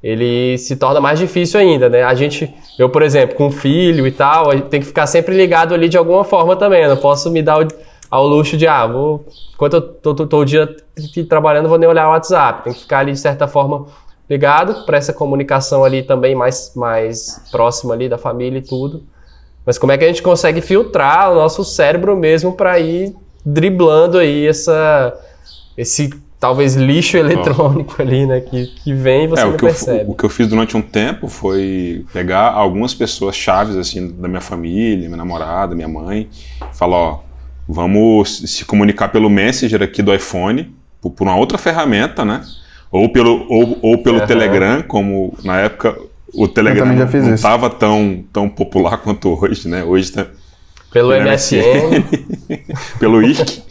ele 0.03 0.57
se 0.57 0.75
torna 0.75 0.99
mais 0.99 1.19
difícil 1.19 1.59
ainda, 1.59 1.89
né? 1.89 2.03
A 2.03 2.13
gente, 2.13 2.53
eu, 2.77 2.89
por 2.89 3.01
exemplo, 3.01 3.35
com 3.35 3.49
filho 3.49 4.05
e 4.05 4.11
tal, 4.11 4.59
tem 4.61 4.81
que 4.81 4.85
ficar 4.85 5.07
sempre 5.07 5.35
ligado 5.35 5.73
ali 5.73 5.87
de 5.87 5.97
alguma 5.97 6.23
forma 6.23 6.55
também. 6.55 6.83
Eu 6.83 6.89
não 6.89 6.97
posso 6.97 7.31
me 7.31 7.41
dar 7.41 7.65
ao 8.11 8.27
luxo 8.27 8.57
de, 8.57 8.67
ah, 8.67 8.85
vou, 8.85 9.25
enquanto 9.53 9.73
eu 9.73 9.81
tô, 9.81 10.13
tô, 10.13 10.27
tô 10.27 10.39
o 10.39 10.45
dia 10.45 10.75
trabalhando, 11.29 11.69
vou 11.69 11.77
nem 11.77 11.87
olhar 11.87 12.07
o 12.07 12.11
WhatsApp. 12.11 12.63
Tem 12.63 12.73
que 12.73 12.79
ficar 12.79 12.99
ali, 12.99 13.13
de 13.13 13.19
certa 13.19 13.47
forma, 13.47 13.85
ligado 14.29 14.85
para 14.85 14.97
essa 14.97 15.13
comunicação 15.13 15.83
ali 15.83 16.03
também 16.03 16.35
mais, 16.35 16.73
mais 16.75 17.41
próxima 17.51 17.93
ali 17.93 18.09
da 18.09 18.17
família 18.17 18.59
e 18.59 18.61
tudo. 18.61 19.03
Mas 19.65 19.77
como 19.77 19.91
é 19.91 19.97
que 19.97 20.03
a 20.03 20.07
gente 20.07 20.23
consegue 20.23 20.61
filtrar 20.61 21.31
o 21.31 21.35
nosso 21.35 21.63
cérebro 21.63 22.15
mesmo 22.17 22.53
para 22.53 22.79
ir 22.79 23.15
driblando 23.45 24.17
aí 24.17 24.47
essa, 24.47 25.13
esse 25.77 26.09
talvez 26.39 26.75
lixo 26.75 27.17
eletrônico 27.17 27.95
oh. 27.97 28.01
ali, 28.03 28.25
né? 28.25 28.39
Que, 28.39 28.67
que 28.67 28.93
vem 28.93 29.25
e 29.25 29.27
você 29.27 29.41
é, 29.41 29.45
não 29.45 29.57
percebe. 29.57 30.01
Eu, 30.01 30.11
o 30.11 30.15
que 30.15 30.23
eu 30.23 30.29
fiz 30.29 30.47
durante 30.47 30.77
um 30.77 30.81
tempo 30.81 31.27
foi 31.27 32.05
pegar 32.13 32.51
algumas 32.51 32.93
pessoas 32.93 33.35
chaves, 33.35 33.75
assim, 33.75 34.11
da 34.11 34.27
minha 34.27 34.41
família, 34.41 35.07
minha 35.07 35.17
namorada, 35.17 35.75
minha 35.75 35.87
mãe, 35.87 36.29
falar, 36.73 36.97
ó, 36.97 37.19
vamos 37.67 38.41
se 38.45 38.65
comunicar 38.65 39.09
pelo 39.09 39.29
Messenger 39.29 39.83
aqui 39.83 40.01
do 40.01 40.13
iPhone, 40.13 40.73
por, 41.01 41.11
por 41.11 41.27
uma 41.27 41.35
outra 41.35 41.57
ferramenta, 41.57 42.23
né? 42.23 42.41
Ou 42.91 43.09
pelo, 43.09 43.45
ou, 43.49 43.77
ou 43.81 43.97
pelo 43.99 44.19
uhum. 44.19 44.25
Telegram, 44.25 44.81
como 44.81 45.37
na 45.43 45.59
época 45.59 45.95
o 46.33 46.47
Telegram 46.47 46.85
não 46.85 47.33
estava 47.33 47.69
tão, 47.69 48.23
tão 48.31 48.49
popular 48.49 48.97
quanto 49.03 49.29
hoje, 49.29 49.67
né? 49.67 49.83
Hoje 49.83 50.11
tá, 50.11 50.27
pelo 50.91 51.11
MSN. 51.11 52.03
pelo 52.99 53.21
IRC. 53.25 53.63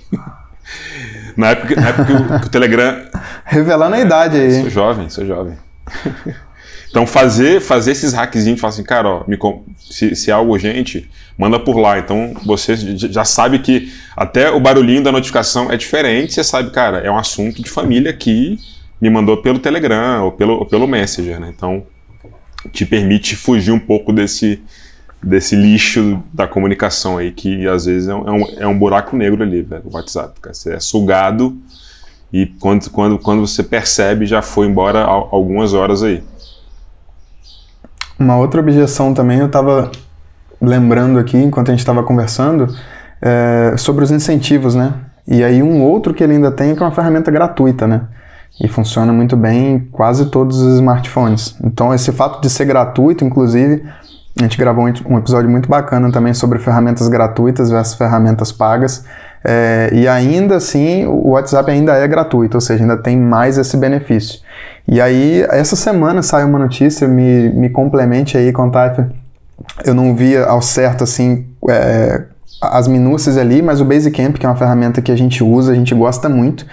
Na 1.36 1.50
época, 1.50 1.80
na 1.80 1.88
época 1.88 2.04
que, 2.04 2.12
o, 2.12 2.40
que 2.40 2.46
o 2.46 2.50
Telegram. 2.50 3.04
Revelando 3.44 3.94
a 3.94 4.00
idade 4.00 4.36
aí. 4.36 4.60
Sou 4.62 4.70
jovem, 4.70 5.08
sou 5.08 5.24
jovem. 5.24 5.56
Então 6.90 7.06
fazer, 7.06 7.60
fazer 7.60 7.92
esses 7.92 8.12
hackzinhos, 8.12 8.60
falar 8.60 8.72
assim, 8.72 8.82
cara, 8.82 9.08
ó, 9.08 9.24
me, 9.26 9.38
se, 9.78 10.16
se 10.16 10.30
é 10.30 10.34
algo 10.34 10.52
urgente, 10.52 11.08
manda 11.36 11.58
por 11.58 11.76
lá. 11.76 11.98
Então 11.98 12.34
você 12.44 12.74
já 12.76 13.24
sabe 13.24 13.58
que 13.58 13.92
até 14.16 14.50
o 14.50 14.58
barulhinho 14.58 15.02
da 15.02 15.12
notificação 15.12 15.70
é 15.70 15.76
diferente, 15.76 16.32
você 16.32 16.42
sabe, 16.42 16.70
cara, 16.70 16.98
é 16.98 17.10
um 17.10 17.18
assunto 17.18 17.62
de 17.62 17.70
família 17.70 18.12
que 18.12 18.58
me 19.00 19.10
mandou 19.10 19.36
pelo 19.36 19.58
Telegram 19.58 20.24
ou 20.24 20.32
pelo, 20.32 20.54
ou 20.54 20.66
pelo 20.66 20.88
Messenger, 20.88 21.38
né? 21.38 21.52
Então 21.54 21.86
te 22.72 22.84
permite 22.84 23.36
fugir 23.36 23.70
um 23.70 23.78
pouco 23.78 24.12
desse, 24.12 24.60
desse 25.22 25.56
lixo 25.56 26.22
da 26.32 26.46
comunicação 26.46 27.18
aí, 27.18 27.32
que 27.32 27.66
às 27.66 27.86
vezes 27.86 28.08
é 28.08 28.14
um, 28.14 28.46
é 28.58 28.66
um 28.66 28.78
buraco 28.78 29.16
negro 29.16 29.42
ali, 29.42 29.62
velho, 29.62 29.82
o 29.84 29.94
WhatsApp. 29.94 30.40
Cara. 30.40 30.54
Você 30.54 30.74
é 30.74 30.80
sugado 30.80 31.56
e 32.32 32.46
quando, 32.46 32.90
quando, 32.90 33.18
quando 33.18 33.46
você 33.46 33.62
percebe, 33.62 34.26
já 34.26 34.42
foi 34.42 34.66
embora 34.66 35.02
algumas 35.02 35.72
horas 35.72 36.02
aí. 36.02 36.22
Uma 38.18 38.36
outra 38.36 38.60
objeção 38.60 39.14
também, 39.14 39.38
eu 39.38 39.46
estava 39.46 39.90
lembrando 40.60 41.18
aqui, 41.18 41.36
enquanto 41.36 41.68
a 41.68 41.72
gente 41.72 41.80
estava 41.80 42.02
conversando, 42.02 42.74
é, 43.22 43.74
sobre 43.76 44.04
os 44.04 44.10
incentivos, 44.10 44.74
né? 44.74 44.94
E 45.26 45.44
aí 45.44 45.62
um 45.62 45.82
outro 45.82 46.14
que 46.14 46.22
ele 46.24 46.34
ainda 46.34 46.50
tem 46.50 46.74
que 46.74 46.82
é 46.82 46.86
uma 46.86 46.92
ferramenta 46.92 47.30
gratuita, 47.30 47.86
né? 47.86 48.02
E 48.60 48.66
funciona 48.66 49.12
muito 49.12 49.36
bem 49.36 49.74
em 49.74 49.78
quase 49.78 50.26
todos 50.30 50.58
os 50.60 50.74
smartphones. 50.74 51.56
Então 51.62 51.94
esse 51.94 52.10
fato 52.12 52.40
de 52.40 52.50
ser 52.50 52.64
gratuito, 52.64 53.24
inclusive, 53.24 53.84
A 54.38 54.42
gente 54.42 54.56
gravou 54.56 54.84
um 54.84 55.18
episódio 55.18 55.50
muito 55.50 55.68
bacana 55.68 56.12
também 56.12 56.32
sobre 56.32 56.60
ferramentas 56.60 57.08
gratuitas 57.08 57.70
versus 57.70 57.94
ferramentas 57.94 58.52
pagas. 58.52 59.04
É, 59.44 59.90
e 59.92 60.06
ainda 60.06 60.56
assim, 60.56 61.06
o 61.06 61.30
WhatsApp 61.30 61.68
ainda 61.70 61.94
é 61.94 62.06
gratuito, 62.06 62.56
ou 62.56 62.60
seja, 62.60 62.84
ainda 62.84 62.96
tem 62.96 63.16
mais 63.16 63.58
esse 63.58 63.76
benefício. 63.76 64.40
E 64.86 65.00
aí, 65.00 65.44
essa 65.50 65.74
semana 65.74 66.22
saiu 66.22 66.46
uma 66.46 66.58
notícia, 66.58 67.08
me, 67.08 67.48
me 67.50 67.68
complemente 67.68 68.38
aí 68.38 68.52
com 68.52 68.70
Eu 69.84 69.94
não 69.94 70.14
via 70.14 70.44
ao 70.44 70.62
certo, 70.62 71.02
assim, 71.02 71.46
é, 71.68 72.22
as 72.62 72.86
minúcias 72.86 73.36
ali, 73.36 73.60
mas 73.60 73.80
o 73.80 73.84
Basecamp, 73.84 74.36
que 74.36 74.46
é 74.46 74.48
uma 74.48 74.56
ferramenta 74.56 75.02
que 75.02 75.10
a 75.10 75.16
gente 75.16 75.42
usa, 75.42 75.72
a 75.72 75.74
gente 75.74 75.94
gosta 75.96 76.28
muito. 76.28 76.64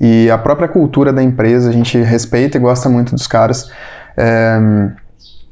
E 0.00 0.30
a 0.30 0.38
própria 0.38 0.68
cultura 0.68 1.12
da 1.12 1.22
empresa, 1.22 1.68
a 1.68 1.72
gente 1.72 1.98
respeita 1.98 2.56
e 2.56 2.60
gosta 2.60 2.88
muito 2.88 3.12
dos 3.12 3.26
caras. 3.26 3.70
É, 4.16 4.88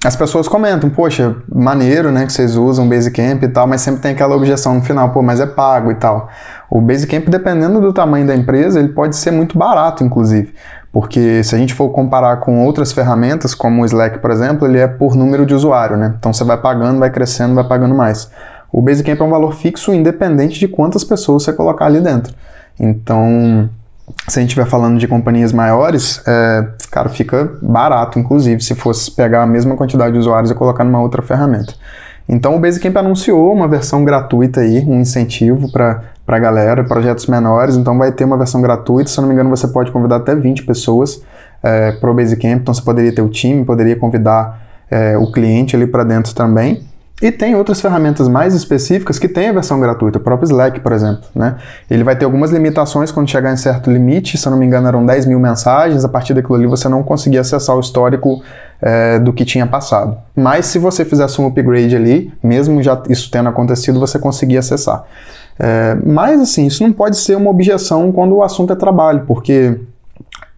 as 0.04 0.14
pessoas 0.14 0.46
comentam, 0.46 0.90
poxa, 0.90 1.36
maneiro, 1.52 2.12
né, 2.12 2.26
que 2.26 2.32
vocês 2.32 2.56
usam 2.56 2.88
Basecamp 2.88 3.42
e 3.42 3.48
tal, 3.48 3.66
mas 3.66 3.80
sempre 3.80 4.00
tem 4.00 4.12
aquela 4.12 4.36
objeção 4.36 4.74
no 4.74 4.82
final, 4.82 5.10
pô, 5.10 5.22
mas 5.22 5.40
é 5.40 5.46
pago 5.46 5.90
e 5.90 5.94
tal. 5.94 6.28
O 6.70 6.80
Basecamp, 6.80 7.28
dependendo 7.28 7.80
do 7.80 7.92
tamanho 7.92 8.26
da 8.26 8.34
empresa, 8.34 8.78
ele 8.78 8.90
pode 8.90 9.16
ser 9.16 9.30
muito 9.30 9.58
barato, 9.58 10.04
inclusive. 10.04 10.54
Porque 10.92 11.42
se 11.42 11.54
a 11.54 11.58
gente 11.58 11.74
for 11.74 11.90
comparar 11.90 12.38
com 12.38 12.64
outras 12.64 12.92
ferramentas, 12.92 13.54
como 13.54 13.82
o 13.82 13.84
Slack, 13.84 14.18
por 14.18 14.30
exemplo, 14.30 14.66
ele 14.66 14.78
é 14.78 14.86
por 14.86 15.14
número 15.14 15.44
de 15.44 15.54
usuário, 15.54 15.96
né? 15.96 16.14
Então 16.18 16.32
você 16.32 16.44
vai 16.44 16.56
pagando, 16.56 16.98
vai 16.98 17.10
crescendo, 17.10 17.54
vai 17.54 17.64
pagando 17.64 17.94
mais. 17.94 18.30
O 18.72 18.80
Basecamp 18.80 19.20
é 19.20 19.24
um 19.24 19.30
valor 19.30 19.54
fixo, 19.54 19.92
independente 19.92 20.58
de 20.58 20.68
quantas 20.68 21.04
pessoas 21.04 21.42
você 21.42 21.52
colocar 21.52 21.86
ali 21.86 22.00
dentro. 22.00 22.34
Então, 22.78 23.68
se 24.28 24.38
a 24.38 24.42
gente 24.42 24.50
estiver 24.50 24.66
falando 24.66 24.98
de 24.98 25.08
companhias 25.08 25.52
maiores, 25.52 26.22
é, 26.26 26.68
cara, 26.90 27.08
fica 27.08 27.52
barato, 27.60 28.18
inclusive, 28.18 28.62
se 28.62 28.74
fosse 28.74 29.10
pegar 29.10 29.42
a 29.42 29.46
mesma 29.46 29.76
quantidade 29.76 30.12
de 30.12 30.18
usuários 30.18 30.50
e 30.50 30.54
colocar 30.54 30.84
numa 30.84 31.00
outra 31.00 31.22
ferramenta. 31.22 31.74
Então 32.28 32.56
o 32.56 32.58
Basecamp 32.58 32.96
anunciou 32.96 33.52
uma 33.52 33.68
versão 33.68 34.04
gratuita 34.04 34.60
aí, 34.60 34.84
um 34.84 35.00
incentivo 35.00 35.70
para 35.70 36.02
a 36.26 36.38
galera, 36.38 36.82
projetos 36.82 37.26
menores, 37.26 37.76
então 37.76 37.96
vai 37.96 38.10
ter 38.10 38.24
uma 38.24 38.36
versão 38.36 38.60
gratuita, 38.60 39.08
se 39.08 39.18
eu 39.18 39.22
não 39.22 39.28
me 39.28 39.34
engano 39.34 39.50
você 39.50 39.68
pode 39.68 39.92
convidar 39.92 40.16
até 40.16 40.34
20 40.34 40.64
pessoas 40.64 41.22
é, 41.62 41.92
para 41.92 42.10
o 42.10 42.14
Basecamp, 42.14 42.60
então 42.60 42.74
você 42.74 42.82
poderia 42.82 43.14
ter 43.14 43.22
o 43.22 43.28
time, 43.28 43.64
poderia 43.64 43.94
convidar 43.94 44.60
é, 44.90 45.16
o 45.16 45.30
cliente 45.30 45.76
ali 45.76 45.86
para 45.86 46.02
dentro 46.02 46.34
também. 46.34 46.84
E 47.22 47.32
tem 47.32 47.54
outras 47.54 47.80
ferramentas 47.80 48.28
mais 48.28 48.54
específicas 48.54 49.18
que 49.18 49.26
têm 49.26 49.48
a 49.48 49.52
versão 49.52 49.80
gratuita, 49.80 50.18
o 50.18 50.20
próprio 50.20 50.44
Slack, 50.44 50.80
por 50.80 50.92
exemplo. 50.92 51.24
Né? 51.34 51.56
Ele 51.90 52.04
vai 52.04 52.14
ter 52.14 52.26
algumas 52.26 52.50
limitações 52.50 53.10
quando 53.10 53.30
chegar 53.30 53.50
em 53.50 53.56
certo 53.56 53.90
limite, 53.90 54.36
se 54.36 54.46
eu 54.46 54.50
não 54.50 54.58
me 54.58 54.66
engano 54.66 54.86
eram 54.86 55.04
10 55.04 55.24
mil 55.24 55.40
mensagens, 55.40 56.04
a 56.04 56.08
partir 56.10 56.34
daquilo 56.34 56.56
ali 56.56 56.66
você 56.66 56.90
não 56.90 57.02
conseguia 57.02 57.40
acessar 57.40 57.74
o 57.74 57.80
histórico 57.80 58.42
é, 58.82 59.18
do 59.18 59.32
que 59.32 59.46
tinha 59.46 59.66
passado. 59.66 60.18
Mas 60.36 60.66
se 60.66 60.78
você 60.78 61.06
fizesse 61.06 61.40
um 61.40 61.46
upgrade 61.46 61.96
ali, 61.96 62.30
mesmo 62.42 62.82
já 62.82 63.02
isso 63.08 63.30
tendo 63.30 63.48
acontecido, 63.48 63.98
você 63.98 64.18
conseguia 64.18 64.58
acessar. 64.58 65.04
É, 65.58 65.96
mas 66.04 66.38
assim, 66.38 66.66
isso 66.66 66.82
não 66.82 66.92
pode 66.92 67.16
ser 67.16 67.34
uma 67.34 67.48
objeção 67.48 68.12
quando 68.12 68.36
o 68.36 68.42
assunto 68.42 68.74
é 68.74 68.76
trabalho, 68.76 69.24
porque 69.26 69.80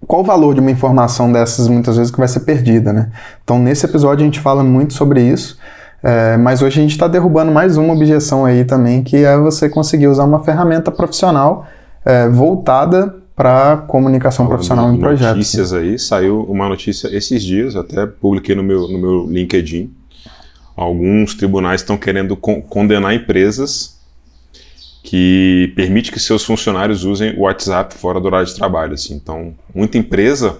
qual 0.08 0.22
o 0.22 0.24
valor 0.24 0.54
de 0.54 0.60
uma 0.60 0.72
informação 0.72 1.30
dessas 1.30 1.68
muitas 1.68 1.96
vezes 1.96 2.10
que 2.10 2.18
vai 2.18 2.26
ser 2.26 2.40
perdida, 2.40 2.92
né? 2.92 3.10
Então 3.44 3.60
nesse 3.60 3.86
episódio 3.86 4.22
a 4.22 4.24
gente 4.24 4.40
fala 4.40 4.64
muito 4.64 4.94
sobre 4.94 5.22
isso. 5.22 5.56
É, 6.02 6.36
mas 6.36 6.62
hoje 6.62 6.78
a 6.78 6.82
gente 6.82 6.92
está 6.92 7.08
derrubando 7.08 7.50
mais 7.50 7.76
uma 7.76 7.92
objeção 7.92 8.44
aí 8.44 8.64
também, 8.64 9.02
que 9.02 9.16
é 9.16 9.36
você 9.36 9.68
conseguir 9.68 10.06
usar 10.06 10.24
uma 10.24 10.44
ferramenta 10.44 10.90
profissional 10.90 11.66
é, 12.04 12.28
voltada 12.28 13.16
para 13.34 13.76
comunicação 13.88 14.46
Falando 14.46 14.50
profissional 14.50 14.92
em 14.92 14.98
projetos. 14.98 15.36
Notícias 15.36 15.72
aí, 15.72 15.98
saiu 15.98 16.42
uma 16.42 16.68
notícia 16.68 17.08
esses 17.08 17.42
dias, 17.42 17.76
até 17.76 18.06
publiquei 18.06 18.54
no 18.54 18.62
meu, 18.62 18.88
no 18.88 18.98
meu 18.98 19.26
LinkedIn. 19.28 19.92
Alguns 20.76 21.34
tribunais 21.34 21.80
estão 21.80 21.96
querendo 21.96 22.36
con 22.36 22.60
condenar 22.62 23.14
empresas 23.14 23.98
que 25.02 25.72
permite 25.74 26.12
que 26.12 26.20
seus 26.20 26.44
funcionários 26.44 27.04
usem 27.04 27.36
o 27.36 27.42
WhatsApp 27.42 27.94
fora 27.94 28.20
do 28.20 28.26
horário 28.26 28.46
de 28.46 28.54
trabalho. 28.54 28.94
Assim. 28.94 29.14
Então, 29.14 29.54
muita 29.74 29.98
empresa, 29.98 30.58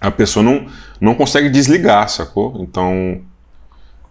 a 0.00 0.10
pessoa 0.10 0.42
não, 0.42 0.66
não 1.00 1.14
consegue 1.14 1.48
desligar, 1.48 2.08
sacou? 2.08 2.60
Então, 2.60 3.20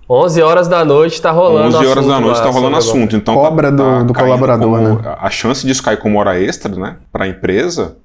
11 0.10 0.42
horas 0.42 0.68
da 0.68 0.86
noite 0.86 1.14
está 1.14 1.32
rolando 1.32 1.78
11 1.78 1.86
horas 1.86 2.08
da 2.08 2.20
noite 2.20 2.38
está 2.38 2.50
rolando 2.50 2.78
assunto. 2.78 3.16
Então, 3.16 3.36
Cobra 3.36 3.72
tá, 3.72 4.00
do, 4.00 4.06
do 4.06 4.14
colaborador, 4.14 4.80
como, 4.80 5.02
né? 5.02 5.16
A 5.20 5.30
chance 5.30 5.66
disso 5.66 5.84
cair 5.84 5.98
como 5.98 6.18
hora 6.18 6.40
extra, 6.40 6.74
né, 6.76 6.98
para 7.12 7.26
a 7.26 7.28
empresa, 7.28 7.98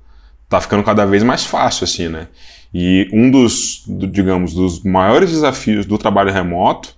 tá 0.48 0.60
ficando 0.60 0.82
cada 0.82 1.04
vez 1.04 1.22
mais 1.22 1.44
fácil, 1.44 1.84
assim, 1.84 2.08
né? 2.08 2.26
E 2.74 3.08
um 3.12 3.30
dos, 3.30 3.84
do, 3.86 4.06
digamos, 4.06 4.54
dos 4.54 4.82
maiores 4.82 5.30
desafios 5.30 5.86
do 5.86 5.96
trabalho 5.96 6.32
remoto, 6.32 6.94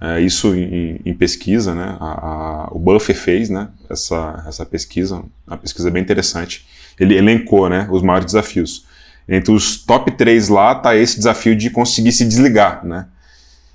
é, 0.00 0.20
isso 0.20 0.54
em, 0.54 1.00
em, 1.04 1.14
pesquisa, 1.14 1.74
né? 1.74 1.96
A, 2.00 2.06
a, 2.06 2.68
o 2.72 2.78
Buffer 2.78 3.16
fez, 3.16 3.48
né? 3.48 3.68
Essa, 3.88 4.44
essa 4.48 4.66
pesquisa, 4.66 5.22
uma 5.46 5.56
pesquisa 5.56 5.90
bem 5.90 6.02
interessante. 6.02 6.66
Ele 6.98 7.16
elencou, 7.16 7.68
né? 7.68 7.86
Os 7.90 8.02
maiores 8.02 8.26
desafios. 8.26 8.84
Entre 9.28 9.52
os 9.52 9.82
top 9.82 10.10
3 10.10 10.48
lá 10.48 10.74
tá 10.74 10.96
esse 10.96 11.16
desafio 11.16 11.54
de 11.54 11.70
conseguir 11.70 12.12
se 12.12 12.24
desligar, 12.24 12.84
né? 12.84 13.06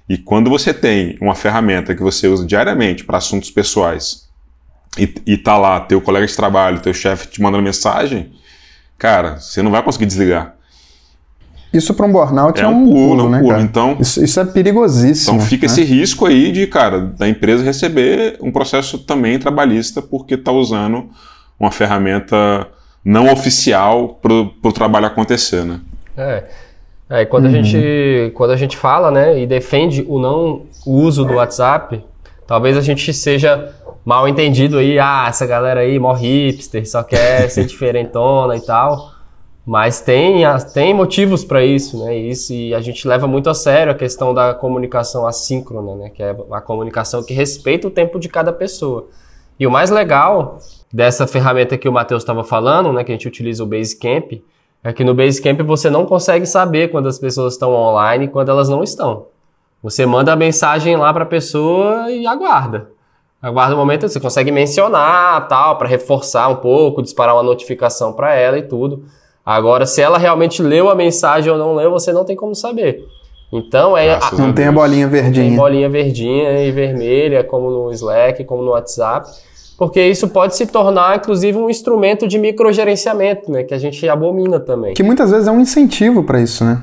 E 0.09 0.17
quando 0.17 0.49
você 0.49 0.73
tem 0.73 1.15
uma 1.21 1.35
ferramenta 1.35 1.93
que 1.93 2.01
você 2.01 2.27
usa 2.27 2.43
diariamente 2.43 3.03
para 3.05 3.19
assuntos 3.19 3.51
pessoais 3.51 4.27
e, 4.97 5.13
e 5.27 5.37
tá 5.37 5.55
lá 5.55 5.79
teu 5.81 6.01
colega 6.01 6.25
de 6.25 6.35
trabalho, 6.35 6.79
teu 6.79 6.93
chefe 6.95 7.27
te 7.27 7.39
mandando 7.39 7.63
mensagem, 7.63 8.31
cara, 8.97 9.39
você 9.39 9.61
não 9.61 9.69
vai 9.69 9.83
conseguir 9.83 10.07
desligar. 10.07 10.55
Isso 11.71 11.93
para 11.93 12.07
um 12.07 12.11
burnout 12.11 12.59
é, 12.59 12.63
é 12.63 12.67
um, 12.67 12.85
pulo, 12.85 12.93
pulo, 12.93 13.21
é 13.21 13.23
um 13.23 13.29
né, 13.29 13.39
pulo. 13.39 13.59
Então, 13.59 13.97
isso, 13.99 14.23
isso, 14.23 14.39
é 14.39 14.45
perigosíssimo. 14.45 15.35
Então 15.35 15.47
fica 15.47 15.67
né? 15.67 15.71
esse 15.71 15.83
risco 15.83 16.25
aí 16.25 16.51
de, 16.51 16.65
cara, 16.65 16.99
da 16.99 17.29
empresa 17.29 17.63
receber 17.63 18.39
um 18.41 18.51
processo 18.51 18.97
também 18.97 19.37
trabalhista 19.37 20.01
porque 20.01 20.33
está 20.33 20.51
usando 20.51 21.07
uma 21.59 21.71
ferramenta 21.71 22.67
não 23.05 23.31
oficial 23.31 24.19
para 24.19 24.33
o 24.33 24.73
trabalho 24.73 25.05
acontecer, 25.05 25.63
né? 25.63 25.79
É. 26.17 26.43
É, 27.09 27.25
quando, 27.25 27.45
uhum. 27.45 27.51
a 27.51 27.53
gente, 27.53 28.31
quando 28.35 28.51
a 28.51 28.55
gente 28.55 28.77
fala 28.77 29.09
né, 29.09 29.39
e 29.39 29.47
defende 29.47 30.05
o 30.07 30.19
não 30.19 30.67
uso 30.85 31.25
do 31.25 31.33
WhatsApp, 31.33 32.03
talvez 32.45 32.77
a 32.77 32.81
gente 32.81 33.11
seja 33.13 33.73
mal 34.05 34.27
entendido 34.27 34.77
aí, 34.77 34.99
ah, 34.99 35.25
essa 35.27 35.45
galera 35.45 35.79
aí 35.79 35.97
mó 35.97 36.13
hipster, 36.13 36.87
só 36.87 37.01
quer 37.01 37.49
ser 37.51 37.65
diferentona 37.65 38.55
e 38.55 38.61
tal. 38.61 39.11
Mas 39.65 40.01
tem, 40.01 40.41
tem 40.73 40.93
motivos 40.95 41.43
para 41.43 41.63
isso, 41.63 42.03
né? 42.03 42.15
Isso, 42.17 42.51
e 42.53 42.73
a 42.73 42.81
gente 42.81 43.07
leva 43.07 43.27
muito 43.27 43.51
a 43.51 43.53
sério 43.53 43.91
a 43.91 43.95
questão 43.95 44.33
da 44.33 44.51
comunicação 44.51 45.27
assíncrona, 45.27 45.95
né? 45.95 46.09
Que 46.09 46.23
é 46.23 46.35
a 46.51 46.59
comunicação 46.59 47.21
que 47.21 47.35
respeita 47.35 47.87
o 47.87 47.91
tempo 47.91 48.19
de 48.19 48.27
cada 48.27 48.51
pessoa. 48.51 49.07
E 49.59 49.67
o 49.67 49.71
mais 49.71 49.91
legal 49.91 50.57
dessa 50.91 51.27
ferramenta 51.27 51.77
que 51.77 51.87
o 51.87 51.91
Matheus 51.91 52.23
estava 52.23 52.43
falando, 52.43 52.91
né? 52.91 53.03
Que 53.03 53.11
a 53.11 53.15
gente 53.15 53.27
utiliza 53.27 53.63
o 53.63 53.67
Basecamp, 53.67 54.41
é 54.83 54.93
que 54.93 55.03
no 55.03 55.13
Basecamp 55.13 55.61
você 55.61 55.89
não 55.89 56.05
consegue 56.05 56.45
saber 56.45 56.89
quando 56.89 57.07
as 57.07 57.19
pessoas 57.19 57.53
estão 57.53 57.73
online 57.73 58.25
e 58.25 58.27
quando 58.27 58.49
elas 58.49 58.69
não 58.69 58.83
estão. 58.83 59.25
Você 59.83 60.05
manda 60.05 60.31
a 60.33 60.35
mensagem 60.35 60.95
lá 60.95 61.13
para 61.13 61.23
a 61.23 61.27
pessoa 61.27 62.09
e 62.11 62.25
aguarda. 62.25 62.89
Aguarda 63.41 63.73
o 63.73 63.77
um 63.77 63.79
momento, 63.79 64.07
você 64.07 64.19
consegue 64.19 64.51
mencionar, 64.51 65.47
tal, 65.47 65.77
para 65.77 65.87
reforçar 65.87 66.49
um 66.49 66.57
pouco, 66.57 67.01
disparar 67.01 67.35
uma 67.35 67.43
notificação 67.43 68.11
para 68.11 68.33
ela 68.35 68.57
e 68.57 68.63
tudo. 68.63 69.05
Agora, 69.45 69.85
se 69.85 70.01
ela 70.01 70.17
realmente 70.17 70.61
leu 70.61 70.89
a 70.89 70.95
mensagem 70.95 71.51
ou 71.51 71.57
não 71.57 71.73
leu, 71.73 71.91
você 71.91 72.11
não 72.11 72.25
tem 72.25 72.35
como 72.35 72.53
saber. 72.53 73.05
Então 73.51 73.97
é. 73.97 74.15
A, 74.15 74.31
não 74.37 74.53
tem 74.53 74.67
a 74.67 74.71
bolinha 74.71 75.07
verdinha. 75.07 75.45
Tem 75.45 75.55
bolinha 75.55 75.89
verdinha 75.89 76.63
e 76.63 76.71
vermelha, 76.71 77.43
como 77.43 77.69
no 77.69 77.91
Slack, 77.91 78.43
como 78.43 78.61
no 78.61 78.71
WhatsApp 78.71 79.29
porque 79.79 80.05
isso 80.05 80.27
pode 80.27 80.57
se 80.57 80.65
tornar, 80.65 81.15
inclusive, 81.15 81.57
um 81.57 81.69
instrumento 81.69 82.27
de 82.27 82.37
microgerenciamento, 82.37 83.49
né, 83.49 83.63
que 83.63 83.73
a 83.73 83.77
gente 83.77 84.07
abomina 84.09 84.59
também. 84.59 84.93
Que 84.93 85.01
muitas 85.01 85.31
vezes 85.31 85.47
é 85.47 85.51
um 85.51 85.61
incentivo 85.61 86.21
para 86.21 86.41
isso, 86.41 86.65
né? 86.65 86.81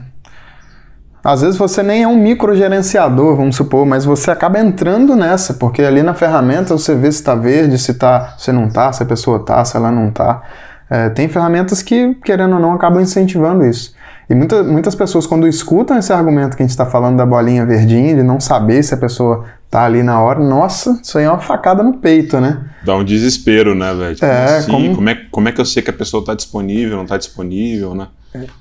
Às 1.23 1.43
vezes 1.43 1.59
você 1.59 1.83
nem 1.83 2.05
é 2.05 2.09
um 2.09 2.17
microgerenciador, 2.17 3.37
vamos 3.37 3.57
supor, 3.57 3.85
mas 3.85 4.07
você 4.07 4.31
acaba 4.31 4.59
entrando 4.59 5.15
nessa, 5.15 5.55
porque 5.55 5.83
ali 5.83 6.03
na 6.03 6.15
ferramenta 6.15 6.73
você 6.73 6.95
vê 6.95 7.13
se 7.13 7.19
está 7.19 7.35
verde, 7.35 7.77
se 7.77 7.93
tá, 7.93 8.35
se 8.39 8.51
não 8.51 8.69
está, 8.69 8.91
se 8.93 9.03
a 9.03 9.07
pessoa 9.07 9.41
está, 9.41 9.63
se 9.63 9.77
ela 9.77 9.91
não 9.91 10.09
está. 10.09 10.43
É, 10.89 11.11
tem 11.11 11.29
ferramentas 11.29 11.83
que, 11.83 12.15
querendo 12.25 12.55
ou 12.55 12.61
não, 12.61 12.73
acabam 12.73 13.03
incentivando 13.03 13.67
isso. 13.67 13.95
E 14.29 14.35
muita, 14.35 14.63
muitas 14.63 14.95
pessoas, 14.95 15.27
quando 15.27 15.47
escutam 15.47 15.97
esse 15.97 16.13
argumento 16.13 16.57
que 16.57 16.63
a 16.63 16.67
gente 16.67 16.71
está 16.71 16.85
falando 16.87 17.17
da 17.17 17.25
bolinha 17.25 17.65
verdinha, 17.65 18.15
de 18.17 18.23
não 18.23 18.41
saber 18.41 18.83
se 18.83 18.93
a 18.93 18.97
pessoa 18.97 19.45
tá 19.71 19.85
ali 19.85 20.03
na 20.03 20.21
hora, 20.21 20.41
nossa, 20.41 20.99
isso 21.03 21.17
aí 21.19 21.25
é 21.25 21.31
uma 21.31 21.39
facada 21.39 21.83
no 21.83 21.95
peito, 21.99 22.41
né? 22.41 22.65
Dá 22.85 22.97
um 22.97 23.05
desespero, 23.05 23.75
né, 23.75 23.95
velho? 23.95 24.15
Tipo 24.15 24.27
é, 24.27 24.59
assim, 24.59 24.71
como... 24.71 24.95
Como, 24.97 25.11
é, 25.11 25.15
como 25.31 25.49
é 25.49 25.53
que 25.53 25.61
eu 25.61 25.65
sei 25.65 25.83
que 25.83 25.91
a 25.91 25.93
pessoa 25.93 26.25
tá 26.25 26.35
disponível, 26.35 26.97
não 26.97 27.07
tá 27.07 27.17
disponível, 27.17 27.95
né? 27.95 28.09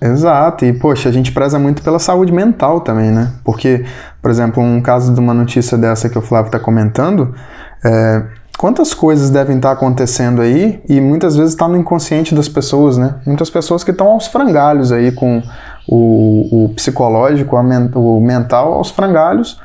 Exato, 0.02 0.66
e 0.66 0.74
poxa, 0.74 1.10
a 1.10 1.12
gente 1.12 1.32
preza 1.32 1.60
muito 1.60 1.82
pela 1.82 2.00
saúde 2.00 2.32
mental 2.32 2.82
também, 2.82 3.12
né? 3.12 3.34
Porque, 3.44 3.84
por 4.22 4.32
exemplo, 4.32 4.64
um 4.64 4.82
caso 4.82 5.14
de 5.14 5.20
uma 5.20 5.34
notícia 5.34 5.78
dessa 5.78 6.08
que 6.08 6.18
o 6.18 6.22
Flávio 6.22 6.48
está 6.48 6.60
comentando, 6.60 7.36
é, 7.84 8.24
quantas 8.58 8.94
coisas 8.94 9.30
devem 9.30 9.58
estar 9.58 9.70
tá 9.70 9.74
acontecendo 9.74 10.42
aí 10.42 10.82
e 10.88 11.00
muitas 11.02 11.36
vezes 11.36 11.54
está 11.54 11.68
no 11.68 11.78
inconsciente 11.78 12.34
das 12.34 12.48
pessoas, 12.48 12.98
né? 12.98 13.16
Muitas 13.26 13.50
pessoas 13.50 13.84
que 13.84 13.92
estão 13.92 14.08
aos 14.08 14.28
frangalhos 14.28 14.92
aí 14.92 15.12
com 15.12 15.42
o, 15.88 16.66
o 16.66 16.70
psicológico, 16.70 17.62
men 17.62 17.90
o 17.94 18.20
mental 18.20 18.74
aos 18.74 18.90
frangalhos, 18.90 19.60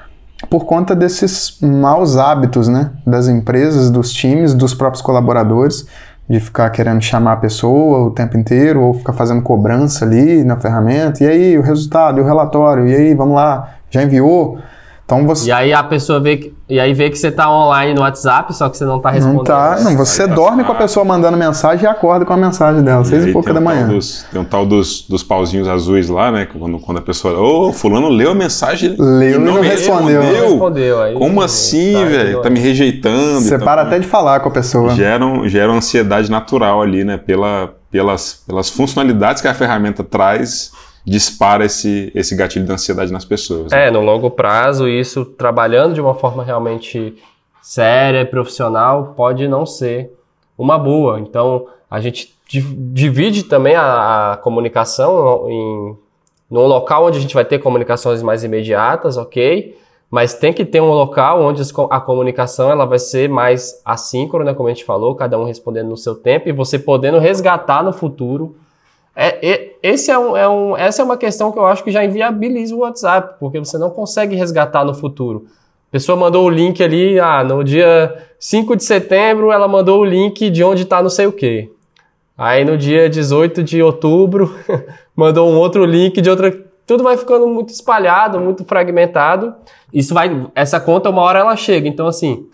por 0.49 0.65
conta 0.65 0.95
desses 0.95 1.59
maus 1.61 2.17
hábitos, 2.17 2.69
né, 2.69 2.91
das 3.07 3.29
empresas, 3.29 3.91
dos 3.91 4.13
times, 4.13 4.55
dos 4.55 4.73
próprios 4.73 5.03
colaboradores, 5.03 5.87
de 6.29 6.41
ficar 6.41 6.71
querendo 6.71 7.03
chamar 7.03 7.33
a 7.33 7.37
pessoa 7.37 8.07
o 8.07 8.11
tempo 8.11 8.39
inteiro 8.39 8.81
ou 8.81 8.95
ficar 8.95 9.13
fazendo 9.13 9.43
cobrança 9.43 10.05
ali 10.05 10.45
na 10.45 10.57
ferramenta. 10.57 11.25
E 11.25 11.27
aí, 11.27 11.59
o 11.59 11.63
resultado, 11.63 12.19
e 12.19 12.23
o 12.23 12.25
relatório, 12.25 12.87
e 12.87 12.95
aí, 12.95 13.15
vamos 13.15 13.35
lá, 13.35 13.75
já 13.91 14.03
enviou? 14.03 14.59
Então 15.11 15.27
você... 15.27 15.49
E 15.49 15.53
aí 15.53 15.73
a 15.73 15.83
pessoa 15.83 16.21
vê 16.21 16.37
que, 16.37 16.55
e 16.69 16.79
aí 16.79 16.95
vê 16.95 17.11
que 17.11 17.19
você 17.19 17.29
está 17.29 17.51
online 17.51 17.95
no 17.95 18.03
WhatsApp, 18.03 18.55
só 18.55 18.69
que 18.69 18.77
você 18.77 18.85
não 18.85 18.99
está 18.99 19.11
respondendo. 19.11 19.39
Não 19.39 19.45
tá, 19.45 19.81
não, 19.81 19.97
você 19.97 20.29
tá 20.29 20.35
dorme 20.35 20.63
com 20.63 20.71
a 20.71 20.77
pessoa 20.77 21.05
mandando 21.05 21.37
mensagem 21.37 21.85
e 21.85 21.89
acorda 21.89 22.25
com 22.25 22.33
a 22.33 22.37
mensagem 22.37 22.81
dela, 22.83 23.03
e 23.03 23.07
seis 23.07 23.27
e 23.27 23.33
pouca 23.33 23.53
da 23.53 23.61
manhã. 23.61 23.89
Dos, 23.89 24.25
tem 24.31 24.41
um 24.41 24.45
tal 24.45 24.65
dos, 24.65 25.03
dos 25.09 25.25
pauzinhos 25.25 25.67
azuis 25.67 26.09
lá, 26.09 26.31
né? 26.31 26.47
Quando, 26.47 26.79
quando 26.79 26.99
a 26.99 27.03
pessoa, 27.03 27.37
ô, 27.37 27.69
oh, 27.69 27.73
fulano 27.73 28.09
leu 28.09 28.31
a 28.31 28.35
mensagem 28.35 28.95
leu 28.97 29.41
e 29.41 29.45
não, 29.45 29.55
não 29.55 29.61
respondeu. 29.63 30.23
Não 30.23 30.31
respondeu. 30.31 31.03
Aí, 31.03 31.15
Como 31.15 31.43
assim, 31.43 31.95
tá, 31.95 32.05
velho? 32.05 32.43
Tá 32.43 32.51
me 32.51 32.61
rejeitando. 32.61 33.41
Você 33.41 33.57
então, 33.57 33.67
para 33.67 33.83
até 33.83 33.99
de 33.99 34.07
falar 34.07 34.39
com 34.39 34.49
a 34.49 34.53
pessoa. 34.53 34.95
Geram, 34.95 35.49
geram 35.49 35.75
ansiedade 35.75 36.31
natural 36.31 36.81
ali, 36.81 37.03
né? 37.03 37.17
Pela, 37.17 37.73
pelas, 37.91 38.45
pelas 38.47 38.71
funcionalidades 38.71 39.43
que 39.43 39.49
a 39.49 39.55
ferramenta 39.55 40.05
traz 40.05 40.71
dispara 41.05 41.65
esse, 41.65 42.13
esse 42.15 42.37
gatilho 42.37 42.65
de 42.65 42.73
ansiedade 42.73 43.13
nas 43.13 43.25
pessoas. 43.25 43.73
Né? 43.73 43.89
É, 43.89 43.91
no 43.91 44.01
longo 44.01 44.31
prazo, 44.31 44.89
isso 44.89 45.25
trabalhando 45.25 45.95
de 45.95 46.01
uma 46.01 46.15
forma 46.15 46.45
realmente 46.45 47.17
séria 47.63 48.21
e 48.21 48.25
profissional 48.25 49.15
pode 49.17 49.49
não 49.49 49.65
ser 49.65 50.13
uma 50.57 50.79
boa. 50.79 51.19
Então, 51.21 51.67
a 51.91 52.01
gente 52.01 52.35
divide 52.47 53.45
também 53.45 53.75
a, 53.75 54.33
a 54.33 54.37
comunicação 54.37 55.49
em 55.49 55.97
num 56.51 56.67
local 56.67 57.07
onde 57.07 57.17
a 57.17 57.21
gente 57.21 57.35
vai 57.35 57.45
ter 57.45 57.61
comunicações 57.61 58.23
mais 58.23 58.43
imediatas, 58.43 59.17
ok? 59.17 59.79
Mas 60.11 60.35
tem 60.35 60.53
que 60.53 60.65
ter 60.65 60.81
um 60.81 60.91
local 60.91 61.41
onde 61.41 61.63
a 61.89 62.01
comunicação 62.01 62.69
ela 62.69 62.85
vai 62.85 62.99
ser 62.99 63.29
mais 63.29 63.81
assíncrona, 63.85 64.53
como 64.53 64.69
a 64.69 64.73
gente 64.73 64.85
falou, 64.85 65.15
cada 65.15 65.39
um 65.39 65.45
respondendo 65.45 65.89
no 65.89 65.97
seu 65.97 66.17
tempo 66.17 66.49
e 66.49 66.53
você 66.53 66.77
podendo 66.77 67.21
resgatar 67.21 67.85
no 67.85 67.93
futuro 67.93 68.57
é, 69.15 69.51
é, 69.51 69.77
esse 69.83 70.11
é 70.11 70.19
um, 70.19 70.37
é 70.37 70.49
um, 70.49 70.77
essa 70.77 71.03
é 71.03 71.05
uma 71.05 71.17
questão 71.17 71.51
que 71.51 71.59
eu 71.59 71.67
acho 71.67 71.83
que 71.83 71.91
já 71.91 72.05
inviabiliza 72.05 72.75
o 72.75 72.79
WhatsApp, 72.79 73.37
porque 73.39 73.59
você 73.59 73.77
não 73.77 73.91
consegue 73.91 74.37
resgatar 74.37 74.85
no 74.85 74.95
futuro. 74.95 75.47
A 75.89 75.93
pessoa 75.93 76.17
mandou 76.17 76.47
o 76.47 76.51
link 76.51 76.83
ali, 76.83 77.19
ah, 77.19 77.43
no 77.43 77.65
dia 77.65 78.17
5 78.39 78.77
de 78.77 78.85
setembro 78.85 79.51
ela 79.51 79.67
mandou 79.67 80.01
o 80.01 80.05
link 80.05 80.49
de 80.49 80.63
onde 80.63 80.83
está 80.83 81.03
não 81.03 81.11
sei 81.11 81.27
o 81.27 81.33
que. 81.33 81.71
Aí 82.39 82.65
no 82.65 82.79
dia 82.79 83.11
18 83.11 83.63
de 83.63 83.83
outubro 83.83 84.55
mandou 85.15 85.51
um 85.51 85.57
outro 85.59 85.85
link 85.85 86.21
de 86.21 86.31
outra. 86.31 86.57
Tudo 86.87 87.05
vai 87.05 87.17
ficando 87.17 87.47
muito 87.47 87.69
espalhado, 87.69 88.41
muito 88.41 88.65
fragmentado. 88.65 89.55
Isso 89.93 90.15
vai. 90.15 90.47
Essa 90.55 90.81
conta, 90.81 91.11
uma 91.11 91.23
hora 91.23 91.41
ela 91.41 91.55
chega. 91.55 91.87
Então, 91.87 92.07
assim, 92.07 92.47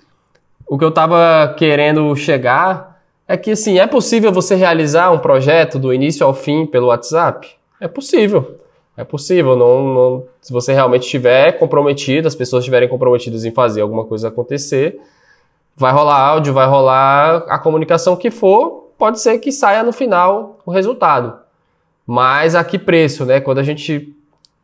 o 0.66 0.76
que 0.76 0.84
eu 0.84 0.88
estava 0.88 1.54
querendo 1.56 2.14
chegar 2.16 2.95
é 3.28 3.36
que 3.36 3.50
assim, 3.50 3.78
é 3.78 3.86
possível 3.86 4.32
você 4.32 4.54
realizar 4.54 5.10
um 5.10 5.18
projeto 5.18 5.78
do 5.78 5.92
início 5.92 6.24
ao 6.24 6.32
fim 6.32 6.64
pelo 6.66 6.88
WhatsApp? 6.88 7.48
É 7.80 7.88
possível. 7.88 8.60
É 8.96 9.04
possível. 9.04 9.56
Não, 9.56 9.94
não, 9.94 10.24
se 10.40 10.52
você 10.52 10.72
realmente 10.72 11.02
estiver 11.02 11.52
comprometido, 11.58 12.28
as 12.28 12.34
pessoas 12.34 12.62
estiverem 12.62 12.88
comprometidas 12.88 13.44
em 13.44 13.50
fazer 13.50 13.82
alguma 13.82 14.04
coisa 14.04 14.28
acontecer, 14.28 14.98
vai 15.76 15.92
rolar 15.92 16.18
áudio, 16.18 16.54
vai 16.54 16.66
rolar 16.66 17.44
a 17.48 17.58
comunicação 17.58 18.16
que 18.16 18.30
for, 18.30 18.90
pode 18.96 19.20
ser 19.20 19.38
que 19.38 19.52
saia 19.52 19.82
no 19.82 19.92
final 19.92 20.58
o 20.64 20.70
resultado. 20.70 21.38
Mas 22.06 22.54
a 22.54 22.64
que 22.64 22.78
preço, 22.78 23.24
né? 23.24 23.40
Quando 23.40 23.58
a 23.58 23.62
gente 23.62 24.14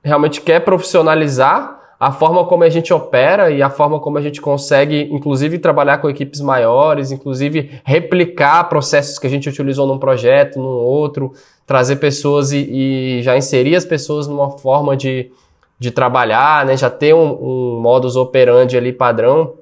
realmente 0.02 0.40
quer 0.40 0.60
profissionalizar 0.60 1.81
a 2.02 2.10
forma 2.10 2.44
como 2.44 2.64
a 2.64 2.68
gente 2.68 2.92
opera 2.92 3.48
e 3.52 3.62
a 3.62 3.70
forma 3.70 4.00
como 4.00 4.18
a 4.18 4.20
gente 4.20 4.40
consegue, 4.40 5.08
inclusive, 5.12 5.56
trabalhar 5.60 5.98
com 5.98 6.10
equipes 6.10 6.40
maiores, 6.40 7.12
inclusive 7.12 7.80
replicar 7.84 8.68
processos 8.68 9.20
que 9.20 9.26
a 9.28 9.30
gente 9.30 9.48
utilizou 9.48 9.86
num 9.86 10.00
projeto, 10.00 10.58
num 10.58 10.66
outro, 10.66 11.32
trazer 11.64 11.96
pessoas 12.00 12.50
e, 12.50 12.58
e 12.58 13.22
já 13.22 13.36
inserir 13.36 13.76
as 13.76 13.84
pessoas 13.84 14.26
numa 14.26 14.50
forma 14.50 14.96
de, 14.96 15.30
de 15.78 15.92
trabalhar, 15.92 16.66
né? 16.66 16.76
já 16.76 16.90
ter 16.90 17.14
um, 17.14 17.38
um 17.40 17.80
modus 17.80 18.16
operandi 18.16 18.76
ali 18.76 18.92
padrão. 18.92 19.52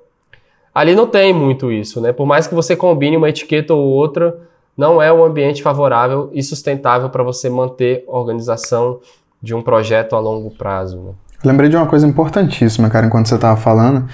Ali 0.75 0.95
não 0.95 1.07
tem 1.07 1.35
muito 1.35 1.71
isso, 1.71 2.01
né? 2.01 2.11
Por 2.11 2.25
mais 2.25 2.47
que 2.47 2.55
você 2.55 2.75
combine 2.75 3.19
uma 3.19 3.29
etiqueta 3.29 3.75
ou 3.75 3.85
outra, 3.85 4.41
não 4.75 5.03
é 5.03 5.13
um 5.13 5.23
ambiente 5.23 5.63
favorável 5.63 6.31
e 6.33 6.43
sustentável 6.43 7.11
para 7.11 7.23
você 7.23 7.51
manter 7.51 8.03
a 8.09 8.17
organização 8.17 8.99
de 9.43 9.55
um 9.55 9.61
projeto 9.61 10.17
a 10.17 10.19
longo 10.19 10.51
prazo. 10.51 10.97
Né? 11.01 11.13
Lembrei 11.43 11.71
de 11.71 11.77
uma 11.77 11.87
coisa 11.87 12.07
importantíssima, 12.07 12.91
cara, 12.91 13.07
enquanto 13.07 13.29
você 13.29 13.35
estava 13.35 13.57
falando, 13.57 14.07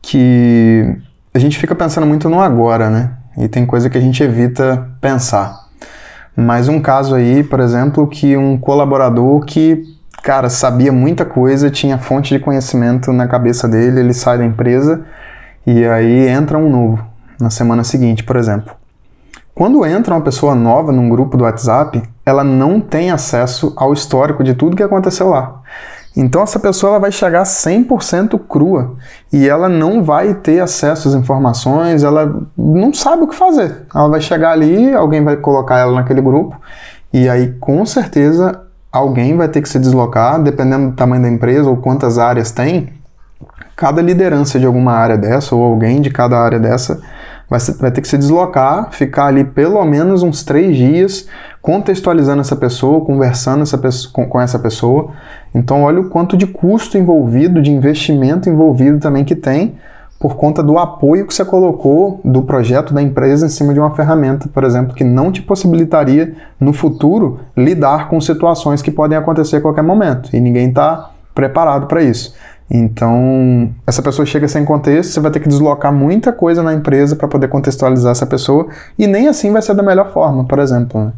que 0.00 0.96
a 1.34 1.38
gente 1.38 1.58
fica 1.58 1.74
pensando 1.74 2.06
muito 2.06 2.28
no 2.28 2.40
agora, 2.40 2.88
né? 2.88 3.10
E 3.36 3.48
tem 3.48 3.66
coisa 3.66 3.90
que 3.90 3.98
a 3.98 4.00
gente 4.00 4.22
evita 4.22 4.88
pensar. 5.00 5.68
Mas 6.36 6.68
um 6.68 6.80
caso 6.80 7.16
aí, 7.16 7.42
por 7.42 7.58
exemplo, 7.58 8.06
que 8.06 8.36
um 8.36 8.56
colaborador 8.56 9.44
que, 9.44 9.82
cara, 10.22 10.48
sabia 10.48 10.92
muita 10.92 11.24
coisa, 11.24 11.68
tinha 11.68 11.98
fonte 11.98 12.32
de 12.32 12.40
conhecimento 12.40 13.12
na 13.12 13.26
cabeça 13.26 13.66
dele, 13.68 13.98
ele 13.98 14.14
sai 14.14 14.38
da 14.38 14.44
empresa 14.44 15.04
e 15.66 15.84
aí 15.84 16.28
entra 16.28 16.56
um 16.56 16.70
novo 16.70 17.04
na 17.40 17.50
semana 17.50 17.82
seguinte, 17.82 18.22
por 18.22 18.36
exemplo. 18.36 18.72
Quando 19.52 19.84
entra 19.84 20.14
uma 20.14 20.20
pessoa 20.20 20.54
nova 20.54 20.92
num 20.92 21.08
grupo 21.08 21.36
do 21.36 21.42
WhatsApp, 21.42 22.00
ela 22.24 22.44
não 22.44 22.80
tem 22.80 23.10
acesso 23.10 23.72
ao 23.76 23.92
histórico 23.92 24.44
de 24.44 24.54
tudo 24.54 24.76
que 24.76 24.82
aconteceu 24.84 25.28
lá. 25.28 25.60
Então 26.18 26.42
essa 26.42 26.58
pessoa 26.58 26.90
ela 26.90 26.98
vai 26.98 27.12
chegar 27.12 27.44
100% 27.44 28.40
crua 28.48 28.96
e 29.32 29.48
ela 29.48 29.68
não 29.68 30.02
vai 30.02 30.34
ter 30.34 30.58
acesso 30.58 31.06
às 31.06 31.14
informações, 31.14 32.02
ela 32.02 32.42
não 32.56 32.92
sabe 32.92 33.22
o 33.22 33.28
que 33.28 33.36
fazer. 33.36 33.86
Ela 33.94 34.08
vai 34.08 34.20
chegar 34.20 34.50
ali, 34.50 34.92
alguém 34.92 35.22
vai 35.22 35.36
colocar 35.36 35.78
ela 35.78 35.92
naquele 35.92 36.20
grupo 36.20 36.60
e 37.12 37.28
aí 37.28 37.52
com 37.60 37.86
certeza 37.86 38.60
alguém 38.90 39.36
vai 39.36 39.46
ter 39.46 39.62
que 39.62 39.68
se 39.68 39.78
deslocar, 39.78 40.42
dependendo 40.42 40.90
do 40.90 40.96
tamanho 40.96 41.22
da 41.22 41.28
empresa 41.28 41.70
ou 41.70 41.76
quantas 41.76 42.18
áreas 42.18 42.50
tem. 42.50 42.97
Cada 43.78 44.02
liderança 44.02 44.58
de 44.58 44.66
alguma 44.66 44.90
área 44.90 45.16
dessa 45.16 45.54
ou 45.54 45.62
alguém 45.62 46.00
de 46.00 46.10
cada 46.10 46.36
área 46.36 46.58
dessa 46.58 47.00
vai, 47.48 47.60
vai 47.78 47.92
ter 47.92 48.00
que 48.00 48.08
se 48.08 48.18
deslocar, 48.18 48.90
ficar 48.90 49.26
ali 49.26 49.44
pelo 49.44 49.84
menos 49.84 50.24
uns 50.24 50.42
três 50.42 50.76
dias 50.76 51.28
contextualizando 51.62 52.40
essa 52.40 52.56
pessoa, 52.56 53.04
conversando 53.04 53.62
essa 53.62 53.78
pessoa, 53.78 54.12
com, 54.12 54.28
com 54.28 54.40
essa 54.40 54.58
pessoa. 54.58 55.12
Então, 55.54 55.84
olha 55.84 56.00
o 56.00 56.08
quanto 56.08 56.36
de 56.36 56.44
custo 56.44 56.98
envolvido, 56.98 57.62
de 57.62 57.70
investimento 57.70 58.48
envolvido 58.48 58.98
também 58.98 59.24
que 59.24 59.36
tem 59.36 59.76
por 60.18 60.34
conta 60.34 60.60
do 60.60 60.76
apoio 60.76 61.24
que 61.24 61.32
você 61.32 61.44
colocou 61.44 62.20
do 62.24 62.42
projeto 62.42 62.92
da 62.92 63.00
empresa 63.00 63.46
em 63.46 63.48
cima 63.48 63.72
de 63.72 63.78
uma 63.78 63.94
ferramenta, 63.94 64.48
por 64.48 64.64
exemplo, 64.64 64.92
que 64.92 65.04
não 65.04 65.30
te 65.30 65.40
possibilitaria 65.40 66.34
no 66.58 66.72
futuro 66.72 67.38
lidar 67.56 68.08
com 68.08 68.20
situações 68.20 68.82
que 68.82 68.90
podem 68.90 69.16
acontecer 69.16 69.58
a 69.58 69.60
qualquer 69.60 69.84
momento 69.84 70.34
e 70.34 70.40
ninguém 70.40 70.70
está 70.70 71.12
preparado 71.32 71.86
para 71.86 72.02
isso. 72.02 72.34
Então, 72.70 73.74
essa 73.86 74.02
pessoa 74.02 74.26
chega 74.26 74.46
sem 74.46 74.64
contexto, 74.64 75.12
você 75.12 75.20
vai 75.20 75.30
ter 75.30 75.40
que 75.40 75.48
deslocar 75.48 75.92
muita 75.92 76.32
coisa 76.32 76.62
na 76.62 76.74
empresa 76.74 77.16
para 77.16 77.26
poder 77.26 77.48
contextualizar 77.48 78.12
essa 78.12 78.26
pessoa 78.26 78.68
e 78.98 79.06
nem 79.06 79.26
assim 79.26 79.50
vai 79.50 79.62
ser 79.62 79.74
da 79.74 79.82
melhor 79.82 80.12
forma, 80.12 80.44
por 80.44 80.58
exemplo. 80.58 81.06
Né? 81.06 81.12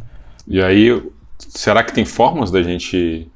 E 0.47 0.63
aí, 0.63 1.03
será 1.39 1.83
que 1.83 1.93
tem 1.93 2.05
formas 2.05 2.53
da 2.53 2.63
gente 2.63 3.29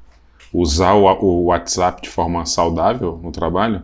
usar 0.53 0.93
o, 0.93 1.45
WhatsApp 1.45 2.01
de 2.01 2.09
forma 2.09 2.45
saudável 2.45 3.19
no 3.21 3.31
trabalho? 3.31 3.81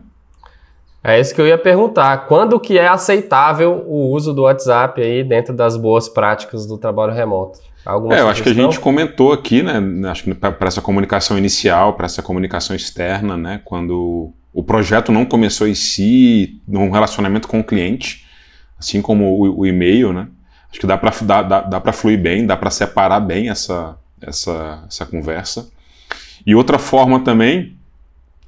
É 1.04 1.20
isso 1.20 1.34
que 1.34 1.40
eu 1.40 1.46
ia 1.46 1.58
perguntar. 1.58 2.26
Quando 2.26 2.58
que 2.58 2.78
é 2.78 2.86
aceitável 2.86 3.84
o 3.86 4.10
uso 4.12 4.32
do 4.32 4.42
WhatsApp 4.42 5.02
aí 5.02 5.22
dentro 5.22 5.52
das 5.52 5.76
boas 5.76 6.08
práticas 6.08 6.64
do 6.64 6.78
trabalho 6.78 7.12
remoto? 7.12 7.58
Alguma 7.84 8.14
é, 8.14 8.20
eu 8.20 8.28
acho 8.28 8.42
que 8.42 8.48
a 8.48 8.54
gente 8.54 8.78
comentou 8.78 9.32
aqui, 9.32 9.62
né? 9.62 9.80
Acho 10.08 10.24
que 10.24 10.34
para 10.34 10.68
essa 10.68 10.80
comunicação 10.80 11.36
inicial, 11.36 11.94
para 11.94 12.06
essa 12.06 12.22
comunicação 12.22 12.76
externa, 12.76 13.36
né? 13.36 13.60
Quando 13.64 14.32
o 14.52 14.62
projeto 14.62 15.10
não 15.10 15.24
começou 15.24 15.66
em 15.66 15.74
si, 15.74 16.60
num 16.66 16.90
relacionamento 16.90 17.48
com 17.48 17.60
o 17.60 17.64
cliente, 17.64 18.26
assim 18.78 19.02
como 19.02 19.24
o, 19.24 19.60
o 19.60 19.66
e-mail, 19.66 20.12
né? 20.12 20.28
Acho 20.70 20.80
que 20.80 20.86
dá 20.86 20.96
para 20.96 21.12
dá, 21.22 21.42
dá, 21.42 21.60
dá 21.60 21.92
fluir 21.92 22.18
bem, 22.18 22.46
dá 22.46 22.56
para 22.56 22.70
separar 22.70 23.20
bem 23.20 23.50
essa, 23.50 23.96
essa, 24.20 24.84
essa 24.88 25.04
conversa. 25.04 25.68
E 26.46 26.54
outra 26.54 26.78
forma 26.78 27.20
também 27.20 27.76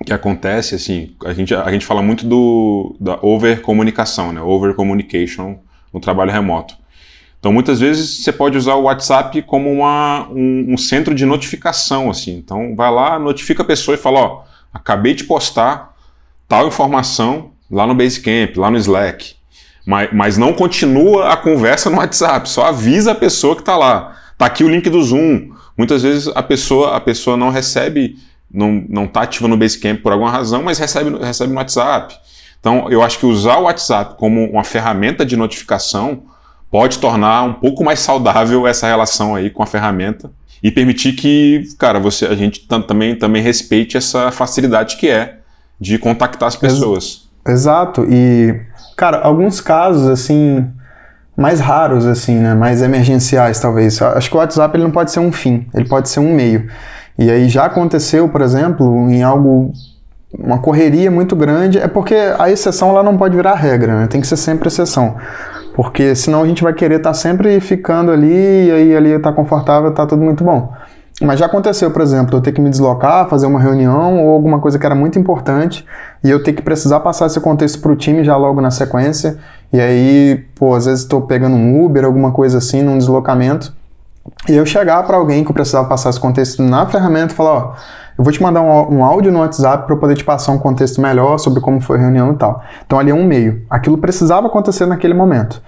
que 0.05 0.12
acontece, 0.12 0.74
assim, 0.74 1.14
a 1.24 1.32
gente, 1.32 1.55
a 1.55 1.70
gente 1.70 1.87
fala 1.87 2.03
muito 2.03 2.26
do, 2.26 2.97
da 3.01 3.18
over-comunicação, 3.22 4.32
né? 4.32 4.41
Over-communication 4.41 5.59
no 5.93 6.01
trabalho 6.01 6.30
remoto. 6.30 6.76
Então, 7.45 7.53
muitas 7.53 7.78
vezes 7.78 8.24
você 8.24 8.32
pode 8.32 8.57
usar 8.57 8.72
o 8.72 8.84
WhatsApp 8.84 9.42
como 9.42 9.70
uma, 9.70 10.26
um, 10.30 10.72
um, 10.72 10.78
centro 10.78 11.14
de 11.14 11.26
notificação, 11.26 12.09
assim. 12.09 12.38
Então, 12.38 12.74
vai 12.74 12.90
lá, 12.90 13.18
notifica 13.18 13.62
a 13.62 13.66
pessoa 13.66 13.97
e 13.97 13.99
fala, 13.99 14.18
ó, 14.18 14.42
acabei 14.72 15.12
de 15.12 15.24
postar 15.24 15.95
tal 16.49 16.66
informação 16.66 17.51
lá 17.70 17.86
no 17.86 17.95
Basecamp, 17.95 18.57
lá 18.57 18.70
no 18.70 18.78
Slack. 18.78 19.34
Mas, 19.84 20.09
mas 20.11 20.38
não 20.38 20.55
continua 20.55 21.34
a 21.34 21.36
conversa 21.36 21.90
no 21.90 21.99
WhatsApp, 21.99 22.49
só 22.49 22.64
avisa 22.64 23.12
a 23.12 23.14
pessoa 23.14 23.55
que 23.55 23.61
está 23.61 23.76
lá. 23.76 24.16
Tá 24.38 24.47
aqui 24.47 24.64
o 24.64 24.68
link 24.70 24.88
do 24.88 25.03
Zoom. 25.03 25.51
Muitas 25.76 26.03
vezes 26.03 26.28
a 26.28 26.42
pessoa, 26.42 26.97
a 26.97 27.01
pessoa 27.01 27.36
não 27.36 27.51
recebe 27.51 28.16
não, 28.51 28.82
não 28.88 29.07
tá 29.07 29.20
ativando 29.20 29.55
o 29.55 29.59
Basecamp 29.59 30.01
por 30.01 30.12
alguma 30.12 30.30
razão, 30.30 30.62
mas 30.62 30.78
recebe, 30.78 31.14
recebe 31.18 31.53
no 31.53 31.59
WhatsApp. 31.59 32.16
Então, 32.59 32.90
eu 32.90 33.03
acho 33.03 33.18
que 33.18 33.26
usar 33.26 33.59
o 33.59 33.64
WhatsApp 33.64 34.14
como 34.16 34.51
uma 34.51 34.64
ferramenta 34.64 35.26
de 35.26 35.36
notificação 35.36 36.32
pode 36.74 36.98
tornar 36.98 37.44
um 37.44 37.52
pouco 37.52 37.84
mais 37.84 38.00
saudável 38.00 38.66
essa 38.66 38.88
relação 38.88 39.36
aí 39.36 39.48
com 39.48 39.62
a 39.62 39.66
ferramenta 39.66 40.28
e 40.60 40.72
permitir 40.72 41.12
que, 41.12 41.62
cara, 41.78 42.00
você, 42.00 42.26
a 42.26 42.34
gente 42.34 42.66
também, 42.66 43.16
também 43.16 43.40
respeite 43.40 43.96
essa 43.96 44.32
facilidade 44.32 44.96
que 44.96 45.08
é 45.08 45.36
de 45.80 45.98
contactar 45.98 46.48
as 46.48 46.56
pessoas. 46.56 47.28
Exato. 47.46 48.04
E, 48.10 48.60
cara, 48.96 49.20
alguns 49.20 49.60
casos, 49.60 50.08
assim, 50.08 50.68
mais 51.36 51.60
raros, 51.60 52.06
assim, 52.06 52.40
né? 52.40 52.54
Mais 52.54 52.82
emergenciais, 52.82 53.60
talvez. 53.60 54.02
Acho 54.02 54.28
que 54.28 54.34
o 54.34 54.40
WhatsApp 54.40 54.76
ele 54.76 54.82
não 54.82 54.90
pode 54.90 55.12
ser 55.12 55.20
um 55.20 55.30
fim, 55.30 55.68
ele 55.72 55.88
pode 55.88 56.08
ser 56.08 56.18
um 56.18 56.34
meio. 56.34 56.68
E 57.16 57.30
aí 57.30 57.48
já 57.48 57.66
aconteceu, 57.66 58.28
por 58.28 58.40
exemplo, 58.40 59.08
em 59.08 59.22
algo 59.22 59.72
uma 60.36 60.58
correria 60.58 61.08
muito 61.08 61.36
grande, 61.36 61.78
é 61.78 61.86
porque 61.86 62.16
a 62.36 62.50
exceção 62.50 62.90
ela 62.90 63.04
não 63.04 63.16
pode 63.16 63.36
virar 63.36 63.54
regra, 63.54 64.00
né? 64.00 64.06
Tem 64.08 64.20
que 64.20 64.26
ser 64.26 64.36
sempre 64.36 64.66
exceção. 64.66 65.16
Porque 65.74 66.14
senão 66.14 66.42
a 66.42 66.46
gente 66.46 66.62
vai 66.62 66.72
querer 66.72 66.96
estar 66.96 67.10
tá 67.10 67.14
sempre 67.14 67.60
ficando 67.60 68.10
ali 68.12 68.68
e 68.68 68.70
aí 68.70 68.96
ali 68.96 69.18
tá 69.18 69.32
confortável, 69.32 69.92
tá 69.92 70.06
tudo 70.06 70.22
muito 70.22 70.44
bom. 70.44 70.72
Mas 71.20 71.38
já 71.38 71.46
aconteceu, 71.46 71.90
por 71.90 72.02
exemplo, 72.02 72.36
eu 72.36 72.40
ter 72.40 72.52
que 72.52 72.60
me 72.60 72.70
deslocar, 72.70 73.28
fazer 73.28 73.46
uma 73.46 73.60
reunião 73.60 74.24
ou 74.24 74.32
alguma 74.32 74.58
coisa 74.60 74.78
que 74.78 74.86
era 74.86 74.94
muito 74.94 75.18
importante 75.18 75.84
e 76.24 76.30
eu 76.30 76.42
ter 76.42 76.52
que 76.52 76.62
precisar 76.62 77.00
passar 77.00 77.26
esse 77.26 77.40
contexto 77.40 77.80
para 77.80 77.92
o 77.92 77.96
time 77.96 78.24
já 78.24 78.36
logo 78.36 78.60
na 78.60 78.70
sequência. 78.70 79.38
E 79.72 79.80
aí, 79.80 80.44
pô, 80.54 80.74
às 80.74 80.86
vezes 80.86 81.02
estou 81.02 81.22
pegando 81.22 81.54
um 81.54 81.84
Uber, 81.84 82.04
alguma 82.04 82.32
coisa 82.32 82.58
assim, 82.58 82.82
num 82.82 82.98
deslocamento. 82.98 83.72
E 84.48 84.54
eu 84.54 84.64
chegar 84.64 85.02
para 85.04 85.16
alguém 85.16 85.44
que 85.44 85.50
eu 85.50 85.54
precisava 85.54 85.88
passar 85.88 86.10
esse 86.10 86.20
contexto 86.20 86.62
na 86.62 86.86
ferramenta 86.86 87.32
e 87.32 87.36
falar: 87.36 87.52
ó, 87.52 87.72
eu 88.16 88.22
vou 88.22 88.32
te 88.32 88.42
mandar 88.42 88.62
um, 88.62 88.98
um 88.98 89.04
áudio 89.04 89.32
no 89.32 89.40
WhatsApp 89.40 89.86
para 89.86 89.94
eu 89.94 89.98
poder 89.98 90.14
te 90.14 90.24
passar 90.24 90.52
um 90.52 90.58
contexto 90.58 91.00
melhor 91.00 91.38
sobre 91.38 91.60
como 91.60 91.80
foi 91.80 91.98
a 91.98 92.00
reunião 92.00 92.32
e 92.32 92.36
tal. 92.36 92.62
Então 92.86 92.98
ali 92.98 93.10
é 93.10 93.14
um 93.14 93.24
meio. 93.24 93.62
Aquilo 93.68 93.98
precisava 93.98 94.46
acontecer 94.46 94.86
naquele 94.86 95.14
momento. 95.14 95.60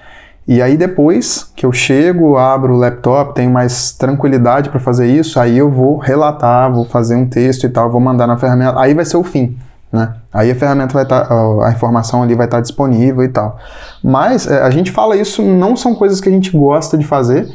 E 0.49 0.63
aí 0.63 0.77
depois 0.77 1.51
que 1.57 1.67
eu 1.67 1.73
chego, 1.73 2.37
abro 2.37 2.75
o 2.75 2.77
laptop, 2.77 3.35
tenho 3.35 3.51
mais 3.51 3.91
tranquilidade 3.91 4.71
para 4.71 4.79
fazer 4.79 5.09
isso, 5.09 5.41
aí 5.41 5.59
eu 5.59 5.69
vou 5.69 5.99
relatar, 5.99 6.73
vou 6.73 6.85
fazer 6.85 7.17
um 7.17 7.27
texto 7.27 7.65
e 7.65 7.69
tal, 7.69 7.91
vou 7.91 8.01
mandar 8.01 8.29
na 8.29 8.37
ferramenta, 8.37 8.79
aí 8.79 8.95
vai 8.95 9.05
ser 9.05 9.17
o 9.17 9.25
fim, 9.25 9.59
né? 9.91 10.15
Aí 10.33 10.49
a 10.49 10.55
ferramenta 10.55 10.95
vai 10.95 11.03
estar, 11.03 11.27
tá, 11.27 11.35
a 11.67 11.73
informação 11.73 12.23
ali 12.23 12.37
vai 12.37 12.47
estar 12.47 12.59
tá 12.59 12.61
disponível 12.61 13.25
e 13.25 13.29
tal. 13.29 13.59
Mas 14.05 14.47
é, 14.47 14.63
a 14.63 14.71
gente 14.71 14.93
fala 14.93 15.17
isso, 15.17 15.43
não 15.43 15.77
são 15.77 15.97
coisas 15.97 16.21
que 16.21 16.29
a 16.29 16.33
gente 16.33 16.57
gosta 16.57 16.97
de 16.97 17.05
fazer, 17.05 17.49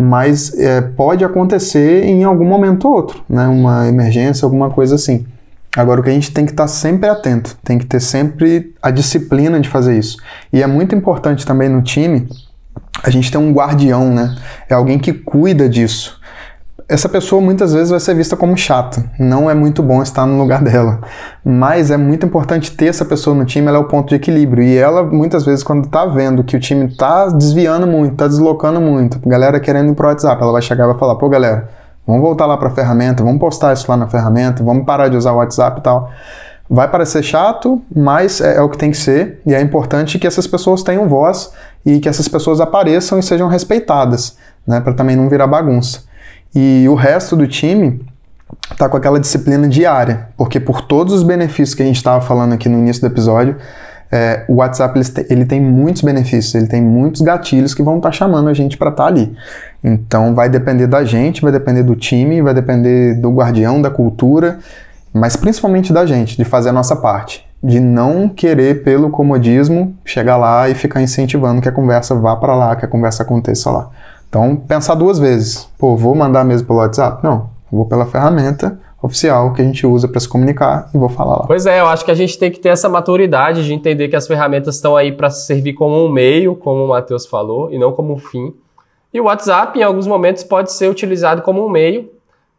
mas 0.00 0.58
é, 0.58 0.80
pode 0.80 1.22
acontecer 1.22 2.04
em 2.04 2.24
algum 2.24 2.46
momento 2.46 2.88
ou 2.88 2.94
outro, 2.94 3.22
né? 3.28 3.46
Uma 3.48 3.86
emergência, 3.86 4.46
alguma 4.46 4.70
coisa 4.70 4.94
assim. 4.94 5.26
Agora, 5.76 6.00
o 6.00 6.02
que 6.02 6.08
a 6.08 6.12
gente 6.12 6.32
tem 6.32 6.46
que 6.46 6.52
estar 6.52 6.66
sempre 6.66 7.08
atento, 7.08 7.54
tem 7.62 7.78
que 7.78 7.84
ter 7.84 8.00
sempre 8.00 8.74
a 8.80 8.90
disciplina 8.90 9.60
de 9.60 9.68
fazer 9.68 9.98
isso. 9.98 10.16
E 10.50 10.62
é 10.62 10.66
muito 10.66 10.94
importante 10.94 11.44
também 11.44 11.68
no 11.68 11.82
time 11.82 12.26
a 13.02 13.10
gente 13.10 13.30
ter 13.30 13.36
um 13.36 13.52
guardião, 13.52 14.12
né? 14.12 14.36
É 14.70 14.74
alguém 14.74 14.98
que 14.98 15.12
cuida 15.12 15.68
disso. 15.68 16.18
Essa 16.90 17.08
pessoa 17.08 17.40
muitas 17.40 17.72
vezes 17.72 17.90
vai 17.90 18.00
ser 18.00 18.16
vista 18.16 18.36
como 18.36 18.56
chata, 18.56 19.04
não 19.16 19.48
é 19.48 19.54
muito 19.54 19.80
bom 19.80 20.02
estar 20.02 20.26
no 20.26 20.36
lugar 20.36 20.60
dela. 20.60 21.00
Mas 21.44 21.90
é 21.90 21.96
muito 21.96 22.26
importante 22.26 22.76
ter 22.76 22.86
essa 22.86 23.04
pessoa 23.04 23.34
no 23.36 23.44
time, 23.44 23.68
ela 23.68 23.78
é 23.78 23.80
o 23.80 23.84
ponto 23.84 24.08
de 24.08 24.16
equilíbrio. 24.16 24.64
E 24.64 24.76
ela, 24.76 25.04
muitas 25.04 25.44
vezes, 25.44 25.62
quando 25.62 25.88
tá 25.88 26.04
vendo 26.04 26.42
que 26.42 26.56
o 26.56 26.60
time 26.60 26.94
tá 26.96 27.28
desviando 27.28 27.86
muito, 27.86 28.16
tá 28.16 28.26
deslocando 28.26 28.80
muito, 28.80 29.20
galera 29.26 29.60
querendo 29.60 29.92
ir 29.92 29.94
pro 29.94 30.08
WhatsApp, 30.08 30.42
ela 30.42 30.50
vai 30.50 30.62
chegar 30.62 30.84
e 30.84 30.86
vai 30.88 30.98
falar: 30.98 31.14
pô, 31.14 31.28
galera, 31.28 31.68
Vamos 32.10 32.22
voltar 32.22 32.44
lá 32.46 32.56
para 32.56 32.66
a 32.66 32.72
ferramenta, 32.72 33.22
vamos 33.22 33.38
postar 33.38 33.72
isso 33.72 33.88
lá 33.88 33.96
na 33.96 34.08
ferramenta, 34.08 34.64
vamos 34.64 34.84
parar 34.84 35.06
de 35.06 35.16
usar 35.16 35.30
o 35.30 35.36
WhatsApp 35.36 35.78
e 35.78 35.82
tal. 35.82 36.10
Vai 36.68 36.88
parecer 36.90 37.22
chato, 37.22 37.80
mas 37.94 38.40
é, 38.40 38.56
é, 38.56 38.60
o 38.60 38.68
que 38.68 38.78
tem 38.78 38.90
que 38.90 38.96
ser, 38.96 39.40
e 39.46 39.54
é 39.54 39.60
importante 39.60 40.18
que 40.18 40.26
essas 40.26 40.46
pessoas 40.46 40.82
tenham 40.82 41.08
voz 41.08 41.52
e 41.86 42.00
que 42.00 42.08
essas 42.08 42.26
pessoas 42.26 42.60
apareçam 42.60 43.18
e 43.18 43.22
sejam 43.22 43.48
respeitadas, 43.48 44.36
né, 44.66 44.80
para 44.80 44.92
também 44.92 45.14
não 45.14 45.28
virar 45.28 45.46
bagunça. 45.46 46.09
E 46.54 46.86
o 46.88 46.94
resto 46.94 47.36
do 47.36 47.46
time 47.46 48.00
tá 48.76 48.88
com 48.88 48.96
aquela 48.96 49.20
disciplina 49.20 49.68
diária, 49.68 50.28
porque 50.36 50.58
por 50.58 50.82
todos 50.82 51.12
os 51.12 51.22
benefícios 51.22 51.74
que 51.74 51.82
a 51.82 51.86
gente 51.86 51.96
estava 51.96 52.20
falando 52.20 52.52
aqui 52.52 52.68
no 52.68 52.78
início 52.78 53.00
do 53.00 53.06
episódio, 53.06 53.56
é, 54.12 54.44
o 54.48 54.56
WhatsApp 54.56 55.00
ele, 55.28 55.44
tem 55.44 55.60
muitos 55.60 56.02
benefícios, 56.02 56.54
ele 56.54 56.66
tem 56.66 56.82
muitos 56.82 57.20
gatilhos 57.20 57.74
que 57.74 57.82
vão 57.82 57.98
estar 57.98 58.08
tá 58.08 58.12
chamando 58.12 58.48
a 58.48 58.54
gente 58.54 58.76
para 58.76 58.90
estar 58.90 59.04
tá 59.04 59.08
ali. 59.08 59.36
Então 59.84 60.34
vai 60.34 60.48
depender 60.48 60.88
da 60.88 61.04
gente, 61.04 61.40
vai 61.40 61.52
depender 61.52 61.84
do 61.84 61.94
time, 61.94 62.42
vai 62.42 62.52
depender 62.52 63.14
do 63.14 63.30
guardião, 63.30 63.80
da 63.80 63.90
cultura, 63.90 64.58
mas 65.12 65.36
principalmente 65.36 65.92
da 65.92 66.04
gente, 66.04 66.36
de 66.36 66.44
fazer 66.44 66.70
a 66.70 66.72
nossa 66.72 66.96
parte. 66.96 67.48
De 67.62 67.78
não 67.78 68.28
querer, 68.28 68.82
pelo 68.82 69.10
comodismo, 69.10 69.94
chegar 70.04 70.36
lá 70.36 70.68
e 70.68 70.74
ficar 70.74 71.02
incentivando 71.02 71.60
que 71.60 71.68
a 71.68 71.72
conversa 71.72 72.14
vá 72.14 72.34
para 72.34 72.54
lá, 72.54 72.74
que 72.74 72.84
a 72.84 72.88
conversa 72.88 73.22
aconteça 73.22 73.70
lá. 73.70 73.90
Então, 74.30 74.54
pensar 74.54 74.94
duas 74.94 75.18
vezes. 75.18 75.68
Pô, 75.76 75.96
vou 75.96 76.14
mandar 76.14 76.44
mesmo 76.44 76.66
pelo 76.66 76.78
WhatsApp? 76.78 77.22
Não. 77.22 77.50
Vou 77.70 77.84
pela 77.84 78.06
ferramenta, 78.06 78.80
oficial 79.02 79.52
que 79.52 79.60
a 79.60 79.64
gente 79.64 79.84
usa 79.84 80.06
para 80.06 80.20
se 80.20 80.28
comunicar 80.28 80.88
e 80.94 80.98
vou 80.98 81.08
falar 81.08 81.38
lá. 81.38 81.46
Pois 81.48 81.66
é, 81.66 81.80
eu 81.80 81.86
acho 81.86 82.04
que 82.04 82.10
a 82.12 82.14
gente 82.14 82.38
tem 82.38 82.50
que 82.50 82.60
ter 82.60 82.68
essa 82.68 82.88
maturidade 82.88 83.64
de 83.64 83.74
entender 83.74 84.08
que 84.08 84.14
as 84.14 84.28
ferramentas 84.28 84.76
estão 84.76 84.96
aí 84.96 85.10
para 85.10 85.30
servir 85.30 85.72
como 85.72 86.04
um 86.04 86.08
meio, 86.08 86.54
como 86.54 86.84
o 86.84 86.88
Matheus 86.88 87.26
falou, 87.26 87.72
e 87.72 87.78
não 87.78 87.92
como 87.92 88.12
um 88.12 88.18
fim. 88.18 88.54
E 89.12 89.20
o 89.20 89.24
WhatsApp, 89.24 89.76
em 89.76 89.82
alguns 89.82 90.06
momentos, 90.06 90.44
pode 90.44 90.72
ser 90.72 90.88
utilizado 90.88 91.42
como 91.42 91.64
um 91.66 91.68
meio 91.68 92.08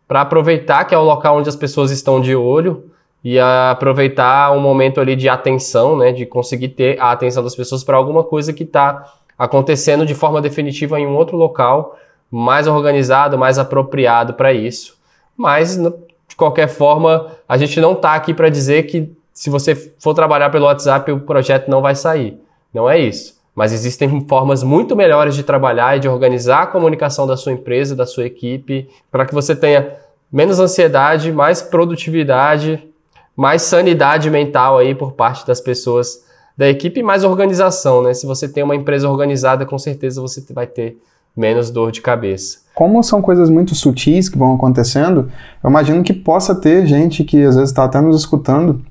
para 0.07 0.21
aproveitar 0.21 0.83
que 0.83 0.93
é 0.93 0.97
o 0.97 1.03
local 1.03 1.37
onde 1.37 1.47
as 1.47 1.55
pessoas 1.55 1.89
estão 1.89 2.19
de 2.19 2.35
olho 2.35 2.83
e 3.23 3.39
aproveitar 3.39 4.51
um 4.51 4.59
momento 4.59 4.99
ali 4.99 5.15
de 5.15 5.29
atenção, 5.29 5.95
né, 5.95 6.11
de 6.11 6.25
conseguir 6.25 6.69
ter 6.69 6.99
a 6.99 7.11
atenção 7.11 7.43
das 7.43 7.55
pessoas 7.55 7.83
para 7.83 7.95
alguma 7.95 8.23
coisa 8.23 8.51
que 8.51 8.63
está 8.63 9.05
acontecendo 9.41 10.05
de 10.05 10.13
forma 10.13 10.39
definitiva 10.39 10.99
em 10.99 11.07
um 11.07 11.15
outro 11.15 11.35
local 11.35 11.97
mais 12.29 12.67
organizado, 12.67 13.39
mais 13.39 13.57
apropriado 13.57 14.35
para 14.35 14.53
isso. 14.53 14.99
Mas 15.35 15.77
de 15.77 16.35
qualquer 16.37 16.67
forma, 16.67 17.25
a 17.49 17.57
gente 17.57 17.81
não 17.81 17.93
está 17.93 18.13
aqui 18.13 18.35
para 18.35 18.49
dizer 18.49 18.83
que 18.83 19.11
se 19.33 19.49
você 19.49 19.73
for 19.99 20.13
trabalhar 20.13 20.51
pelo 20.51 20.65
WhatsApp, 20.65 21.11
o 21.11 21.21
projeto 21.21 21.69
não 21.69 21.81
vai 21.81 21.95
sair. 21.95 22.39
Não 22.71 22.87
é 22.87 22.99
isso. 22.99 23.41
Mas 23.55 23.73
existem 23.73 24.27
formas 24.27 24.61
muito 24.61 24.95
melhores 24.95 25.33
de 25.33 25.41
trabalhar 25.41 25.97
e 25.97 25.99
de 25.99 26.07
organizar 26.07 26.61
a 26.61 26.67
comunicação 26.67 27.25
da 27.25 27.35
sua 27.35 27.51
empresa, 27.51 27.95
da 27.95 28.05
sua 28.05 28.27
equipe, 28.27 28.87
para 29.11 29.25
que 29.25 29.33
você 29.33 29.55
tenha 29.55 29.95
menos 30.31 30.59
ansiedade, 30.59 31.31
mais 31.31 31.63
produtividade, 31.63 32.87
mais 33.35 33.63
sanidade 33.63 34.29
mental 34.29 34.77
aí 34.77 34.93
por 34.93 35.13
parte 35.13 35.47
das 35.47 35.59
pessoas 35.59 36.29
da 36.57 36.67
equipe 36.69 37.01
mais 37.01 37.23
organização, 37.23 38.03
né? 38.03 38.13
Se 38.13 38.25
você 38.25 38.47
tem 38.47 38.63
uma 38.63 38.75
empresa 38.75 39.09
organizada, 39.09 39.65
com 39.65 39.77
certeza 39.77 40.21
você 40.21 40.43
vai 40.53 40.67
ter 40.67 40.97
menos 41.35 41.69
dor 41.69 41.91
de 41.91 42.01
cabeça. 42.01 42.59
Como 42.75 43.01
são 43.03 43.21
coisas 43.21 43.49
muito 43.49 43.75
sutis 43.75 44.29
que 44.29 44.37
vão 44.37 44.55
acontecendo, 44.55 45.31
eu 45.63 45.69
imagino 45.69 46.03
que 46.03 46.13
possa 46.13 46.53
ter 46.55 46.85
gente 46.85 47.23
que 47.23 47.43
às 47.43 47.55
vezes 47.55 47.69
está 47.69 47.83
até 47.83 48.01
nos 48.01 48.19
escutando 48.19 48.81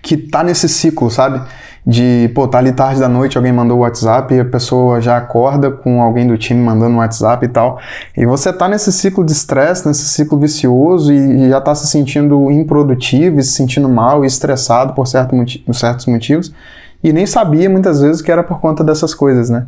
que 0.00 0.16
tá 0.16 0.42
nesse 0.42 0.68
ciclo, 0.68 1.10
sabe? 1.10 1.42
De, 1.84 2.30
pô, 2.34 2.46
tá 2.46 2.58
ali 2.58 2.72
tarde 2.72 3.00
da 3.00 3.08
noite, 3.08 3.36
alguém 3.36 3.52
mandou 3.52 3.78
o 3.78 3.80
WhatsApp 3.80 4.32
e 4.32 4.40
a 4.40 4.44
pessoa 4.44 5.00
já 5.00 5.16
acorda 5.16 5.70
com 5.70 6.00
alguém 6.00 6.26
do 6.26 6.38
time 6.38 6.60
mandando 6.60 6.94
um 6.94 6.98
WhatsApp 6.98 7.44
e 7.44 7.48
tal. 7.48 7.78
E 8.16 8.24
você 8.24 8.52
tá 8.52 8.68
nesse 8.68 8.92
ciclo 8.92 9.24
de 9.24 9.32
estresse, 9.32 9.86
nesse 9.88 10.04
ciclo 10.04 10.38
vicioso 10.38 11.12
e, 11.12 11.48
já 11.48 11.60
tá 11.60 11.74
se 11.74 11.88
sentindo 11.88 12.50
improdutivo 12.52 13.40
e 13.40 13.42
se 13.42 13.50
sentindo 13.50 13.88
mal 13.88 14.24
e 14.24 14.28
estressado 14.28 14.92
por, 14.92 15.08
certo 15.08 15.34
por 15.66 15.74
certos 15.74 16.06
motivos 16.06 16.54
e 17.02 17.12
nem 17.12 17.26
sabia 17.26 17.68
muitas 17.68 18.00
vezes 18.00 18.22
que 18.22 18.30
era 18.30 18.44
por 18.44 18.60
conta 18.60 18.84
dessas 18.84 19.12
coisas, 19.12 19.50
né? 19.50 19.66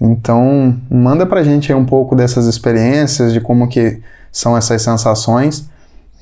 Então, 0.00 0.76
manda 0.90 1.24
pra 1.24 1.42
gente 1.42 1.72
aí 1.72 1.78
um 1.78 1.84
pouco 1.84 2.14
dessas 2.14 2.46
experiências, 2.46 3.32
de 3.32 3.40
como 3.40 3.68
que 3.68 4.00
são 4.30 4.56
essas 4.56 4.82
sensações. 4.82 5.68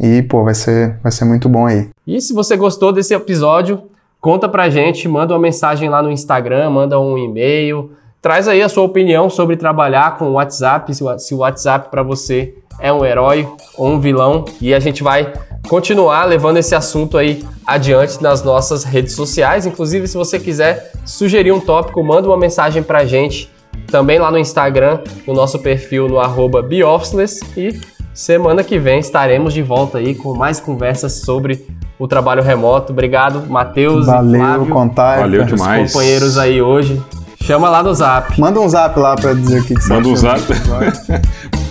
E, 0.03 0.21
pô, 0.21 0.43
vai 0.43 0.55
ser, 0.55 0.99
vai 1.01 1.13
ser 1.13 1.25
muito 1.25 1.49
bom 1.49 1.65
aí. 1.65 1.89
E 2.05 2.21
se 2.21 2.35
você 2.35 2.57
gostou 2.57 2.93
desse 2.93 3.15
episódio, 3.15 3.85
conta 4.21 4.49
pra 4.49 4.69
gente, 4.69 5.07
manda 5.07 5.33
uma 5.33 5.39
mensagem 5.39 5.89
lá 5.89 6.03
no 6.03 6.11
Instagram, 6.11 6.71
manda 6.71 6.99
um 6.99 7.17
e-mail, 7.17 7.93
traz 8.21 8.49
aí 8.49 8.61
a 8.61 8.69
sua 8.69 8.83
opinião 8.83 9.31
sobre 9.31 9.57
trabalhar 9.57 10.19
com 10.19 10.25
o 10.27 10.33
WhatsApp, 10.33 10.93
se 10.93 11.35
o 11.35 11.39
WhatsApp 11.39 11.89
para 11.89 12.03
você 12.03 12.53
é 12.81 12.93
um 12.93 13.05
herói 13.05 13.49
ou 13.77 13.91
um 13.91 14.01
vilão, 14.01 14.45
e 14.61 14.75
a 14.75 14.81
gente 14.81 15.05
vai 15.05 15.33
continuar 15.69 16.25
levando 16.25 16.57
esse 16.57 16.75
assunto 16.75 17.17
aí 17.17 17.45
adiante 17.65 18.21
nas 18.21 18.43
nossas 18.43 18.83
redes 18.83 19.15
sociais. 19.15 19.67
Inclusive, 19.67 20.09
se 20.09 20.17
você 20.17 20.41
quiser 20.41 20.91
sugerir 21.05 21.53
um 21.53 21.61
tópico, 21.61 22.03
manda 22.03 22.27
uma 22.27 22.37
mensagem 22.37 22.83
pra 22.83 23.05
gente 23.05 23.49
também 23.87 24.19
lá 24.19 24.31
no 24.31 24.39
Instagram, 24.39 25.01
no 25.27 25.33
nosso 25.33 25.59
perfil 25.61 26.09
no 26.09 26.19
arroba 26.19 26.67
e 27.57 27.79
semana 28.15 28.63
que 28.63 28.79
vem 28.79 28.99
estaremos 28.99 29.53
de 29.53 29.63
volta 29.63 29.99
aí 29.99 30.15
com 30.15 30.35
mais 30.35 30.61
conversas 30.61 31.21
sobre 31.21 31.67
o 31.99 32.07
trabalho 32.09 32.43
remoto. 32.43 32.93
Obrigado, 32.93 33.47
Matheus 33.49 34.07
Valeu, 34.07 34.41
Flávio. 34.41 34.67
Contar, 34.69 35.21
Valeu 35.21 35.45
demais. 35.45 35.93
companheiros 35.93 36.39
aí 36.39 36.61
hoje. 36.61 37.01
Chama 37.43 37.69
lá 37.69 37.83
no 37.83 37.93
zap. 37.93 38.41
Manda 38.41 38.61
um 38.61 38.69
zap 38.69 38.99
lá 38.99 39.17
para 39.17 39.35
dizer 39.35 39.61
o 39.61 39.65
que, 39.65 39.75
que 39.75 39.89
Manda 39.89 40.09
um 40.09 40.17
zap. 40.17 40.41